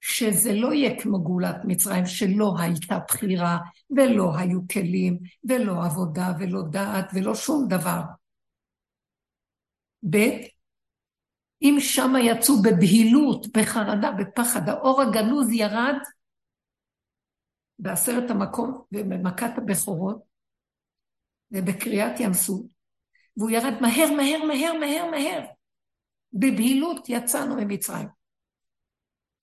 [0.00, 3.58] שזה לא יהיה כמו גאולת מצרים, שלא הייתה בחירה,
[3.90, 8.00] ולא היו כלים, ולא עבודה, ולא דעת, ולא שום דבר.
[10.10, 10.16] ב',
[11.62, 15.96] אם שם יצאו בבהילות, בחרדה, בפחד, האור הגנוז ירד
[17.78, 20.22] בעשרת המקום ובמכת הבכורות
[21.50, 22.66] ובקריאת ים סוף,
[23.36, 25.44] והוא ירד מהר, מהר, מהר, מהר, מהר.
[26.32, 28.17] בבהילות יצאנו ממצרים.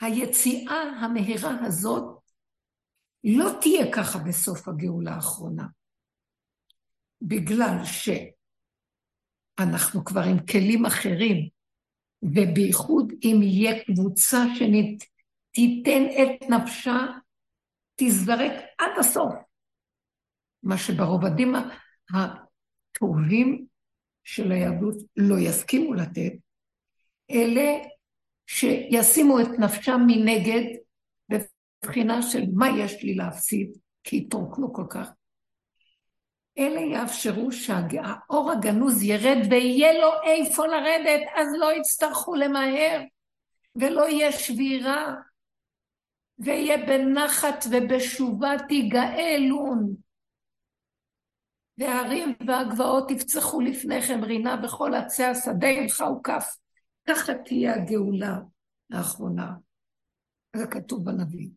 [0.02, 2.22] היציאה המהירה הזאת
[3.24, 5.68] לא תהיה ככה בסוף הגאולה האחרונה,
[7.22, 7.78] בגלל
[9.60, 11.50] שאנחנו כבר עם כלים אחרים,
[12.24, 16.98] ובייחוד אם יהיה קבוצה שתיתן את נפשה,
[17.96, 19.34] תזדרק עד הסוף.
[20.64, 21.54] מה שברובדים
[22.14, 23.66] הטובים
[24.24, 26.34] של היהדות לא יסכימו לתת,
[27.32, 27.72] אלה
[28.48, 30.64] שישימו את נפשם מנגד
[31.30, 35.10] בבחינה של מה יש לי להפסיד, כי התרוקנו כל כך.
[36.58, 43.02] אלה יאפשרו שהאור הגנוז ירד ויהיה לו איפה לרדת, אז לא יצטרכו למהר,
[43.76, 45.14] ולא יהיה שבירה,
[46.40, 49.96] ויהיה בנחת ובשובה תיגאלון.
[51.78, 56.58] וההרים והגבעות יפצחו לפניכם רינה בכל עצי השדה עמך וכף.
[57.10, 58.40] ככה תהיה הגאולה
[58.92, 59.54] האחרונה.
[60.56, 61.50] זה כתוב בנביא.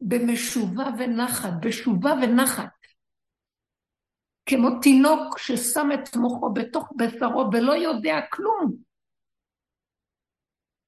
[0.00, 2.76] במשובה ונחת, בשובה ונחת.
[4.46, 8.76] כמו תינוק ששם את מוחו בתוך בשרו ולא יודע כלום.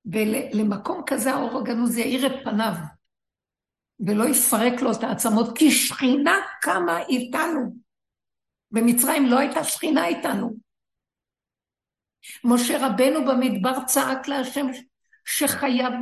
[0.06, 2.72] ולמקום כזה האור הגנוז יאיר את פניו,
[4.00, 7.76] ולא יפרק לו את העצמות, כי שכינה קמה איתנו.
[8.70, 10.67] במצרים לא הייתה שכינה איתנו.
[12.44, 14.66] משה רבנו במדבר צעק להשם
[15.24, 15.92] שחייב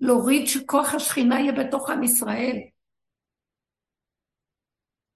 [0.00, 2.56] להוריד שכוח השכינה יהיה בתוך עם ישראל.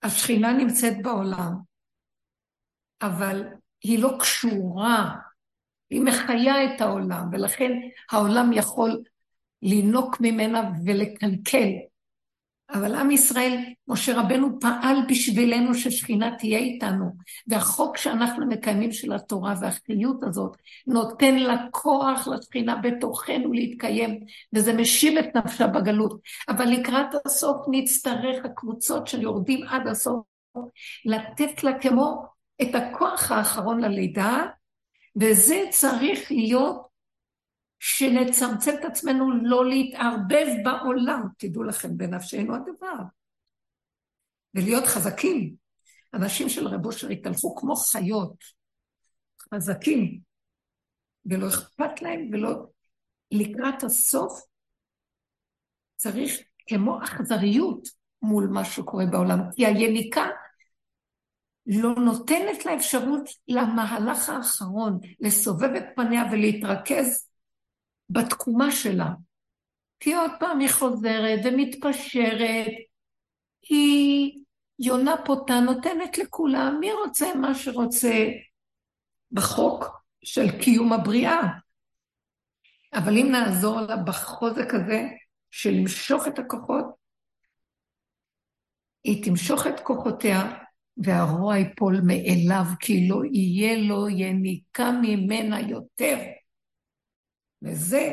[0.03, 1.53] השכינה נמצאת בעולם,
[3.03, 3.43] אבל
[3.83, 5.15] היא לא קשורה,
[5.91, 7.73] היא מחיה את העולם, ולכן
[8.11, 9.03] העולם יכול
[9.63, 11.69] לינוק ממנה ולקלקל.
[12.71, 13.59] אבל עם ישראל,
[13.89, 17.11] משה רבנו פעל בשבילנו ששכינה תהיה איתנו,
[17.47, 24.21] והחוק שאנחנו מקיימים של התורה והחיות הזאת, נותן לה כוח לשכינה בתוכנו להתקיים,
[24.53, 26.21] וזה משיב את נפשה בגלות.
[26.49, 30.23] אבל לקראת הסוף נצטרך הקבוצות של יורדים עד הסוף,
[31.05, 32.25] לתת לה כמו
[32.63, 34.43] את הכוח האחרון ללידה,
[35.21, 36.94] וזה צריך להיות
[37.87, 43.03] שנצמצם את עצמנו לא להתערבב בעולם, תדעו לכם, בנפשנו הדבר.
[44.55, 45.55] ולהיות חזקים.
[46.15, 48.45] אנשים של רב אושר התהלכו כמו חיות,
[49.55, 50.21] חזקים,
[51.27, 52.67] ולא אכפת להם, ולא...
[53.31, 54.43] לקראת הסוף
[55.97, 57.89] צריך כמו אכזריות
[58.23, 60.27] מול מה שקורה בעולם, כי היניקה
[61.67, 67.34] לא נותנת לה אפשרות למהלך האחרון, לסובב את פניה ולהתרכז
[68.11, 69.09] בתקומה שלה.
[70.01, 72.73] כי עוד פעם היא חוזרת ומתפשרת,
[73.69, 74.45] היא
[74.79, 78.29] יונה פותה נותנת לכולם, מי רוצה מה שרוצה
[79.33, 79.85] בחוק
[80.25, 81.41] של קיום הבריאה.
[82.95, 85.03] אבל אם נעזור לה בחוזק הזה
[85.51, 86.85] של למשוך את הכוחות,
[89.05, 90.53] היא תמשוך את כוחותיה
[90.97, 96.17] והרוע ייפול מאליו, כי לא יהיה לו יניקה ממנה יותר.
[97.65, 98.13] וזה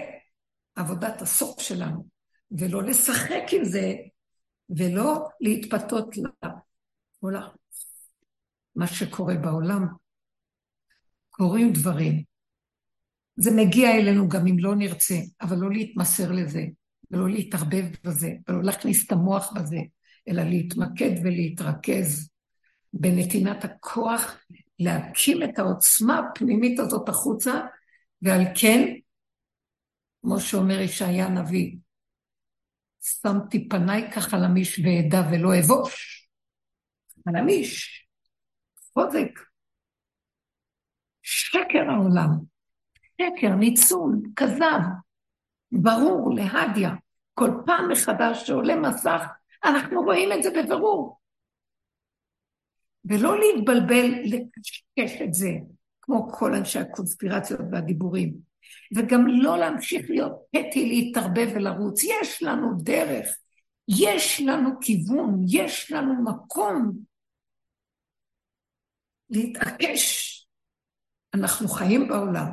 [0.76, 2.08] עבודת הסוף שלנו,
[2.52, 3.94] ולא לשחק עם זה,
[4.70, 6.50] ולא להתפתות לה.
[8.76, 9.88] מה שקורה בעולם,
[11.30, 12.24] קורים דברים.
[13.36, 16.66] זה מגיע אלינו גם אם לא נרצה, אבל לא להתמסר לזה,
[17.12, 19.80] ולא להתערבב בזה, ולא להכניס את המוח בזה,
[20.28, 22.30] אלא להתמקד ולהתרכז
[22.94, 24.38] בנתינת הכוח
[24.80, 27.62] להקים את העוצמה הפנימית הזאת החוצה,
[28.22, 28.94] ועל כן,
[30.22, 31.78] כמו שאומר ישעיה הנביא,
[33.02, 36.28] שמתי פניי ככה למיש ואדע ולא אבוש.
[37.28, 38.06] למיש,
[38.94, 39.40] חוזק,
[41.22, 42.30] שקר העולם,
[43.22, 44.82] שקר, ניצול, כזב,
[45.72, 46.90] ברור, להדיה.
[47.34, 49.22] כל פעם מחדש שעולה מסך,
[49.64, 51.20] אנחנו רואים את זה בבירור.
[53.06, 55.50] ולא להתבלבל, לקשקש את זה,
[56.02, 58.51] כמו כל אנשי הקונספירציות והדיבורים.
[58.96, 62.04] וגם לא להמשיך להיות פטי, להתערבב ולרוץ.
[62.04, 63.28] יש לנו דרך,
[63.88, 66.92] יש לנו כיוון, יש לנו מקום
[69.30, 70.28] להתעקש.
[71.34, 72.48] אנחנו חיים בעולם,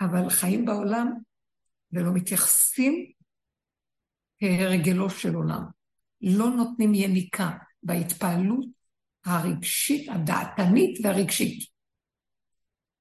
[0.00, 1.12] אבל חיים בעולם
[1.92, 3.12] ולא מתייחסים
[4.38, 5.62] כהרגלו של עולם.
[6.20, 7.50] לא נותנים יניקה
[7.82, 8.64] בהתפעלות
[9.24, 11.68] הרגשית, הדעתנית והרגשית.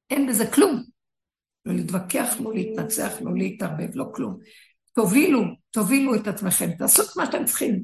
[0.10, 0.97] אין בזה כלום.
[1.68, 4.38] לא להתווכח, לא להתנצח, לא להתערבב, לא כלום.
[4.94, 5.42] תובילו,
[5.72, 7.84] תובילו את עצמכם, תעשו את מה שאתם צריכים.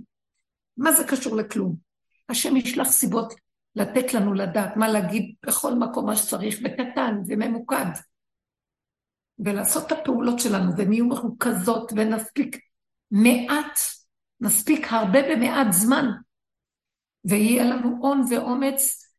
[0.78, 1.76] מה זה קשור לכלום?
[2.30, 3.34] השם ישלח סיבות
[3.76, 7.86] לתת לנו לדעת מה להגיד בכל מקום מה שצריך, בקטן וממוקד.
[9.40, 12.58] ולעשות את הפעולות שלנו, והן יהיו מרוכזות ונספיק
[13.12, 13.80] מעט,
[14.42, 16.06] נספיק הרבה במעט זמן,
[17.26, 19.10] ויהיה לנו הון ואומץ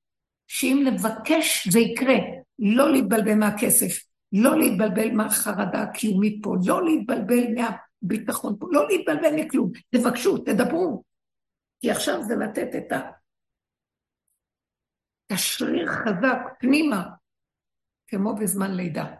[0.46, 2.16] שאם נבקש זה יקרה,
[2.58, 9.70] לא להתבלבל מהכסף, לא להתבלבל מהחרדה הקיומית פה, לא להתבלבל מהביטחון פה, לא להתבלבל מכלום,
[9.90, 11.02] תבקשו, תדברו,
[11.80, 12.92] כי עכשיו זה לתת את
[15.30, 17.04] השריר חזק פנימה,
[18.06, 19.14] כמו בזמן לידה.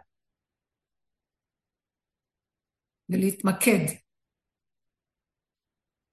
[3.09, 3.85] ולהתמקד,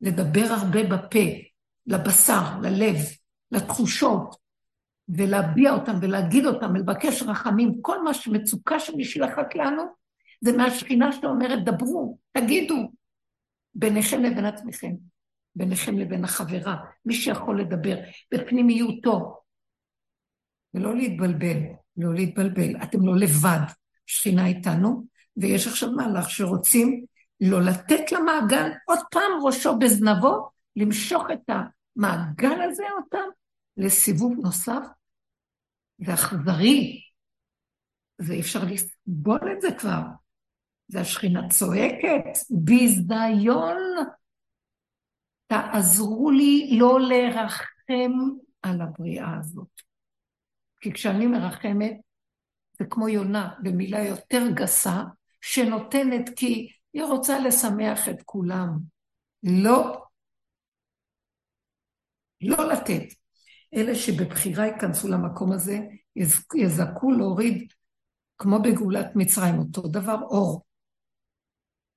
[0.00, 1.26] לדבר הרבה בפה,
[1.86, 2.96] לבשר, ללב,
[3.50, 4.41] לתחושות,
[5.08, 9.82] ולהביע אותם ולהגיד אותם, ולבקש רחמים, כל מה שמצוקה שנשלחת לנו,
[10.40, 12.92] זה מהשכינה שאומרת, דברו, תגידו,
[13.74, 14.92] ביניכם לבין עצמכם,
[15.56, 17.96] ביניכם לבין החברה, מי שיכול לדבר,
[18.34, 19.40] בפנימיותו,
[20.74, 21.58] ולא להתבלבל,
[21.96, 23.60] לא להתבלבל, אתם לא לבד,
[24.06, 25.06] שכינה איתנו,
[25.36, 27.04] ויש עכשיו מהלך שרוצים
[27.40, 33.28] לא לתת למעגל עוד פעם ראשו בזנבו, למשוך את המעגל הזה אותם
[33.76, 34.86] לסיבוב נוסף
[35.98, 37.02] ואכזרי.
[38.18, 40.02] ואי אפשר לסבול את זה כבר.
[40.88, 43.76] זה השכינה צועקת, ביזיון.
[45.46, 48.12] תעזרו לי לא לרחם
[48.62, 49.80] על הבריאה הזאת.
[50.80, 51.96] כי כשאני מרחמת,
[52.78, 55.02] זה כמו יונה, במילה יותר גסה,
[55.40, 58.78] שנותנת כי היא רוצה לשמח את כולם.
[59.42, 60.04] לא.
[62.40, 63.21] לא לתת.
[63.74, 65.80] אלה שבבחירה ייכנסו למקום הזה,
[66.56, 67.72] יזכו להוריד,
[68.38, 70.64] כמו בגאולת מצרים, אותו דבר, אור.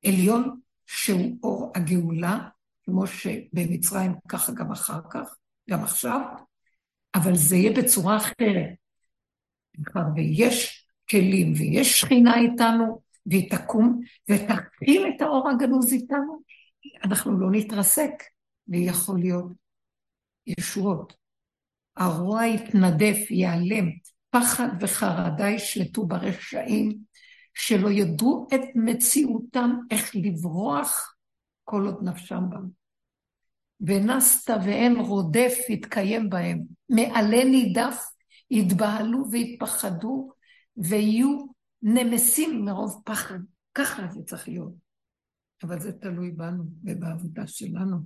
[0.06, 2.50] עליון שהוא אור הגאולה,
[2.84, 5.36] כמו שבמצרים, ככה גם אחר כך,
[5.70, 6.22] גם עכשיו,
[7.16, 8.70] אבל זה יהיה בצורה אחרת.
[10.16, 16.42] ויש כלים ויש שכינה איתנו, והיא תקום ותכיל את האור הגנוז איתנו,
[17.04, 18.12] אנחנו לא נתרסק,
[18.68, 19.52] ויכול להיות
[20.48, 21.25] ישועות.
[21.98, 23.90] הרוע יתנדף, ייעלם,
[24.30, 26.98] פחד וחרדה ישלטו ברשעים,
[27.54, 31.16] שלא ידעו את מציאותם איך לברוח
[31.64, 32.68] כל עוד נפשם בם.
[33.82, 38.06] ונסת ואין רודף יתקיים בהם, מעלה נידף
[38.52, 40.32] יתבהלו ויתפחדו
[40.78, 41.46] ויהיו
[41.82, 43.40] נמסים מרוב פחד.
[43.74, 44.74] ככה זה צריך להיות.
[45.64, 47.98] אבל זה תלוי בנו ובעבודה שלנו.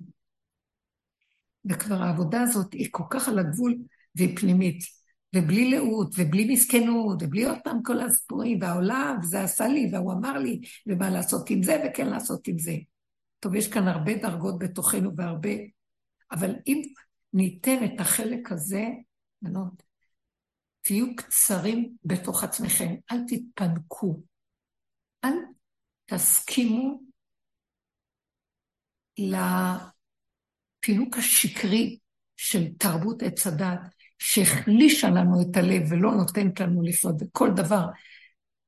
[1.65, 3.75] וכבר העבודה הזאת היא כל כך על הגבול
[4.15, 4.99] והיא פנימית.
[5.35, 10.37] ובלי לאות, ובלי מסכנות, ובלי עוד פעם כל הסיפורים, והעולם, וזה עשה לי, והוא אמר
[10.37, 12.75] לי, ומה לעשות עם זה, וכן לעשות עם זה.
[13.39, 15.49] טוב, יש כאן הרבה דרגות בתוכנו והרבה,
[16.31, 16.81] אבל אם
[17.33, 18.85] ניתן את החלק הזה,
[19.41, 19.83] בנות,
[20.81, 24.21] תהיו קצרים בתוך עצמכם, אל תתפנקו,
[25.25, 25.33] אל
[26.05, 26.99] תסכימו
[30.79, 31.97] לפינוק השקרי
[32.37, 33.79] של תרבות עץ הדת,
[34.19, 37.85] שהחלישה לנו את הלב ולא נותנת לנו לפעול, וכל דבר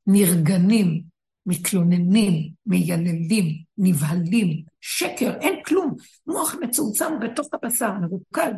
[0.08, 1.02] נרגנים,
[1.46, 3.46] מתלוננים, מייללים,
[3.78, 5.96] נבהלים, שקר, אין כלום.
[6.28, 8.52] מוח מצומצם בתוך הבשר, מרוקל,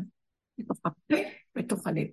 [0.57, 1.15] בתוך הפה,
[1.55, 2.07] בתוך הלב,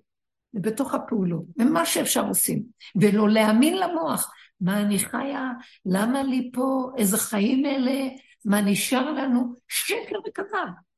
[0.54, 2.62] ובתוך הפעולות, ומה שאפשר עושים,
[2.96, 4.32] ולא להאמין למוח.
[4.60, 5.50] מה אני חיה?
[5.86, 6.92] למה לי פה?
[6.98, 8.08] איזה חיים אלה?
[8.44, 9.54] מה נשאר לנו?
[9.68, 10.89] שקר וכזב.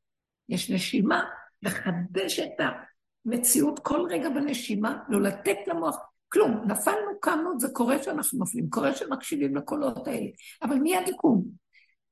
[0.49, 1.25] יש נשימה,
[1.63, 2.67] לחדש את
[3.27, 5.97] המציאות כל רגע בנשימה, לא לתת למוח
[6.29, 6.65] כלום.
[6.67, 10.31] נפלנו, קמנו, זה קורה שאנחנו נופלים, קורה שמקשיבים לקולות האלה,
[10.63, 11.45] אבל מיד יקום.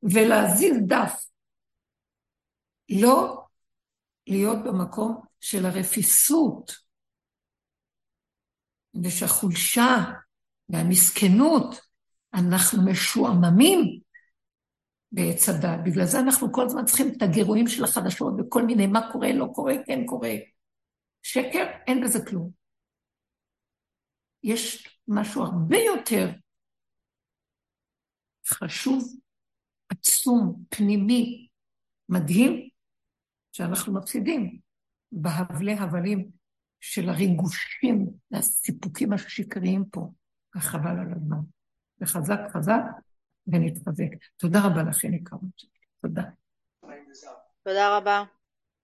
[0.02, 1.24] ולהזיז דף.
[2.90, 3.44] לא
[4.26, 6.72] להיות במקום של הרפיסות
[9.04, 9.96] ושהחולשה
[10.68, 11.80] והמסכנות,
[12.34, 14.00] אנחנו משועממים
[15.12, 15.80] בעץ הדת.
[15.84, 19.46] בגלל זה אנחנו כל הזמן צריכים את הגירויים של החדשות וכל מיני מה קורה, לא
[19.54, 20.30] קורה, כן קורה.
[21.22, 22.50] שקר, אין בזה כלום.
[24.42, 26.30] יש משהו הרבה יותר
[28.46, 29.02] חשוב,
[29.88, 31.48] עצום, פנימי,
[32.08, 32.68] מדהים,
[33.52, 34.60] שאנחנו מפסידים
[35.12, 36.30] בהבלי הבלים
[36.80, 40.10] של הריגושים והסיפוקים השקריים פה.
[40.56, 41.38] וחבל על הזמן.
[42.00, 42.82] וחזק חזק
[43.46, 44.06] ונתחזק.
[44.36, 45.62] תודה רבה לכן יקרות.
[46.02, 46.22] תודה.
[47.62, 48.24] תודה רבה.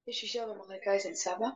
[0.06, 1.46] יש אישה במחלקה אצל סבא,